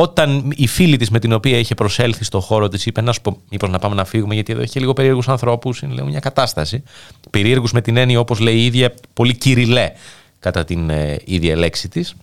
όταν 0.00 0.52
η 0.56 0.66
φίλη 0.66 0.96
της 0.96 1.10
με 1.10 1.18
την 1.18 1.32
οποία 1.32 1.58
είχε 1.58 1.74
προσέλθει 1.74 2.24
στο 2.24 2.40
χώρο 2.40 2.68
της 2.68 2.86
είπε: 2.86 3.00
Να 3.00 3.12
σου 3.12 3.20
πω, 3.20 3.40
μήπως 3.50 3.70
να 3.70 3.78
πάμε 3.78 3.94
να 3.94 4.04
φύγουμε, 4.04 4.34
γιατί 4.34 4.52
εδώ 4.52 4.62
έχει 4.62 4.80
λίγο 4.80 4.92
περίεργους 4.92 5.28
ανθρώπους. 5.28 5.80
Είναι 5.80 5.94
λέω, 5.94 6.04
μια 6.04 6.20
κατάσταση. 6.20 6.82
Περίεργους 7.30 7.72
με 7.72 7.80
την 7.80 7.96
έννοια, 7.96 8.20
όπως 8.20 8.38
λέει 8.38 8.54
η 8.54 8.64
ίδια, 8.64 8.94
πολύ 9.12 9.36
κυριλέ 9.36 9.92
κατά 10.38 10.64
την 10.64 10.90
ε, 10.90 11.16
ίδια 11.24 11.56
λέξη 11.56 11.88
της. 11.88 12.14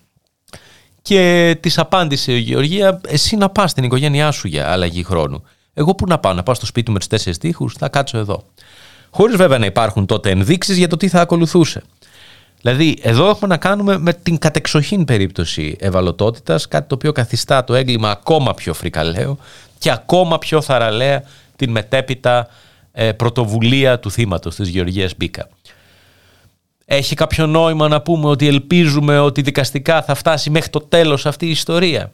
Και 1.02 1.58
της 1.60 1.78
απάντησε 1.78 2.32
η 2.32 2.40
Γεωργία: 2.40 3.02
Εσύ 3.08 3.36
να 3.36 3.50
πας 3.50 3.72
στην 3.72 3.84
οικογένειά 3.84 4.32
σου 4.32 4.48
για 4.48 4.72
αλλαγή 4.72 5.04
χρόνου. 5.04 5.44
Εγώ 5.74 5.96
πού 5.96 6.06
να 6.08 6.20
πάω, 6.20 6.34
να 6.34 6.44
πάω 6.44 6.56
στο 6.56 6.66
σπίτι 6.66 6.88
μου 6.88 6.94
με 6.94 7.00
τους 7.00 7.08
τέσσερις 7.08 7.38
τείχους, 7.38 7.74
θα 7.74 7.90
κάτσω 7.90 8.18
εδώ. 8.18 8.44
Χωρίς 9.10 9.36
βέβαια 9.36 9.58
να 9.58 9.66
υπάρχουν 9.66 10.06
τότε 10.06 10.30
ενδείξεις 10.30 10.78
για 10.78 10.88
το 10.88 10.98
τι 10.98 11.08
θα 11.08 11.22
ακολουθούσε. 11.22 11.84
Δηλαδή, 12.62 12.98
εδώ 13.02 13.30
έχουμε 13.30 13.48
να 13.48 13.58
κάνουμε 13.58 13.98
με 13.98 14.14
την 14.14 14.38
κατεξοχήν 14.38 15.06
περίπτωση 15.06 15.76
ευαλωτότητας, 15.80 16.68
κάτι 16.68 16.88
το 16.88 16.96
οποίο 16.96 17.12
καθιστά 17.12 17.64
το 17.64 17.74
έγκλημα 17.74 18.10
ακόμα 18.10 18.54
πιο 18.54 18.74
φρικαλαίο 18.74 19.38
και 19.80 19.92
ακόμα 19.92 20.38
πιο 20.38 20.62
θαραλέα 20.62 21.24
την 21.56 21.72
μετέπειτα 21.72 22.48
ε, 22.92 23.12
πρωτοβουλία 23.12 24.00
του 24.00 24.12
θύματος 24.12 24.56
της 24.56 24.70
Γεωργίας 24.70 25.14
Μπίκα. 25.18 25.50
Έχει 26.86 27.16
κάποιο 27.16 27.48
νόημα 27.48 27.88
να 27.88 28.02
πούμε 28.02 28.28
ότι 28.28 28.48
ελπίζουμε 28.48 29.20
ότι 29.20 29.42
δικαστικά 29.42 30.02
θα 30.02 30.16
φτάσει 30.16 30.50
μέχρι 30.50 30.70
το 30.70 30.80
τέλος 30.80 31.26
αυτή 31.26 31.46
η 31.46 31.50
ιστορία; 31.50 32.12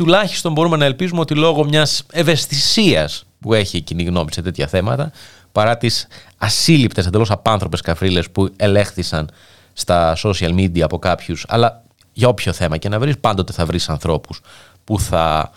Τουλάχιστον 0.00 0.52
μπορούμε 0.52 0.76
να 0.76 0.84
ελπίζουμε 0.84 1.20
ότι 1.20 1.34
λόγω 1.34 1.64
μιας 1.64 2.06
ευαισθησίας 2.12 3.24
που 3.40 3.54
έχει 3.54 3.76
η 3.76 3.80
κοινή 3.80 4.02
γνώμη 4.02 4.32
σε 4.32 4.42
τέτοια 4.42 4.66
θέματα 4.66 5.12
παρά 5.52 5.76
τις 5.76 6.06
ασύλληπτες 6.38 7.06
εντελώς 7.06 7.30
απάνθρωπες 7.30 7.80
καφρίλες 7.80 8.30
που 8.30 8.48
ελέγχθησαν 8.56 9.30
στα 9.72 10.16
social 10.22 10.54
media 10.54 10.80
από 10.80 10.98
κάποιους 10.98 11.44
αλλά 11.48 11.82
για 12.12 12.28
όποιο 12.28 12.52
θέμα 12.52 12.76
και 12.76 12.88
να 12.88 12.98
βρεις 12.98 13.18
πάντοτε 13.18 13.52
θα 13.52 13.66
βρεις 13.66 13.88
ανθρώπους 13.88 14.40
που 14.84 15.00
θα 15.00 15.50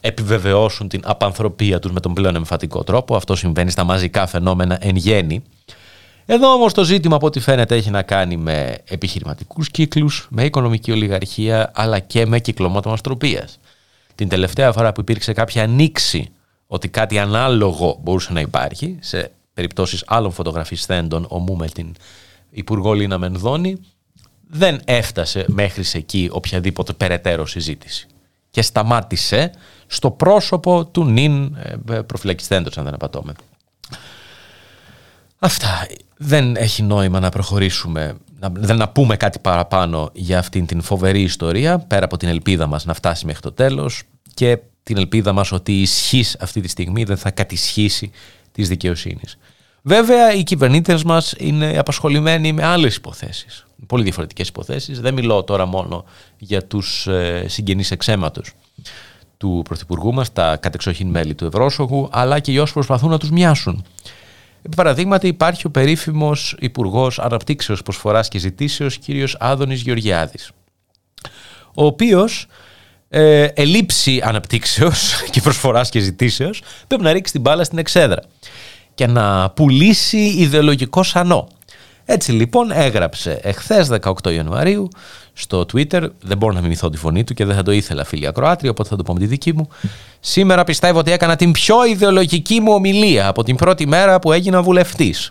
επιβεβαιώσουν 0.00 0.88
την 0.88 1.00
απανθρωπία 1.04 1.78
τους 1.78 1.92
με 1.92 2.00
τον 2.00 2.14
πλέον 2.14 2.36
εμφατικό 2.36 2.84
τρόπο. 2.84 3.16
Αυτό 3.16 3.36
συμβαίνει 3.36 3.70
στα 3.70 3.84
μαζικά 3.84 4.26
φαινόμενα 4.26 4.78
εν 4.80 4.96
γέννη. 4.96 5.42
Εδώ 6.26 6.52
όμως 6.52 6.72
το 6.72 6.84
ζήτημα 6.84 7.16
από 7.16 7.26
ό,τι 7.26 7.40
φαίνεται 7.40 7.76
έχει 7.76 7.90
να 7.90 8.02
κάνει 8.02 8.36
με 8.36 8.78
επιχειρηματικούς 8.88 9.70
κύκλους, 9.70 10.28
με 10.30 10.44
οικονομική 10.44 10.90
ολιγαρχία 10.90 11.70
αλλά 11.74 11.98
και 11.98 12.26
με 12.26 12.38
κύκλωμα 12.40 12.80
μαστροπίας. 12.84 13.58
Την 14.14 14.28
τελευταία 14.28 14.72
φορά 14.72 14.92
που 14.92 15.00
υπήρξε 15.00 15.32
κάποια 15.32 15.62
ανοίξη 15.62 16.28
ότι 16.70 16.88
κάτι 16.88 17.18
ανάλογο 17.18 17.98
μπορούσε 18.02 18.32
να 18.32 18.40
υπάρχει 18.40 18.98
σε 19.00 19.30
περιπτώσεις 19.54 20.04
άλλων 20.06 20.32
φωτογραφιστέντων 20.32 21.26
ομού 21.28 21.56
με 21.56 21.66
την 21.68 21.94
Υπουργό 22.50 22.92
Λίνα 22.92 23.18
Μενδώνη 23.18 23.78
δεν 24.48 24.80
έφτασε 24.84 25.44
μέχρι 25.48 25.82
σε 25.82 25.98
εκεί 25.98 26.28
οποιαδήποτε 26.32 26.92
περαιτέρω 26.92 27.46
συζήτηση 27.46 28.06
και 28.50 28.62
σταμάτησε 28.62 29.52
στο 29.86 30.10
πρόσωπο 30.10 30.84
του 30.84 31.04
νυν 31.04 31.56
ε, 31.90 32.00
προφυλακιστέντος 32.00 32.78
αν 32.78 32.84
δεν 32.84 32.94
απατώμε. 32.94 33.32
Αυτά. 35.38 35.86
Δεν 36.20 36.56
έχει 36.56 36.82
νόημα 36.82 37.20
να 37.20 37.28
προχωρήσουμε, 37.28 38.16
να, 38.38 38.48
δεν 38.52 38.76
να 38.76 38.88
πούμε 38.88 39.16
κάτι 39.16 39.38
παραπάνω 39.38 40.10
για 40.12 40.38
αυτήν 40.38 40.66
την 40.66 40.82
φοβερή 40.82 41.22
ιστορία, 41.22 41.78
πέρα 41.78 42.04
από 42.04 42.16
την 42.16 42.28
ελπίδα 42.28 42.66
μας 42.66 42.84
να 42.84 42.94
φτάσει 42.94 43.26
μέχρι 43.26 43.40
το 43.40 43.52
τέλος 43.52 44.02
και 44.34 44.58
την 44.88 44.96
ελπίδα 44.96 45.32
μας 45.32 45.52
ότι 45.52 45.72
η 45.72 45.80
ισχύς 45.80 46.36
αυτή 46.40 46.60
τη 46.60 46.68
στιγμή 46.68 47.04
δεν 47.04 47.16
θα 47.16 47.30
κατησχίσει 47.30 48.10
της 48.52 48.68
δικαιοσύνης. 48.68 49.38
Βέβαια, 49.82 50.32
οι 50.32 50.42
κυβερνήτε 50.42 50.98
μας 51.04 51.34
είναι 51.38 51.78
απασχολημένοι 51.78 52.52
με 52.52 52.64
άλλες 52.64 52.96
υποθέσεις. 52.96 53.66
Πολύ 53.86 54.02
διαφορετικές 54.02 54.48
υποθέσεις. 54.48 55.00
Δεν 55.00 55.14
μιλώ 55.14 55.44
τώρα 55.44 55.66
μόνο 55.66 56.04
για 56.38 56.64
τους 56.64 57.06
ε, 57.06 57.44
συγγενείς 57.48 57.90
εξαίματο 57.90 58.42
του 59.36 59.62
Πρωθυπουργού 59.64 60.12
μας, 60.12 60.32
τα 60.32 60.56
κατεξοχήν 60.56 61.08
μέλη 61.08 61.34
του 61.34 61.44
Ευρώσογου, 61.44 62.08
αλλά 62.12 62.40
και 62.40 62.50
για 62.50 62.60
όσους 62.60 62.74
προσπαθούν 62.74 63.10
να 63.10 63.18
τους 63.18 63.30
μοιάσουν. 63.30 63.84
Επί 64.62 64.76
παραδείγματι, 64.76 65.26
υπάρχει 65.26 65.66
ο 65.66 65.70
περίφημος 65.70 66.56
Υπουργός 66.60 67.18
Αναπτύξεως 67.18 67.82
Προσφοράς 67.82 68.28
και 68.28 68.38
Ζητήσεως, 68.38 68.98
κ. 68.98 69.02
Άδωνης 69.38 69.80
Γεωργιάδης, 69.80 70.50
ο 71.74 71.84
οποίος 71.84 72.46
ε, 73.08 73.44
ελήψη 73.44 74.20
αναπτύξεως 74.24 75.14
και 75.32 75.40
προσφοράς 75.40 75.88
και 75.88 76.00
ζητήσεως 76.00 76.62
πρέπει 76.86 77.02
να 77.02 77.12
ρίξει 77.12 77.32
την 77.32 77.40
μπάλα 77.40 77.64
στην 77.64 77.78
εξέδρα 77.78 78.22
και 78.94 79.06
να 79.06 79.50
πουλήσει 79.50 80.18
ιδεολογικό 80.18 81.02
σανό. 81.02 81.48
Έτσι 82.04 82.32
λοιπόν 82.32 82.70
έγραψε 82.70 83.40
εχθές 83.42 83.88
18 84.24 84.32
Ιανουαρίου 84.32 84.88
στο 85.32 85.66
Twitter, 85.72 86.08
δεν 86.22 86.36
μπορώ 86.36 86.52
να 86.52 86.60
μιμηθώ 86.60 86.90
τη 86.90 86.96
φωνή 86.96 87.24
του 87.24 87.34
και 87.34 87.44
δεν 87.44 87.56
θα 87.56 87.62
το 87.62 87.72
ήθελα 87.72 88.04
φίλοι 88.04 88.26
ακροάτρια, 88.26 88.70
οπότε 88.70 88.88
θα 88.88 88.96
το 88.96 89.02
πω 89.02 89.12
με 89.12 89.18
τη 89.18 89.26
δική 89.26 89.52
μου. 89.54 89.68
Σήμερα 90.20 90.64
πιστεύω 90.64 90.98
ότι 90.98 91.12
έκανα 91.12 91.36
την 91.36 91.52
πιο 91.52 91.84
ιδεολογική 91.84 92.60
μου 92.60 92.72
ομιλία 92.72 93.26
από 93.26 93.42
την 93.44 93.56
πρώτη 93.56 93.86
μέρα 93.86 94.18
που 94.18 94.32
έγινα 94.32 94.62
βουλευτής. 94.62 95.30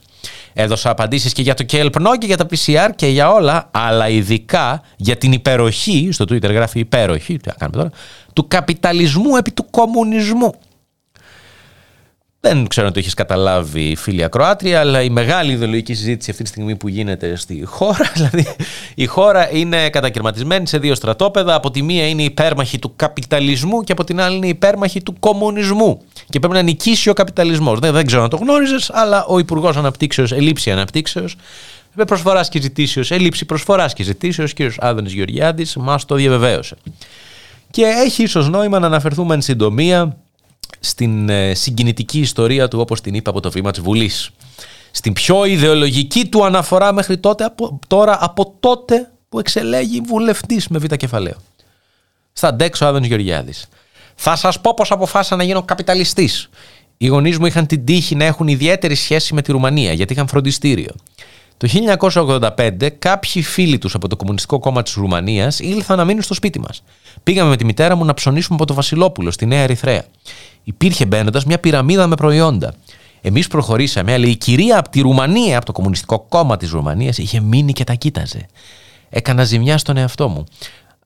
Έδωσα 0.59 0.89
απαντήσεις 0.89 1.33
και 1.33 1.41
για 1.41 1.53
το 1.53 1.63
ΚΕΛΠΝΟ 1.63 2.17
και 2.17 2.25
για 2.25 2.37
τα 2.37 2.45
PCR 2.49 2.89
και 2.95 3.07
για 3.07 3.31
όλα, 3.31 3.69
αλλά 3.71 4.09
ειδικά 4.09 4.81
για 4.97 5.15
την 5.15 5.31
υπεροχή, 5.31 6.09
στο 6.11 6.25
Twitter 6.29 6.49
γράφει 6.49 6.79
υπέροχη, 6.79 7.37
τι 7.37 7.49
κάνουμε 7.57 7.77
τώρα, 7.77 7.91
του 8.33 8.47
καπιταλισμού 8.47 9.35
επί 9.35 9.51
του 9.51 9.65
κομμουνισμού. 9.69 10.53
Δεν 12.39 12.67
ξέρω 12.67 12.87
αν 12.87 12.93
το 12.93 12.99
έχεις 12.99 13.13
καταλάβει, 13.13 13.95
φίλη 13.95 14.23
Ακροάτρια, 14.23 14.79
αλλά 14.79 15.01
η 15.01 15.09
μεγάλη 15.09 15.51
ιδεολογική 15.51 15.93
συζήτηση 15.93 16.31
αυτή 16.31 16.43
τη 16.43 16.49
στιγμή 16.49 16.75
που 16.75 16.87
γίνεται 16.87 17.35
στη 17.35 17.63
χώρα, 17.65 18.11
δηλαδή 18.15 18.47
η 18.95 19.05
χώρα 19.05 19.51
είναι 19.51 19.89
κατακαιρματισμένη 19.89 20.67
σε 20.67 20.77
δύο 20.77 20.95
στρατόπεδα. 20.95 21.55
Από 21.55 21.71
τη 21.71 21.81
μία 21.81 22.07
είναι 22.07 22.23
υπέρμαχη 22.23 22.79
του 22.79 22.93
καπιταλισμού 22.95 23.81
και 23.81 23.91
από 23.91 24.03
την 24.03 24.21
άλλη 24.21 24.35
είναι 24.35 24.47
υπέρμαχη 24.47 25.01
του 25.01 25.15
κομμουνισμού. 25.19 26.01
Και 26.30 26.39
πρέπει 26.39 26.53
να 26.53 26.61
νικήσει 26.61 27.09
ο 27.09 27.13
καπιταλισμός. 27.13 27.80
Δεν, 27.80 27.93
δεν 27.93 28.05
ξέρω 28.05 28.23
αν 28.23 28.30
το 28.30 28.38
γνώριζες, 28.38 28.89
αλλά 28.93 29.25
ο 29.25 29.39
Υπουργός 29.39 29.78
Αναπτύξεως, 29.78 30.32
Ελήψη 30.32 30.71
Αναπτύξεως, 30.71 31.36
με 31.93 32.05
προσφοράς 32.05 32.49
και 32.49 32.61
ζητήσεως, 32.61 33.11
έλλειψη 33.11 33.45
προσφοράς 33.45 33.93
και 33.93 34.03
ζητήσεως, 34.03 34.53
κ. 34.53 34.59
Άδωνης 34.78 35.13
Γεωργιάδης, 35.13 35.75
μας 35.75 36.05
το 36.05 36.15
διαβεβαίωσε. 36.15 36.75
Και 37.71 37.84
έχει 37.84 38.23
ίσως 38.23 38.49
νόημα 38.49 38.80
να 38.80 38.86
αναφερθούμε 38.86 39.34
εν 39.34 39.41
συντομία 39.41 40.17
στην 40.80 41.30
ε, 41.30 41.53
συγκινητική 41.53 42.19
ιστορία 42.19 42.67
του, 42.67 42.80
όπως 42.80 43.01
την 43.01 43.13
είπα 43.13 43.30
από 43.30 43.39
το 43.39 43.51
βήμα 43.51 43.71
της 43.71 43.82
Βουλής. 43.82 44.30
Στην 44.91 45.13
πιο 45.13 45.45
ιδεολογική 45.45 46.28
του 46.28 46.45
αναφορά 46.45 46.93
μέχρι 46.93 47.17
τότε, 47.17 47.43
από, 47.43 47.80
τώρα, 47.88 48.17
από 48.21 48.53
τότε 48.59 49.11
που 49.30 49.39
εξελέγει 49.39 50.01
βουλευτής 50.07 50.67
με 50.67 50.78
β' 50.78 50.93
κεφαλαίο. 50.93 51.38
Στα 52.34 52.53
ντέξο 52.53 52.86
Άδωνης 52.86 53.07
Γεωργιάδης. 53.07 53.67
Θα 54.20 54.36
σας 54.36 54.61
πω 54.61 54.74
πως 54.74 54.91
αποφάσισα 54.91 55.36
να 55.36 55.43
γίνω 55.43 55.63
καπιταλιστής. 55.63 56.49
Οι 56.97 57.07
γονείς 57.07 57.39
μου 57.39 57.45
είχαν 57.45 57.65
την 57.65 57.86
τύχη 57.86 58.15
να 58.15 58.26
έχουν 58.26 58.47
ιδιαίτερη 58.47 58.95
σχέση 58.95 59.34
με 59.34 59.41
τη 59.41 59.51
Ρουμανία, 59.51 59.93
γιατί 59.93 60.13
είχαν 60.13 60.28
φροντιστήριο. 60.28 60.91
Το 61.57 61.68
1985 61.68 62.89
κάποιοι 62.99 63.41
φίλοι 63.41 63.78
τους 63.78 63.95
από 63.95 64.07
το 64.07 64.15
Κομμουνιστικό 64.15 64.59
Κόμμα 64.59 64.84
της 64.84 64.93
Ρουμανίας 64.93 65.59
ήλθαν 65.59 65.97
να 65.97 66.05
μείνουν 66.05 66.22
στο 66.22 66.34
σπίτι 66.34 66.59
μας. 66.59 66.84
Πήγαμε 67.24 67.49
με 67.49 67.55
τη 67.55 67.65
μητέρα 67.65 67.95
μου 67.95 68.05
να 68.05 68.13
ψωνίσουμε 68.13 68.55
από 68.55 68.65
το 68.65 68.74
Βασιλόπουλο 68.74 69.32
στη 69.32 69.45
Νέα 69.45 69.61
Ερυθρέα 69.61 70.03
υπήρχε 70.68 71.05
μπαίνοντας 71.05 71.45
μια 71.45 71.59
πυραμίδα 71.59 72.07
με 72.07 72.15
προϊόντα. 72.15 72.74
Εμείς 73.22 73.47
προχωρήσαμε, 73.47 74.13
αλλά 74.13 74.26
η 74.26 74.36
κυρία 74.36 74.80
από 74.80 74.89
τη 74.89 75.01
Ρουμανία, 75.01 75.57
από 75.57 75.65
το 75.65 75.72
Κομμουνιστικό 75.72 76.20
Κόμμα 76.30 76.57
της 76.57 76.70
Ρουμανίας, 76.70 77.18
είχε 77.18 77.39
μείνει 77.39 77.74
και 77.74 77.84
τα 77.84 77.93
κοίταζε. 77.93 78.45
Έκανα 79.09 79.43
ζημιά 79.43 79.78
στον 79.78 79.97
εαυτό 79.97 80.28
μου. 80.28 80.43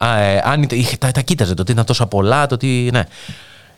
Α, 0.06 0.20
ε, 0.20 0.42
αν 0.46 0.68
είχε, 0.72 0.98
τα, 0.98 1.12
τα 1.12 1.22
κοίταζε, 1.22 1.54
το 1.54 1.62
ότι 1.62 1.72
ήταν 1.72 1.86
τόσο 1.86 2.06
πολλά, 2.06 2.46
το 2.48 2.56
ότι. 2.56 2.90
Ναι. 2.94 3.04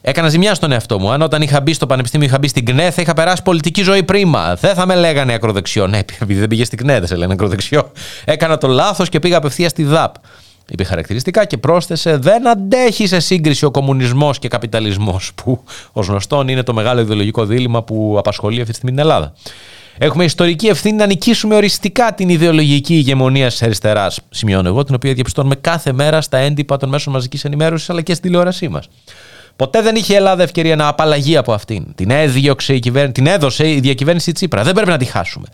Έκανα 0.06 0.30
ζημιά 0.30 0.54
στον 0.54 0.72
εαυτό 0.72 1.00
μου. 1.00 1.12
Αν 1.12 1.22
όταν 1.22 1.42
είχα 1.42 1.62
μπει 1.62 1.74
στο 1.74 1.86
πανεπιστήμιο, 1.86 2.28
είχα 2.28 2.38
μπει 2.38 2.48
στην 2.48 2.66
ΚΝΕ, 2.66 2.92
θα 2.92 3.02
είχα 3.02 3.14
περάσει 3.14 3.44
πολιτική 3.44 3.82
ζωή 3.84 4.04
πρίμα. 4.04 4.56
Δεν 4.56 4.74
θα 4.74 4.86
με 4.86 4.96
λέγανε 4.96 5.34
ακροδεξιό. 5.34 5.88
Ναι, 5.88 5.98
επειδή 5.98 6.40
δεν 6.40 6.48
πήγε 6.48 6.66
στην 6.66 6.78
ΚΝΕ, 6.78 7.00
δεν 7.00 7.08
σε 7.08 7.16
λένε 7.16 7.34
ακροδεξιό. 7.34 7.92
Έκανα 8.26 8.58
το 8.58 8.68
λάθος 8.68 9.10
και 9.10 9.20
πήγα 9.20 9.38
απευθείας 9.38 9.72
στη 9.72 9.84
ΔΑΠ 9.84 10.16
είπε 10.70 10.84
χαρακτηριστικά 10.84 11.46
και 11.46 11.58
πρόσθεσε 11.58 12.18
δεν 12.18 12.50
αντέχεις 12.50 13.10
σε 13.10 13.20
σύγκριση 13.20 13.66
ο 13.66 13.72
κομμουνισμός 13.72 14.40
και 14.40 14.48
καπιταλισμός 14.48 15.32
που 15.36 15.64
ως 15.92 16.08
γνωστόν 16.08 16.48
είναι 16.48 16.64
το 16.64 16.74
μεγάλο 16.74 17.02
ιδεολογικό 17.02 17.46
δίλημα 17.46 17.84
που 17.84 18.16
απασχολεί 18.18 18.60
αυτή 18.60 18.72
τη 18.72 18.76
στιγμή 18.76 18.96
την 18.96 19.06
Ελλάδα. 19.06 19.34
Έχουμε 19.98 20.24
ιστορική 20.24 20.68
ευθύνη 20.68 20.96
να 20.96 21.06
νικήσουμε 21.06 21.56
οριστικά 21.56 22.14
την 22.14 22.30
ιδεολογική 22.30 22.94
ηγεμονία 22.94 23.48
της 23.48 23.64
αριστεράς, 23.64 24.20
σημειώνω 24.30 24.68
εγώ, 24.68 24.84
την 24.84 24.96
οποία 24.96 25.14
διαπιστώνουμε 25.14 25.56
κάθε 25.56 25.92
μέρα 25.92 26.22
στα 26.22 26.38
έντυπα 26.38 26.78
των 26.78 26.90
μέσων 26.90 27.14
μαζικής 27.14 27.46
ενημέρωσης 27.46 27.90
αλλά 27.90 28.02
και 28.02 28.14
στην 28.14 28.26
τηλεόρασή 28.26 28.68
μας. 28.68 28.88
Ποτέ 29.56 29.82
δεν 29.82 29.96
είχε 29.96 30.14
η 30.14 30.16
Ελλάδα 30.16 30.44
ευκαιρία 30.44 30.76
να 30.76 30.88
απαλλαγεί 30.88 31.38
από 31.38 31.54
αυτήν. 31.54 31.86
Την, 31.96 32.12
έδιωξε 32.12 32.74
η 32.74 32.80
κυβέρνηση, 32.80 33.14
την 33.14 33.28
έδωσε 33.28 33.70
η 33.70 33.80
διακυβέρνηση 33.80 34.32
Τσίπρα. 34.32 34.64
Δεν 34.64 34.74
πρέπει 34.74 34.90
να 34.90 34.98
τη 34.98 35.06
χάσουμε. 35.06 35.48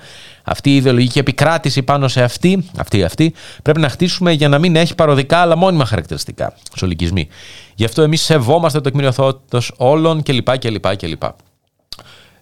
Αυτή 0.43 0.69
η 0.69 0.75
ιδεολογική 0.75 1.19
επικράτηση 1.19 1.83
πάνω 1.83 2.07
σε 2.07 2.21
αυτή, 2.21 2.65
αυτή, 2.77 3.03
αυτή 3.03 3.33
πρέπει 3.63 3.79
να 3.79 3.89
χτίσουμε 3.89 4.31
για 4.31 4.47
να 4.47 4.59
μην 4.59 4.75
έχει 4.75 4.95
παροδικά 4.95 5.37
αλλά 5.37 5.55
μόνιμα 5.55 5.85
χαρακτηριστικά. 5.85 6.53
Σολικισμοί. 6.75 7.27
Γι' 7.75 7.85
αυτό 7.85 8.01
εμείς 8.01 8.21
σεβόμαστε 8.21 8.81
το 8.81 8.87
εκμηνιωθότητα 8.87 9.61
όλων 9.77 10.23
κλπ. 10.23 10.57
κλπ, 10.57 10.95
κλπ. 10.95 11.23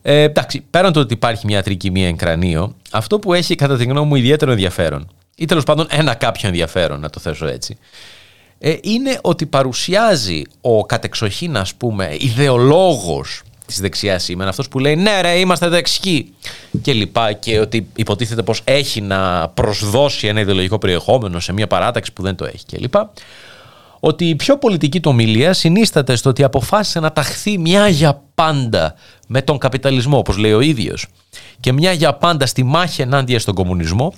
Ε, 0.09 0.21
εντάξει, 0.21 0.61
πέραν 0.69 0.93
το 0.93 0.99
ότι 0.99 1.13
υπάρχει 1.13 1.45
μια 1.45 1.63
τρικυμία 1.63 2.07
εν 2.07 2.17
κρανίο, 2.17 2.75
αυτό 2.91 3.19
που 3.19 3.33
έχει 3.33 3.55
κατά 3.55 3.77
τη 3.77 3.83
γνώμη 3.83 4.07
μου 4.07 4.15
ιδιαίτερο 4.15 4.51
ενδιαφέρον, 4.51 5.09
ή 5.35 5.45
τέλος 5.45 5.63
πάντων 5.63 5.87
ένα 5.89 6.13
κάποιο 6.13 6.47
ενδιαφέρον, 6.47 6.99
να 6.99 7.09
το 7.09 7.19
θέσω 7.19 7.47
έτσι, 7.47 7.77
ε, 8.59 8.75
είναι 8.81 9.19
ότι 9.21 9.45
παρουσιάζει 9.45 10.41
ο 10.61 10.85
κατεξοχήν 10.85 11.57
ας 11.57 11.75
πούμε 11.75 12.15
ιδεολόγος 12.19 13.41
της 13.65 13.79
δεξιάς 13.79 14.23
σήμερα, 14.23 14.49
αυτός 14.49 14.67
που 14.67 14.79
λέει 14.79 14.95
ναι 14.95 15.21
ρε 15.21 15.39
είμαστε 15.39 15.67
δεξιοί 15.67 16.33
και 16.81 16.93
λοιπά 16.93 17.33
και 17.33 17.59
ότι 17.59 17.87
υποτίθεται 17.95 18.43
πως 18.43 18.61
έχει 18.63 19.01
να 19.01 19.49
προσδώσει 19.49 20.27
ένα 20.27 20.39
ιδεολογικό 20.39 20.77
περιεχόμενο 20.77 21.39
σε 21.39 21.53
μια 21.53 21.67
παράταξη 21.67 22.13
που 22.13 22.21
δεν 22.21 22.35
το 22.35 22.45
έχει 22.45 22.65
και 22.65 22.77
λοιπά 22.77 23.11
ότι 23.99 24.29
η 24.29 24.35
πιο 24.35 24.57
πολιτική 24.57 24.99
του 24.99 25.11
ομιλία 25.11 25.53
συνίσταται 25.53 26.15
στο 26.15 26.29
ότι 26.29 26.43
αποφάσισε 26.43 26.99
να 26.99 27.11
ταχθεί 27.11 27.57
μια 27.57 27.87
για 27.87 28.21
πάντα 28.35 28.93
με 29.27 29.41
τον 29.41 29.57
καπιταλισμό 29.57 30.17
όπως 30.17 30.37
λέει 30.37 30.53
ο 30.53 30.61
ίδιος 30.61 31.07
και 31.59 31.71
μια 31.71 31.91
για 31.91 32.13
πάντα 32.13 32.45
στη 32.45 32.63
μάχη 32.63 33.01
ενάντια 33.01 33.39
στον 33.39 33.53
κομμουνισμό 33.53 34.13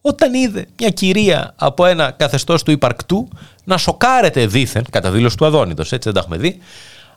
όταν 0.00 0.34
είδε 0.34 0.66
μια 0.78 0.88
κυρία 0.88 1.54
από 1.56 1.86
ένα 1.86 2.10
καθεστώς 2.10 2.62
του 2.62 2.70
υπαρκτού 2.70 3.28
να 3.64 3.76
σοκάρεται 3.76 4.46
δήθεν, 4.46 4.84
κατά 4.90 5.10
δήλωση 5.10 5.36
του 5.36 5.46
Αδόνιτο, 5.46 5.82
έτσι 5.82 5.98
δεν 5.98 6.12
τα 6.12 6.20
έχουμε 6.20 6.36
δει, 6.36 6.58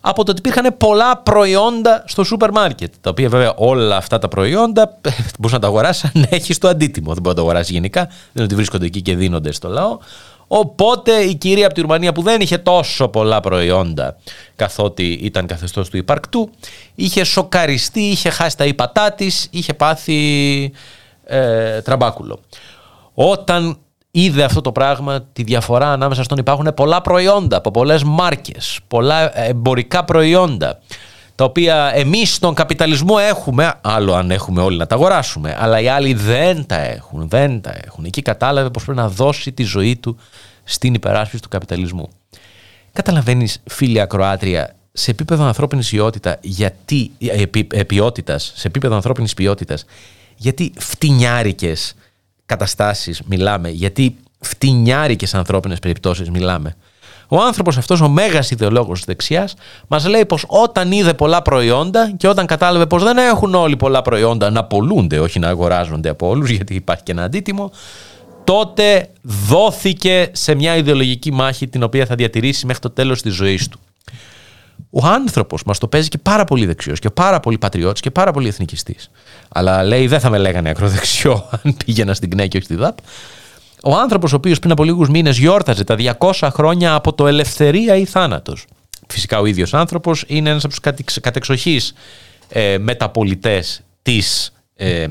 από 0.05 0.23
το 0.23 0.31
ότι 0.31 0.39
υπήρχαν 0.39 0.77
πολλά 0.77 1.17
προϊόντα 1.17 2.03
στο 2.07 2.23
σούπερ 2.23 2.51
μάρκετ. 2.51 2.93
Τα 3.01 3.09
οποία 3.09 3.29
βέβαια 3.29 3.53
όλα 3.55 3.97
αυτά 3.97 4.19
τα 4.19 4.27
προϊόντα 4.27 4.99
μπορείς 5.39 5.53
να 5.53 5.59
τα 5.59 5.67
αγοράσεις 5.67 6.03
αν 6.03 6.27
έχεις 6.29 6.57
το 6.57 6.67
αντίτιμο. 6.67 7.13
Δεν 7.13 7.21
μπορεί 7.21 7.35
να 7.35 7.41
τα 7.41 7.47
αγοράσεις 7.47 7.73
γενικά, 7.73 8.01
δεν 8.05 8.15
είναι 8.33 8.43
ότι 8.43 8.55
βρίσκονται 8.55 8.85
εκεί 8.85 9.01
και 9.01 9.15
δίνονται 9.15 9.51
στο 9.51 9.69
λαό. 9.69 9.97
Οπότε 10.47 11.11
η 11.11 11.35
κυρία 11.35 11.65
από 11.65 11.75
τη 11.75 11.81
Ρουμανία 11.81 12.11
που 12.11 12.21
δεν 12.21 12.41
είχε 12.41 12.57
τόσο 12.57 13.07
πολλά 13.07 13.39
προϊόντα 13.39 14.17
καθότι 14.55 15.11
ήταν 15.11 15.45
καθεστώς 15.45 15.89
του 15.89 15.97
υπαρκτού 15.97 16.49
είχε 16.95 17.23
σοκαριστεί, 17.23 18.01
είχε 18.01 18.29
χάσει 18.29 18.57
τα 18.57 18.65
ύπατά 18.65 19.11
της, 19.11 19.47
είχε 19.51 19.73
πάθει 19.73 20.71
ε, 21.25 21.81
τραμπάκουλο. 21.81 22.39
Όταν 23.13 23.77
είδε 24.11 24.43
αυτό 24.43 24.61
το 24.61 24.71
πράγμα, 24.71 25.21
τη 25.33 25.43
διαφορά 25.43 25.91
ανάμεσα 25.91 26.23
στον 26.23 26.37
υπάρχουν 26.37 26.73
πολλά 26.75 27.01
προϊόντα 27.01 27.57
από 27.57 27.71
πολλές 27.71 28.03
μάρκες, 28.03 28.79
πολλά 28.87 29.39
εμπορικά 29.39 30.03
προϊόντα, 30.03 30.79
τα 31.35 31.43
οποία 31.43 31.91
εμείς 31.95 32.33
στον 32.33 32.53
καπιταλισμό 32.53 33.15
έχουμε, 33.19 33.73
άλλο 33.81 34.13
αν 34.13 34.31
έχουμε 34.31 34.61
όλοι 34.61 34.77
να 34.77 34.87
τα 34.87 34.95
αγοράσουμε, 34.95 35.57
αλλά 35.59 35.79
οι 35.79 35.87
άλλοι 35.87 36.13
δεν 36.13 36.65
τα 36.65 36.79
έχουν, 36.79 37.29
δεν 37.29 37.61
τα 37.61 37.75
έχουν. 37.85 38.05
Εκεί 38.05 38.21
κατάλαβε 38.21 38.69
πως 38.69 38.83
πρέπει 38.83 38.99
να 38.99 39.09
δώσει 39.09 39.51
τη 39.51 39.63
ζωή 39.63 39.95
του 39.95 40.17
στην 40.63 40.93
υπεράσπιση 40.93 41.41
του 41.41 41.49
καπιταλισμού. 41.49 42.09
Καταλαβαίνεις 42.93 43.61
φίλη 43.65 43.99
ακροάτρια, 43.99 44.75
σε 44.93 45.11
επίπεδο 45.11 45.43
ανθρώπινης 45.43 45.89
ποιότητα, 45.89 46.37
γιατί, 46.41 47.11
επί, 47.17 47.63
ποιότητας, 47.63 48.53
σε 48.55 48.67
επίπεδο 48.67 48.95
ανθρώπινης 48.95 49.33
ποιότητας, 49.33 49.85
γιατί 50.35 50.73
φτηνιάρικες 50.77 51.95
καταστάσεις 52.45 53.21
μιλάμε, 53.25 53.69
γιατί 53.69 54.15
φτηνιάρικες 54.39 55.33
ανθρώπινες 55.33 55.79
περιπτώσεις 55.79 56.29
μιλάμε. 56.29 56.75
Ο 57.33 57.41
άνθρωπος 57.41 57.77
αυτός, 57.77 58.01
ο 58.01 58.09
μέγας 58.09 58.51
ιδεολόγος 58.51 58.97
της 58.97 59.05
δεξιάς, 59.05 59.53
μας 59.87 60.07
λέει 60.07 60.25
πως 60.25 60.45
όταν 60.47 60.91
είδε 60.91 61.13
πολλά 61.13 61.41
προϊόντα 61.41 62.11
και 62.17 62.27
όταν 62.27 62.45
κατάλαβε 62.45 62.85
πως 62.85 63.03
δεν 63.03 63.17
έχουν 63.17 63.55
όλοι 63.55 63.75
πολλά 63.75 64.01
προϊόντα 64.01 64.49
να 64.49 64.63
πολλούνται, 64.63 65.19
όχι 65.19 65.39
να 65.39 65.47
αγοράζονται 65.47 66.09
από 66.09 66.27
όλους, 66.27 66.49
γιατί 66.55 66.75
υπάρχει 66.75 67.03
και 67.03 67.11
ένα 67.11 67.23
αντίτιμο, 67.23 67.71
τότε 68.43 69.09
δόθηκε 69.21 70.29
σε 70.31 70.55
μια 70.55 70.75
ιδεολογική 70.75 71.31
μάχη 71.31 71.67
την 71.67 71.83
οποία 71.83 72.05
θα 72.05 72.15
διατηρήσει 72.15 72.65
μέχρι 72.65 72.81
το 72.81 72.89
τέλος 72.89 73.21
της 73.21 73.33
ζωής 73.33 73.67
του. 73.67 73.79
Ο 74.89 75.05
άνθρωπος 75.05 75.63
μας 75.63 75.77
το 75.77 75.87
παίζει 75.87 76.07
και 76.07 76.17
πάρα 76.17 76.43
πολύ 76.43 76.65
δεξιός 76.65 76.99
και 76.99 77.09
πάρα 77.09 77.39
πολύ 77.39 77.57
πατριώτης 77.57 78.01
και 78.01 78.11
πάρα 78.11 78.31
πολύ 78.31 78.47
εθνικιστής. 78.47 79.09
Αλλά 79.49 79.83
λέει, 79.83 80.07
δεν 80.07 80.19
θα 80.19 80.29
με 80.29 80.37
λέγανε 80.37 80.69
ακροδεξιό 80.69 81.45
αν 81.63 81.77
πήγαινα 81.85 82.13
στην 82.13 82.29
ΚΝΕ 82.29 82.47
και 82.47 82.57
όχι 82.57 82.65
στη 82.65 82.75
ΔΑΠ. 82.75 82.97
Ο 83.85 83.95
άνθρωπος, 83.95 84.33
ο 84.33 84.35
οποίος 84.35 84.59
πριν 84.59 84.71
από 84.71 84.83
λίγους 84.83 85.09
μήνες 85.09 85.37
γιόρταζε 85.37 85.83
τα 85.83 85.95
200 86.19 86.49
χρόνια 86.51 86.93
από 86.93 87.13
το 87.13 87.27
ελευθερία 87.27 87.95
ή 87.95 88.05
θάνατος. 88.05 88.65
Φυσικά 89.07 89.39
ο 89.39 89.45
ίδιος 89.45 89.73
άνθρωπος 89.73 90.23
είναι 90.27 90.49
ένας 90.49 90.63
από 90.63 90.73
τους 91.05 91.19
κατεξοχεί 91.21 91.81
ε, 92.49 92.77
μεταπολιτές 92.77 93.81
της 94.01 94.53
ε, 94.75 95.07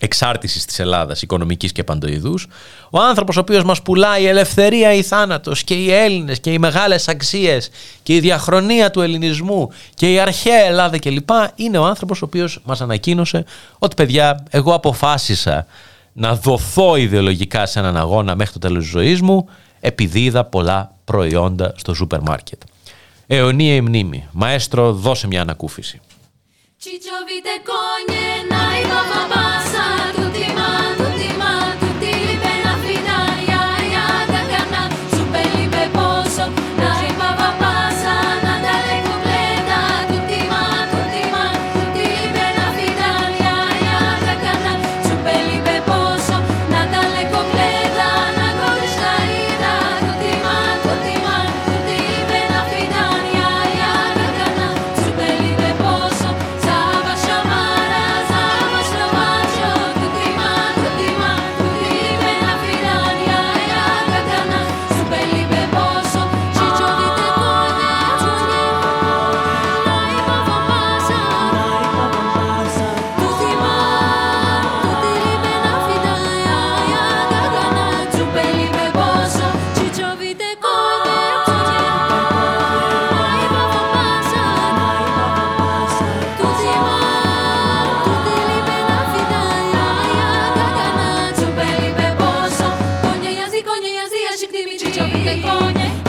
εξάρτησης 0.00 0.64
της 0.64 0.78
Ελλάδας, 0.78 1.22
οικονομικής 1.22 1.72
και 1.72 1.84
παντοειδούς. 1.84 2.46
Ο 2.90 2.98
άνθρωπος 2.98 3.36
ο 3.36 3.40
οποίος 3.40 3.64
μας 3.64 3.82
πουλάει 3.82 4.22
η 4.22 4.26
ελευθερία 4.26 4.92
ή 4.92 5.02
θάνατος 5.02 5.64
και 5.64 5.74
οι 5.74 5.92
Έλληνες 5.92 6.40
και 6.40 6.52
οι 6.52 6.58
μεγάλες 6.58 7.08
αξίες 7.08 7.70
και 8.02 8.14
η 8.14 8.20
διαχρονία 8.20 8.90
του 8.90 9.00
ελληνισμού 9.00 9.70
και 9.94 10.12
η 10.12 10.18
αρχαία 10.18 10.64
Ελλάδα 10.64 10.98
κλπ. 10.98 11.30
είναι 11.54 11.78
ο 11.78 11.84
άνθρωπος 11.84 12.22
ο 12.22 12.24
οποίος 12.24 12.60
μας 12.64 12.80
ανακοίνωσε 12.80 13.44
ότι 13.78 13.94
παιδιά, 13.94 14.44
εγώ 14.50 14.74
αποφάσισα 14.74 15.66
να 16.12 16.34
δοθώ 16.34 16.96
ιδεολογικά 16.96 17.66
σε 17.66 17.78
έναν 17.78 17.96
αγώνα 17.96 18.34
μέχρι 18.34 18.52
το 18.52 18.58
τέλος 18.58 18.82
της 18.82 18.92
ζωής 18.92 19.20
μου 19.20 19.48
επειδή 19.80 20.24
είδα 20.24 20.44
πολλά 20.44 20.96
προϊόντα 21.04 21.74
στο 21.76 21.94
σούπερ 21.94 22.20
μάρκετ. 22.20 22.62
Αιωνία 23.26 23.74
η 23.74 23.80
μνήμη. 23.80 24.28
Μαέστρο, 24.32 24.92
δώσε 24.92 25.26
μια 25.26 25.40
ανακούφιση. 25.40 26.00
Aunque 95.24 95.40
con 95.40 96.01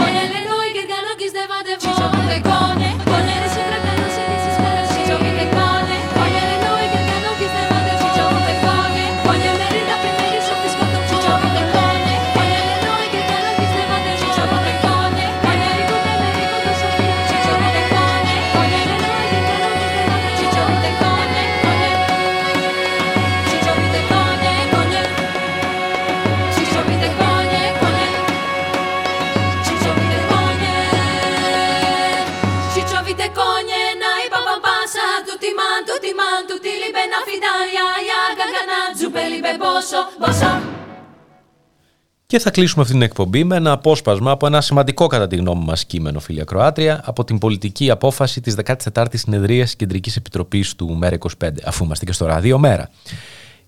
Και 42.26 42.40
θα 42.40 42.52
κλείσουμε 42.52 42.82
αυτή 42.82 42.94
την 42.94 43.02
εκπομπή 43.02 43.44
με 43.44 43.56
ένα 43.56 43.72
απόσπασμα 43.72 44.32
από 44.32 44.46
ένα 44.46 44.62
σημαντικό 44.62 45.08
κατά 45.08 45.28
τη 45.28 45.36
γνώμη 45.36 45.64
μας 45.66 45.86
κείμενο, 45.86 46.20
φίλια 46.20 46.44
Κροάτρια, 46.44 47.02
από 47.06 47.24
την 47.24 47.38
πολιτική 47.38 47.90
απόφαση 47.90 48.42
της 48.42 48.56
14ης 48.66 49.06
Συνεδρίας 49.14 49.76
Κεντρικής 49.76 50.16
Επιτροπής 50.16 50.76
του 50.76 51.00
ΜΕΡΑ25, 51.02 51.50
αφού 51.66 51.84
είμαστε 51.84 52.06
και 52.06 52.12
στο 52.12 52.26
ράδιο 52.26 52.60
Μέρα. 52.60 52.90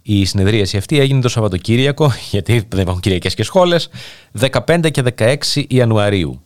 Η 0.02 0.26
συνεδρίαση 0.26 0.78
αυτή 0.78 1.00
έγινε 1.00 1.22
το 1.22 1.30
Σαββατοκύριακο, 1.30 2.12
γιατί 2.32 2.66
δεν 2.70 2.82
υπάρχουν 2.82 3.02
Κυριακές 3.02 3.34
και 3.34 3.44
σχόλες, 3.44 3.90
15 4.40 4.92
και 4.92 5.04
16 5.18 5.64
Ιανουαρίου. 5.68 6.42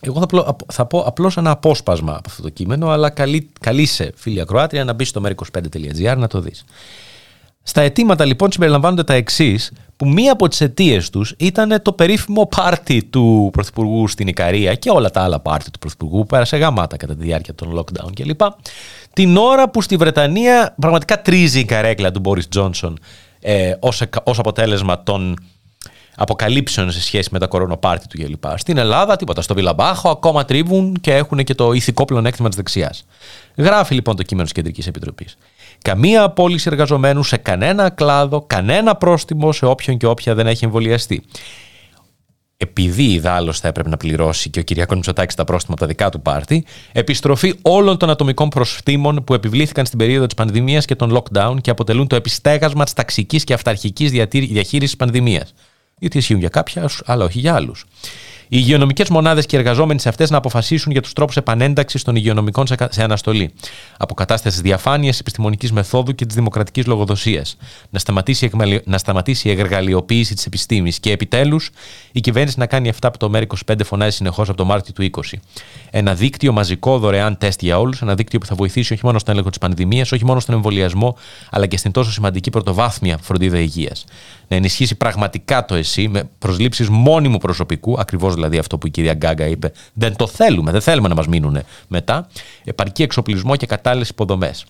Εγώ 0.00 0.26
θα, 0.28 0.56
θα 0.72 0.86
πω 0.86 1.00
απλώς 1.00 1.36
ένα 1.36 1.50
απόσπασμα 1.50 2.12
από 2.12 2.28
αυτό 2.28 2.42
το 2.42 2.48
κείμενο, 2.48 2.88
αλλά 2.88 3.10
καλή, 3.10 3.50
καλείσαι, 3.60 4.12
φίλια 4.16 4.44
Κροάτρια, 4.44 4.84
να 4.84 4.92
μπεις 4.92 5.08
στο 5.08 5.22
mera25.gr 5.24 6.16
να 6.16 6.26
το 6.26 6.40
δεις. 6.40 6.64
Στα 7.66 7.80
αιτήματα 7.80 8.24
λοιπόν 8.24 8.52
συμπεριλαμβάνονται 8.52 9.04
τα 9.04 9.14
εξής, 9.14 9.72
που 9.96 10.08
μία 10.08 10.32
από 10.32 10.48
τις 10.48 10.60
αιτίες 10.60 11.10
τους 11.10 11.34
ήταν 11.38 11.82
το 11.82 11.92
περίφημο 11.92 12.46
πάρτι 12.46 13.04
του 13.04 13.48
Πρωθυπουργού 13.52 14.08
στην 14.08 14.28
Ικαρία 14.28 14.74
και 14.74 14.90
όλα 14.90 15.10
τα 15.10 15.22
άλλα 15.22 15.40
πάρτι 15.40 15.70
του 15.70 15.78
Πρωθυπουργού 15.78 16.18
που 16.18 16.26
πέρασε 16.26 16.56
γαμάτα 16.56 16.96
κατά 16.96 17.16
τη 17.16 17.24
διάρκεια 17.24 17.54
των 17.54 17.78
lockdown 17.78 18.12
κλπ. 18.14 18.40
Την 19.12 19.36
ώρα 19.36 19.70
που 19.70 19.82
στη 19.82 19.96
Βρετανία 19.96 20.74
πραγματικά 20.80 21.22
τρίζει 21.22 21.58
η 21.58 21.64
καρέκλα 21.64 22.10
του 22.10 22.20
Μπόρις 22.20 22.48
Τζόνσον 22.48 22.98
ε, 23.40 23.72
ως, 24.24 24.38
αποτέλεσμα 24.38 25.02
των 25.02 25.36
αποκαλύψεων 26.16 26.90
σε 26.90 27.02
σχέση 27.02 27.28
με 27.32 27.38
τα 27.38 27.46
κορονοπάρτι 27.46 28.06
του 28.06 28.18
κλπ. 28.18 28.44
Στην 28.58 28.76
Ελλάδα, 28.76 29.16
τίποτα. 29.16 29.42
Στο 29.42 29.54
Βιλαμπάχο 29.54 30.10
ακόμα 30.10 30.44
τρίβουν 30.44 30.96
και 31.00 31.14
έχουν 31.14 31.44
και 31.44 31.54
το 31.54 31.72
ηθικό 31.72 32.04
πλεονέκτημα 32.04 32.48
της 32.48 32.56
δεξιάς. 32.56 33.04
Γράφει 33.56 33.94
λοιπόν 33.94 34.16
το 34.16 34.22
κείμενο 34.22 34.44
της 34.44 34.54
Κεντρικής 34.54 34.86
Επιτροπής. 34.86 35.36
Καμία 35.84 36.22
απόλυση 36.22 36.68
εργαζομένου 36.70 37.22
σε 37.22 37.36
κανένα 37.36 37.90
κλάδο, 37.90 38.44
κανένα 38.46 38.96
πρόστιμο 38.96 39.52
σε 39.52 39.66
όποιον 39.66 39.96
και 39.96 40.06
όποια 40.06 40.34
δεν 40.34 40.46
έχει 40.46 40.64
εμβολιαστεί. 40.64 41.22
Επειδή 42.56 43.02
ιδάλως 43.02 43.60
θα 43.60 43.68
έπρεπε 43.68 43.88
να 43.88 43.96
πληρώσει 43.96 44.50
και 44.50 44.60
ο 44.60 44.62
Κυριακός 44.62 44.96
Μητσοτάκης 44.96 45.34
τα 45.34 45.44
πρόστιμα 45.44 45.74
από 45.74 45.82
τα 45.82 45.88
δικά 45.88 46.10
του 46.10 46.20
πάρτι, 46.20 46.64
επιστροφή 46.92 47.54
όλων 47.62 47.96
των 47.96 48.10
ατομικών 48.10 48.48
προστήμων 48.48 49.24
που 49.24 49.34
επιβλήθηκαν 49.34 49.86
στην 49.86 49.98
περίοδο 49.98 50.26
της 50.26 50.34
πανδημίας 50.34 50.84
και 50.84 50.94
των 50.94 51.18
lockdown 51.18 51.56
και 51.60 51.70
αποτελούν 51.70 52.06
το 52.06 52.16
επιστέγασμα 52.16 52.84
της 52.84 52.92
ταξικής 52.92 53.44
και 53.44 53.54
αυταρχικής 53.54 54.10
διαχείρισης 54.30 54.96
πανδημίας. 54.96 55.54
Γιατί 55.98 56.18
ισχύουν 56.18 56.38
για 56.40 56.48
κάποια, 56.48 56.88
αλλά 57.04 57.24
όχι 57.24 57.38
για 57.38 57.54
άλλους. 57.54 57.84
Οι 58.48 58.56
υγειονομικές 58.60 59.08
μονάδες 59.08 59.46
και 59.46 59.56
οι 59.56 59.58
εργαζόμενοι 59.58 60.00
σε 60.00 60.08
αυτές 60.08 60.30
να 60.30 60.36
αποφασίσουν 60.36 60.92
για 60.92 61.02
τους 61.02 61.12
τρόπους 61.12 61.36
επανένταξης 61.36 62.02
των 62.02 62.16
υγειονομικών 62.16 62.66
σε 62.66 63.02
αναστολή. 63.02 63.52
Αποκατάστασης 63.98 64.60
διαφάνειας, 64.60 65.18
επιστημονικής 65.18 65.72
μεθόδου 65.72 66.14
και 66.14 66.26
της 66.26 66.34
δημοκρατικής 66.34 66.86
λογοδοσίας. 66.86 67.56
Να 67.90 67.98
σταματήσει, 67.98 68.50
να 68.84 68.98
σταματήσει 68.98 69.48
η 69.48 69.50
εργαλειοποίηση 69.50 70.34
της 70.34 70.46
επιστήμης. 70.46 71.00
Και 71.00 71.10
επιτέλους, 71.10 71.70
η 72.12 72.20
κυβέρνηση 72.20 72.58
να 72.58 72.66
κάνει 72.66 72.88
αυτά 72.88 73.10
που 73.10 73.16
το 73.16 73.30
ΜΕΡ25 73.34 73.84
φωνάζει 73.84 74.16
συνεχώς 74.16 74.48
από 74.48 74.56
το 74.56 74.64
Μάρτιο 74.64 74.92
του 74.92 75.02
20. 75.02 75.40
Ένα 75.90 76.14
δίκτυο 76.14 76.52
μαζικό 76.52 76.98
δωρεάν 76.98 77.38
τεστ 77.38 77.62
για 77.62 77.78
όλους. 77.78 78.02
Ένα 78.02 78.14
δίκτυο 78.14 78.38
που 78.38 78.46
θα 78.46 78.54
βοηθήσει 78.54 78.92
όχι 78.92 79.04
μόνο 79.04 79.18
στον 79.18 79.32
έλεγχο 79.32 79.50
της 79.50 79.58
πανδημίας, 79.58 80.12
όχι 80.12 80.24
μόνο 80.24 80.40
στον 80.40 80.54
εμβολιασμό, 80.54 81.16
αλλά 81.50 81.66
και 81.66 81.76
στην 81.76 81.92
τόσο 81.92 82.12
σημαντική 82.12 82.50
πρωτοβάθμια 82.50 83.18
φροντίδα 83.22 83.58
υγείας. 83.58 84.04
Να 84.48 84.56
ενισχύσει 84.56 84.94
πραγματικά 84.94 85.64
το 85.64 85.74
ΕΣΥ 85.74 86.08
με 86.08 86.30
προσλήψεις 86.38 86.88
μόνιμου 86.88 87.38
προσωπικού, 87.38 87.96
ακριβώς 88.00 88.33
δηλαδή 88.34 88.58
αυτό 88.58 88.78
που 88.78 88.86
η 88.86 88.90
κυρία 88.90 89.14
Γκάγκα 89.14 89.46
είπε, 89.46 89.72
δεν 89.92 90.16
το 90.16 90.26
θέλουμε, 90.26 90.70
δεν 90.70 90.80
θέλουμε 90.80 91.08
να 91.08 91.14
μας 91.14 91.26
μείνουν 91.26 91.58
μετά, 91.88 92.28
επαρκή 92.64 93.02
εξοπλισμό 93.02 93.56
και 93.56 93.66
κατάλληλες 93.66 94.08
υποδομές. 94.08 94.64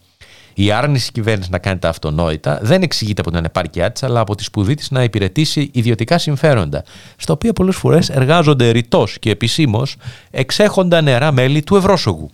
Η 0.54 0.70
άρνηση 0.70 1.12
κυβέρνηση 1.12 1.50
να 1.50 1.58
κάνει 1.58 1.78
τα 1.78 1.88
αυτονόητα 1.88 2.58
δεν 2.62 2.82
εξηγείται 2.82 3.20
από 3.20 3.30
την 3.30 3.38
ανεπάρκειά 3.38 3.92
της, 3.92 4.02
αλλά 4.02 4.20
από 4.20 4.34
τη 4.34 4.42
σπουδή 4.42 4.74
της 4.74 4.90
να 4.90 5.02
υπηρετήσει 5.02 5.70
ιδιωτικά 5.72 6.18
συμφέροντα, 6.18 6.84
στα 7.16 7.32
οποία 7.32 7.52
πολλές 7.52 7.76
φορές 7.76 8.08
εργάζονται 8.08 8.70
ρητός 8.70 9.18
και 9.18 9.30
επισήμως 9.30 9.96
εξέχοντα 10.30 11.00
νερά 11.00 11.32
μέλη 11.32 11.62
του 11.62 11.76
Ευρώσογου. 11.76 12.30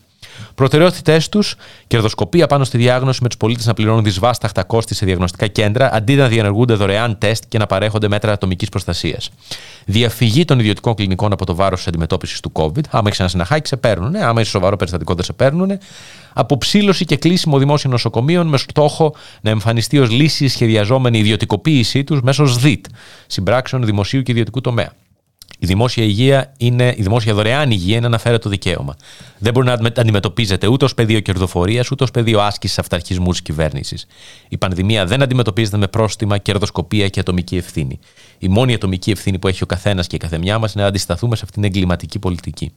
Προτεραιότητές 0.54 1.28
τους, 1.28 1.54
κερδοσκοπία 1.86 2.46
πάνω 2.46 2.64
στη 2.64 2.78
διάγνωση 2.78 3.18
με 3.22 3.28
τους 3.28 3.36
πολίτες 3.36 3.66
να 3.66 3.74
πληρώνουν 3.74 4.04
δυσβάσταχτα 4.04 4.64
κόστη 4.64 4.94
σε 4.94 5.04
διαγνωστικά 5.06 5.46
κέντρα, 5.46 5.94
αντί 5.94 6.14
να 6.14 6.28
διενεργούνται 6.28 6.74
δωρεάν 6.74 7.18
τεστ 7.18 7.44
και 7.48 7.58
να 7.58 7.66
παρέχονται 7.66 8.08
μέτρα 8.08 8.32
ατομικής 8.32 8.68
προστασίας. 8.68 9.30
Διαφυγή 9.84 10.44
των 10.44 10.58
ιδιωτικών 10.58 10.94
κλινικών 10.94 11.32
από 11.32 11.46
το 11.46 11.54
βάρος 11.54 11.78
της 11.78 11.88
αντιμετώπισης 11.88 12.40
του 12.40 12.52
COVID. 12.54 12.84
Άμα 12.90 13.04
έχεις 13.06 13.20
ένα 13.20 13.28
συναχάκι, 13.28 13.68
σε 13.68 13.76
παίρνουν. 13.76 14.16
Άμα 14.16 14.40
είσαι 14.40 14.50
σοβαρό 14.50 14.76
περιστατικό, 14.76 15.14
δεν 15.14 15.24
σε 15.24 15.32
παίρνουν. 15.32 15.78
Αποψήλωση 16.32 17.04
και 17.04 17.16
κλείσιμο 17.16 17.58
δημόσιων 17.58 17.92
νοσοκομείων 17.92 18.46
με 18.46 18.56
στόχο 18.56 19.14
να 19.40 19.50
εμφανιστεί 19.50 19.98
ως 19.98 20.10
λύση 20.10 20.48
σχεδιαζόμενη 20.48 21.18
ιδιωτικοποίησή 21.18 22.04
τους 22.04 22.20
μέσω 22.20 22.46
ΣΔΙΤ, 22.46 22.84
συμπράξεων 23.26 23.84
δημοσίου 23.84 24.22
και 24.22 24.32
ιδιωτικού 24.32 24.60
τομέα. 24.60 24.92
Η 25.58 25.66
δημόσια 25.66 26.04
υγεία 26.04 26.52
είναι, 26.56 26.94
η 26.96 27.02
δημόσια 27.02 27.34
δωρεάν 27.34 27.70
υγεία 27.70 27.96
είναι 27.96 28.06
αναφέρετο 28.06 28.48
δικαίωμα. 28.48 28.96
Δεν 29.38 29.52
μπορεί 29.52 29.66
να 29.66 29.72
αντιμετωπίζεται 29.96 30.66
ούτε 30.66 30.84
ω 30.84 30.88
πεδίο 30.96 31.20
κερδοφορίας 31.20 31.90
ούτε 31.90 32.04
ω 32.04 32.06
πεδίο 32.12 32.40
άσκησης 32.40 32.78
αυταρχισμού 32.78 33.30
της 33.30 33.42
κυβέρνησης. 33.42 34.06
Η 34.48 34.56
πανδημία 34.56 35.06
δεν 35.06 35.22
αντιμετωπίζεται 35.22 35.76
με 35.76 35.86
πρόστιμα, 35.86 36.38
κερδοσκοπία 36.38 37.08
και 37.08 37.20
ατομική 37.20 37.56
ευθύνη. 37.56 37.98
Η 38.38 38.48
μόνη 38.48 38.74
ατομική 38.74 39.10
ευθύνη 39.10 39.38
που 39.38 39.48
έχει 39.48 39.62
ο 39.62 39.66
καθένας 39.66 40.06
και 40.06 40.16
η 40.16 40.18
καθεμιά 40.18 40.58
μας 40.58 40.72
είναι 40.72 40.82
να 40.82 40.88
αντισταθούμε 40.88 41.36
σε 41.36 41.42
αυτήν 41.44 41.62
την 41.62 41.70
εγκληματική 41.70 42.18
πολιτική. 42.18 42.72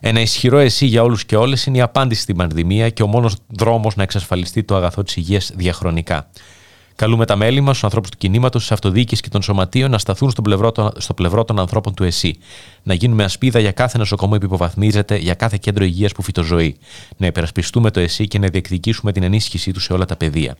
Ένα 0.00 0.20
ισχυρό 0.20 0.58
εσύ 0.58 0.86
για 0.86 1.02
όλους 1.02 1.24
και 1.24 1.36
όλες 1.36 1.66
είναι 1.66 1.78
η 1.78 1.80
απάντηση 1.80 2.20
στην 2.20 2.36
πανδημία 2.36 2.88
και 2.88 3.02
ο 3.02 3.06
μόνος 3.06 3.36
δρόμος 3.46 3.96
να 3.96 4.02
εξασφαλιστεί 4.02 4.62
το 4.62 4.76
αγαθό 4.76 5.02
της 5.02 5.16
υγείας 5.16 5.50
διαχρονικά. 5.54 6.30
Καλούμε 6.98 7.26
τα 7.26 7.36
μέλη 7.36 7.60
μας, 7.60 7.72
τους 7.72 7.84
ανθρώπους 7.84 8.10
του 8.10 8.16
κινήματος, 8.16 8.60
της 8.60 8.72
αυτοδιοίκησης 8.72 9.20
και 9.20 9.28
των 9.28 9.42
σωματείων 9.42 9.90
να 9.90 9.98
σταθούν 9.98 10.30
στο 10.30 10.42
πλευρό, 10.42 10.72
των, 10.72 10.90
στο 10.96 11.14
πλευρό 11.14 11.44
των 11.44 11.58
ανθρώπων 11.58 11.94
του 11.94 12.04
ΕΣΥ. 12.04 12.38
Να 12.82 12.94
γίνουμε 12.94 13.24
ασπίδα 13.24 13.58
για 13.58 13.72
κάθε 13.72 13.98
νοσοκομείο 13.98 14.38
που 14.38 14.44
υποβαθμίζεται, 14.44 15.16
για 15.16 15.34
κάθε 15.34 15.56
κέντρο 15.60 15.84
υγείας 15.84 16.12
που 16.12 16.22
φυτοζωεί. 16.22 16.76
Να 17.16 17.26
υπερασπιστούμε 17.26 17.90
το 17.90 18.00
ΕΣΥ 18.00 18.28
και 18.28 18.38
να 18.38 18.48
διεκδικήσουμε 18.48 19.12
την 19.12 19.22
ενίσχυσή 19.22 19.72
του 19.72 19.80
σε 19.80 19.92
όλα 19.92 20.04
τα 20.04 20.16
πεδία. 20.16 20.56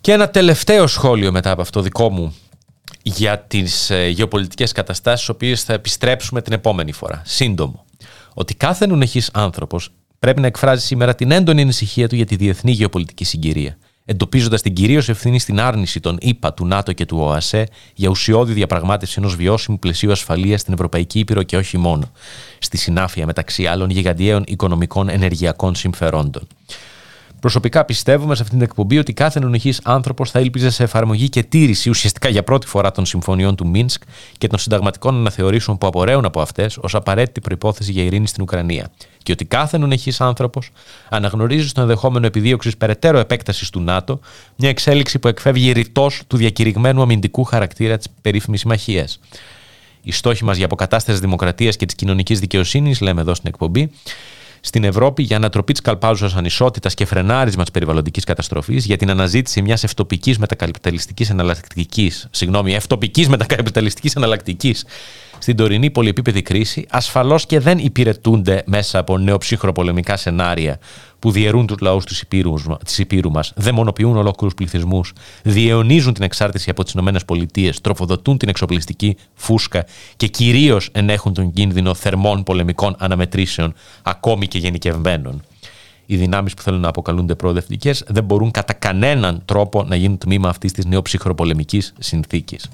Και 0.00 0.12
ένα 0.12 0.28
τελευταίο 0.28 0.86
σχόλιο 0.86 1.32
μετά 1.32 1.50
από 1.50 1.60
αυτό 1.60 1.80
δικό 1.80 2.10
μου 2.10 2.34
για 3.02 3.38
τις 3.38 3.90
ε, 3.90 4.08
γεωπολιτικές 4.08 4.72
καταστάσεις, 4.72 5.26
τι 5.26 5.32
οποίες 5.32 5.62
θα 5.62 5.72
επιστρέψουμε 5.72 6.42
την 6.42 6.52
επόμενη 6.52 6.92
φορά. 6.92 7.22
Σύντομο. 7.24 7.84
Ότι 8.34 8.54
κάθε 8.54 8.86
νουνεχή 8.86 9.22
άνθρωπος 9.32 9.90
πρέπει 10.18 10.40
να 10.40 10.46
εκφράζει 10.46 10.84
σήμερα 10.84 11.14
την 11.14 11.30
έντονη 11.30 11.62
ανησυχία 11.62 12.08
του 12.08 12.16
για 12.16 12.26
τη 12.26 12.36
διεθνή 12.36 12.72
γεωπολιτική 12.72 13.24
συγκυρία 13.24 13.76
εντοπίζοντας 14.04 14.62
την 14.62 14.74
κυρίως 14.74 15.08
ευθύνη 15.08 15.38
στην 15.38 15.60
άρνηση 15.60 16.00
των 16.00 16.16
ΗΠΑ, 16.20 16.52
του 16.52 16.66
ΝΑΤΟ 16.66 16.92
και 16.92 17.06
του 17.06 17.18
ΟΑΣΕ 17.20 17.68
για 17.94 18.08
ουσιώδη 18.08 18.52
διαπραγμάτευση 18.52 19.14
ενός 19.18 19.36
βιώσιμου 19.36 19.78
πλαισίου 19.78 20.10
ασφαλείας 20.10 20.60
στην 20.60 20.72
Ευρωπαϊκή 20.72 21.18
Ήπειρο 21.18 21.42
και 21.42 21.56
όχι 21.56 21.78
μόνο, 21.78 22.10
στη 22.58 22.76
συνάφεια 22.76 23.26
μεταξύ 23.26 23.66
άλλων 23.66 23.90
γιγαντιαίων 23.90 24.44
οικονομικών 24.46 25.08
ενεργειακών 25.08 25.74
συμφερόντων. 25.74 26.46
Προσωπικά 27.44 27.84
πιστεύουμε 27.84 28.34
σε 28.34 28.42
αυτήν 28.42 28.58
την 28.58 28.66
εκπομπή 28.66 28.98
ότι 28.98 29.12
κάθε 29.12 29.40
νονοχή 29.40 29.72
άνθρωπος 29.82 30.30
θα 30.30 30.40
ήλπιζε 30.40 30.70
σε 30.70 30.82
εφαρμογή 30.82 31.28
και 31.28 31.42
τήρηση 31.42 31.88
ουσιαστικά 31.90 32.28
για 32.28 32.42
πρώτη 32.42 32.66
φορά 32.66 32.90
των 32.90 33.06
συμφωνιών 33.06 33.56
του 33.56 33.66
Μίνσκ 33.66 34.02
και 34.38 34.46
των 34.46 34.58
συνταγματικών 34.58 35.14
αναθεωρήσεων 35.14 35.78
που 35.78 35.86
απορρέουν 35.86 36.24
από 36.24 36.40
αυτές 36.40 36.76
ως 36.80 36.94
απαραίτητη 36.94 37.40
προπόθεση 37.40 37.92
για 37.92 38.02
ειρήνη 38.02 38.26
στην 38.26 38.42
Ουκρανία. 38.42 38.90
Και 39.22 39.32
ότι 39.32 39.44
κάθε 39.44 39.78
νονοχή 39.78 40.12
άνθρωπος 40.18 40.70
αναγνωρίζει 41.08 41.68
στο 41.68 41.80
ενδεχόμενο 41.80 42.26
επιδίωξης 42.26 42.76
περαιτέρω 42.76 43.18
επέκτασης 43.18 43.70
του 43.70 43.80
ΝΑΤΟ 43.80 44.20
μια 44.56 44.68
εξέλιξη 44.68 45.18
που 45.18 45.28
εκφεύγει 45.28 45.72
ρητός 45.72 46.22
του 46.26 46.36
διακηρυγμένου 46.36 47.02
αμυντικού 47.02 47.44
χαρακτήρα 47.44 47.96
της 47.96 48.06
περίφημης 48.22 48.60
συμμαχία. 48.60 49.08
Οι 50.02 50.12
στόχοι 50.12 50.44
μας 50.44 50.56
για 50.56 50.64
αποκατάσταση 50.64 51.20
δημοκρατίας 51.20 51.76
και 51.76 51.86
της 51.86 51.94
κοινωνικής 51.94 52.40
δικαιοσύνης, 52.40 53.00
λέμε 53.00 53.20
εδώ 53.20 53.34
στην 53.34 53.48
εκπομπή, 53.48 53.90
στην 54.66 54.84
Ευρώπη 54.84 55.22
για 55.22 55.36
ανατροπή 55.36 55.72
τη 55.72 55.82
καλπάζουσα 55.82 56.38
ανισότητας 56.38 56.94
και 56.94 57.04
φρενάρισμα 57.04 57.62
της 57.62 57.70
περιβαλλοντικής 57.70 58.24
καταστροφής, 58.24 58.84
για 58.84 58.96
την 58.96 59.10
αναζήτηση 59.10 59.62
μιας 59.62 59.84
ευτοπικής 59.84 60.38
μετακαπιταλιστικής 60.38 61.30
εναλλακτικής, 61.30 62.28
συγγνώμη, 62.30 62.74
ευτοπικής 62.74 63.28
μετακαπιταλιστικής 63.28 64.14
εναλλακτικής 64.14 64.84
στην 65.44 65.56
τωρινή 65.56 65.90
πολυεπίπεδη 65.90 66.42
κρίση, 66.42 66.86
ασφαλώς 66.90 67.46
και 67.46 67.60
δεν 67.60 67.78
υπηρετούνται 67.78 68.62
μέσα 68.66 68.98
από 68.98 69.18
νεοψυχροπολεμικά 69.18 70.16
σενάρια 70.16 70.78
που 71.18 71.30
διαιρούν 71.30 71.66
τους 71.66 71.76
λαούς 71.80 72.04
της 72.84 72.98
Υπήρου 72.98 73.30
μας, 73.30 73.52
δαιμονοποιούν 73.56 74.16
ολόκληρους 74.16 74.54
πληθυσμούς, 74.54 75.12
διαιωνίζουν 75.42 76.14
την 76.14 76.22
εξάρτηση 76.24 76.70
από 76.70 76.84
τις 76.84 76.94
ΗΠΑ, 76.94 77.72
τροφοδοτούν 77.82 78.38
την 78.38 78.48
εξοπλιστική 78.48 79.16
φούσκα 79.34 79.86
και 80.16 80.26
κυρίως 80.26 80.88
ενέχουν 80.92 81.34
τον 81.34 81.52
κίνδυνο 81.52 81.94
θερμών 81.94 82.42
πολεμικών 82.42 82.94
αναμετρήσεων, 82.98 83.74
ακόμη 84.02 84.46
και 84.46 84.58
γενικευμένων. 84.58 85.42
Οι 86.06 86.16
δυνάμεις 86.16 86.54
που 86.54 86.62
θέλουν 86.62 86.80
να 86.80 86.88
αποκαλούνται 86.88 87.34
προοδευτικές 87.34 88.04
δεν 88.06 88.24
μπορούν 88.24 88.50
κατά 88.50 88.72
κανέναν 88.72 89.42
τρόπο 89.44 89.82
να 89.82 89.96
γίνουν 89.96 90.18
τμήμα 90.18 90.48
αυτής 90.48 90.72
της 90.72 90.84
νεοψυχροπολεμική 90.84 91.82
συνθήκης 91.98 92.68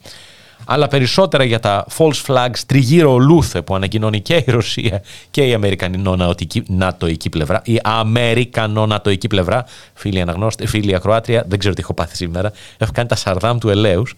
αλλά 0.72 0.88
περισσότερα 0.88 1.44
για 1.44 1.60
τα 1.60 1.86
false 1.98 2.22
flags 2.26 2.58
τριγύρω 2.66 3.18
λούθε 3.18 3.62
που 3.62 3.74
ανακοινώνει 3.74 4.20
και 4.20 4.34
η 4.34 4.44
Ρωσία 4.46 5.02
και 5.30 5.42
η 5.46 5.54
Αμερικανο-Νατοική 5.54 7.28
πλευρά, 7.30 7.62
η 7.64 7.80
Αμερικανο-Νατοική 7.82 9.26
πλευρά, 9.26 9.64
φίλοι 9.94 10.20
αναγνώστες, 10.20 10.70
φίλοι 10.70 10.94
ακροάτρια, 10.94 11.44
δεν 11.48 11.58
ξέρω 11.58 11.74
τι 11.74 11.80
έχω 11.82 11.94
πάθει 11.94 12.16
σήμερα, 12.16 12.52
έχω 12.78 12.90
κάνει 12.94 13.08
τα 13.08 13.16
σαρδάμ 13.16 13.58
του 13.58 13.68
ελέους. 13.68 14.14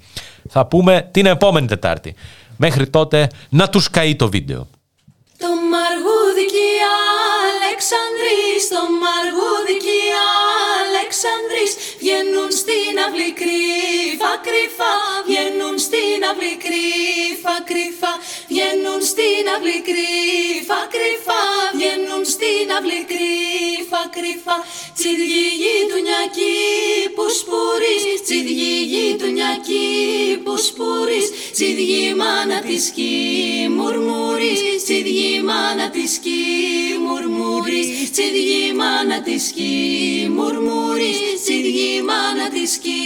Θα 0.48 0.66
πούμε 0.66 1.08
την 1.10 1.26
επόμενη 1.26 1.66
Τετάρτη. 1.66 2.14
Μέχρι 2.56 2.86
τότε 2.86 3.28
να 3.48 3.68
τους 3.68 3.90
καεί 3.90 4.16
το 4.16 4.28
βίντεο. 4.28 4.68
Το 5.38 5.50
μαργούδι 5.72 6.44
και 6.52 6.64
η 6.76 6.80
Αλεξανδρής, 7.50 8.60
το 8.74 8.82
μαργούδι 9.02 9.76
και 9.84 9.94
η 10.08 10.10
Αλεξανδρής 10.82 11.72
βγαίνουν 12.02 12.50
στην 12.62 12.94
αυλή 13.06 13.30
κρύφα 13.40 14.32
κρύφα, 14.46 14.92
βγαίνουν 15.28 15.76
στην 15.86 16.20
αυλή 16.30 16.54
κρύφα 16.64 17.54
κρύφα, 17.68 18.12
βγαίνουν 18.50 19.00
στην 19.12 19.44
αυλή 19.54 19.78
κρύφα 19.88 20.80
κρύφα, 20.94 21.42
βγαίνουν 21.76 22.22
στην 22.34 22.66
αυλή 22.76 23.00
κρύφα 23.10 24.02
κρύφα, 24.16 24.56
τσιδιή 24.96 25.76
του 25.90 25.98
νιακή 26.06 26.58
που 27.14 27.24
σπουρείς, 27.38 28.02
τσιδιή 28.24 29.06
του 29.20 29.28
νιακή 29.38 29.88
που 30.44 30.54
σπουρείς, 30.68 31.26
τσιδιή 31.54 32.14
μάνα 32.20 32.58
της 32.66 32.84
κι 32.96 33.12
μουρμουρείς, 33.76 34.60
τσιδιή 34.84 35.34
μάνα 35.48 35.86
της 35.94 36.12
κι 36.24 36.40
μουρμουρείς, 37.04 37.88
τσιδιή 38.12 38.72
μάνα 38.80 39.18
της 39.26 39.44
κι 39.56 39.70
μουρμουρείς, 40.36 41.18
τσιδιή 41.44 41.91
μάνα 42.08 42.46
της 42.54 42.72
κι 42.84 43.00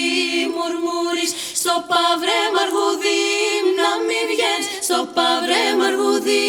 μουρμουρείς, 0.55 1.33
στο 1.61 1.75
παυρέ 1.91 2.43
μαργουδί 2.57 3.25
να 3.79 3.91
μη 4.07 4.21
βγαίνεις, 4.31 4.67
στο 4.87 4.99
παυρέ 5.17 5.65
μαργουδί 5.81 6.47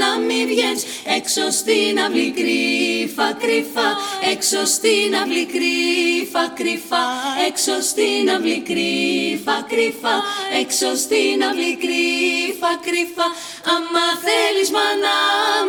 να 0.00 0.10
μη 0.26 0.40
βγαίνεις, 0.50 0.82
έξω 1.16 1.44
στην 1.60 1.94
αυλή 2.04 2.28
κρύφα 2.38 3.28
κρύφα, 3.42 3.88
έξω 4.32 4.60
στην 4.74 5.10
αυλή 5.20 5.44
κρύφα 5.54 6.44
κρύφα, 6.58 7.04
έξω 7.48 7.74
στην 7.90 8.24
αυλή 8.34 8.58
κρύφα 8.68 9.56
κρύφα, 9.70 10.14
έξω 10.60 10.88
στην 11.04 11.38
αυλή 11.48 11.72
κρύφα 11.82 12.72
κρύφα, 12.86 13.26
άμα 13.74 14.06
θέλεις 14.24 14.68
μάνα 14.76 15.16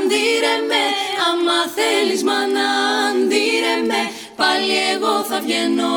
ντύρε 0.08 0.56
με, 0.70 0.84
άμα 1.28 1.60
θέλεις 1.78 2.22
μάνα 2.30 2.68
ντύρε 3.28 3.76
με, 3.90 4.02
πάλι 4.42 4.74
εγώ 4.94 5.16
θα 5.30 5.38
βγαίνω 5.46 5.94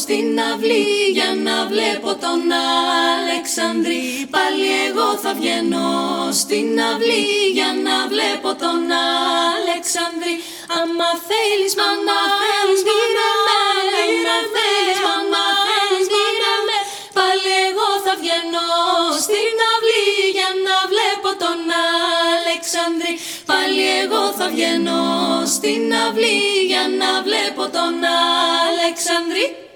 στην 0.00 0.28
αυλή 0.50 0.86
για 1.16 1.30
να 1.46 1.56
βλέπω 1.72 2.10
τον 2.24 2.40
Αλεξανδρή. 3.16 4.02
Πάλι 4.34 4.66
εγώ 4.88 5.08
θα 5.22 5.32
βγαίνω 5.38 5.88
στην 6.40 6.68
αυλή 6.90 7.26
για 7.58 7.70
να 7.86 7.96
βλέπω 8.12 8.50
τον 8.62 8.80
Αλεξανδρή. 9.56 10.34
Άμα 10.78 11.10
θέλεις 11.28 11.72
μάνα, 11.80 12.18
θέλεις 12.40 12.82
μάνα, 12.88 13.28
άμα 13.56 13.82
θέλεις 13.84 14.22
μάνα, 14.26 14.48
θέλεις 14.56 15.00
μάνα, 15.06 15.28
πάλι 15.34 15.47
εγώ 18.38 18.52
θα 18.52 18.88
βγαίνω 18.88 19.18
στην 19.24 19.56
αυλή 19.72 20.30
για 20.36 20.50
να 20.66 20.76
βλέπω 20.92 21.30
τον 21.44 21.60
Αλεξανδρή. 22.36 23.12
Πάλι 23.50 23.82
εγώ 24.02 24.32
θα 24.38 24.48
βγαίνω 24.48 25.00
στην 25.54 25.94
αυλή 26.06 26.40
για 26.66 26.84
να 27.00 27.10
βλέπω 27.22 27.62
τον 27.76 27.94
Αλεξανδρή. 28.68 29.67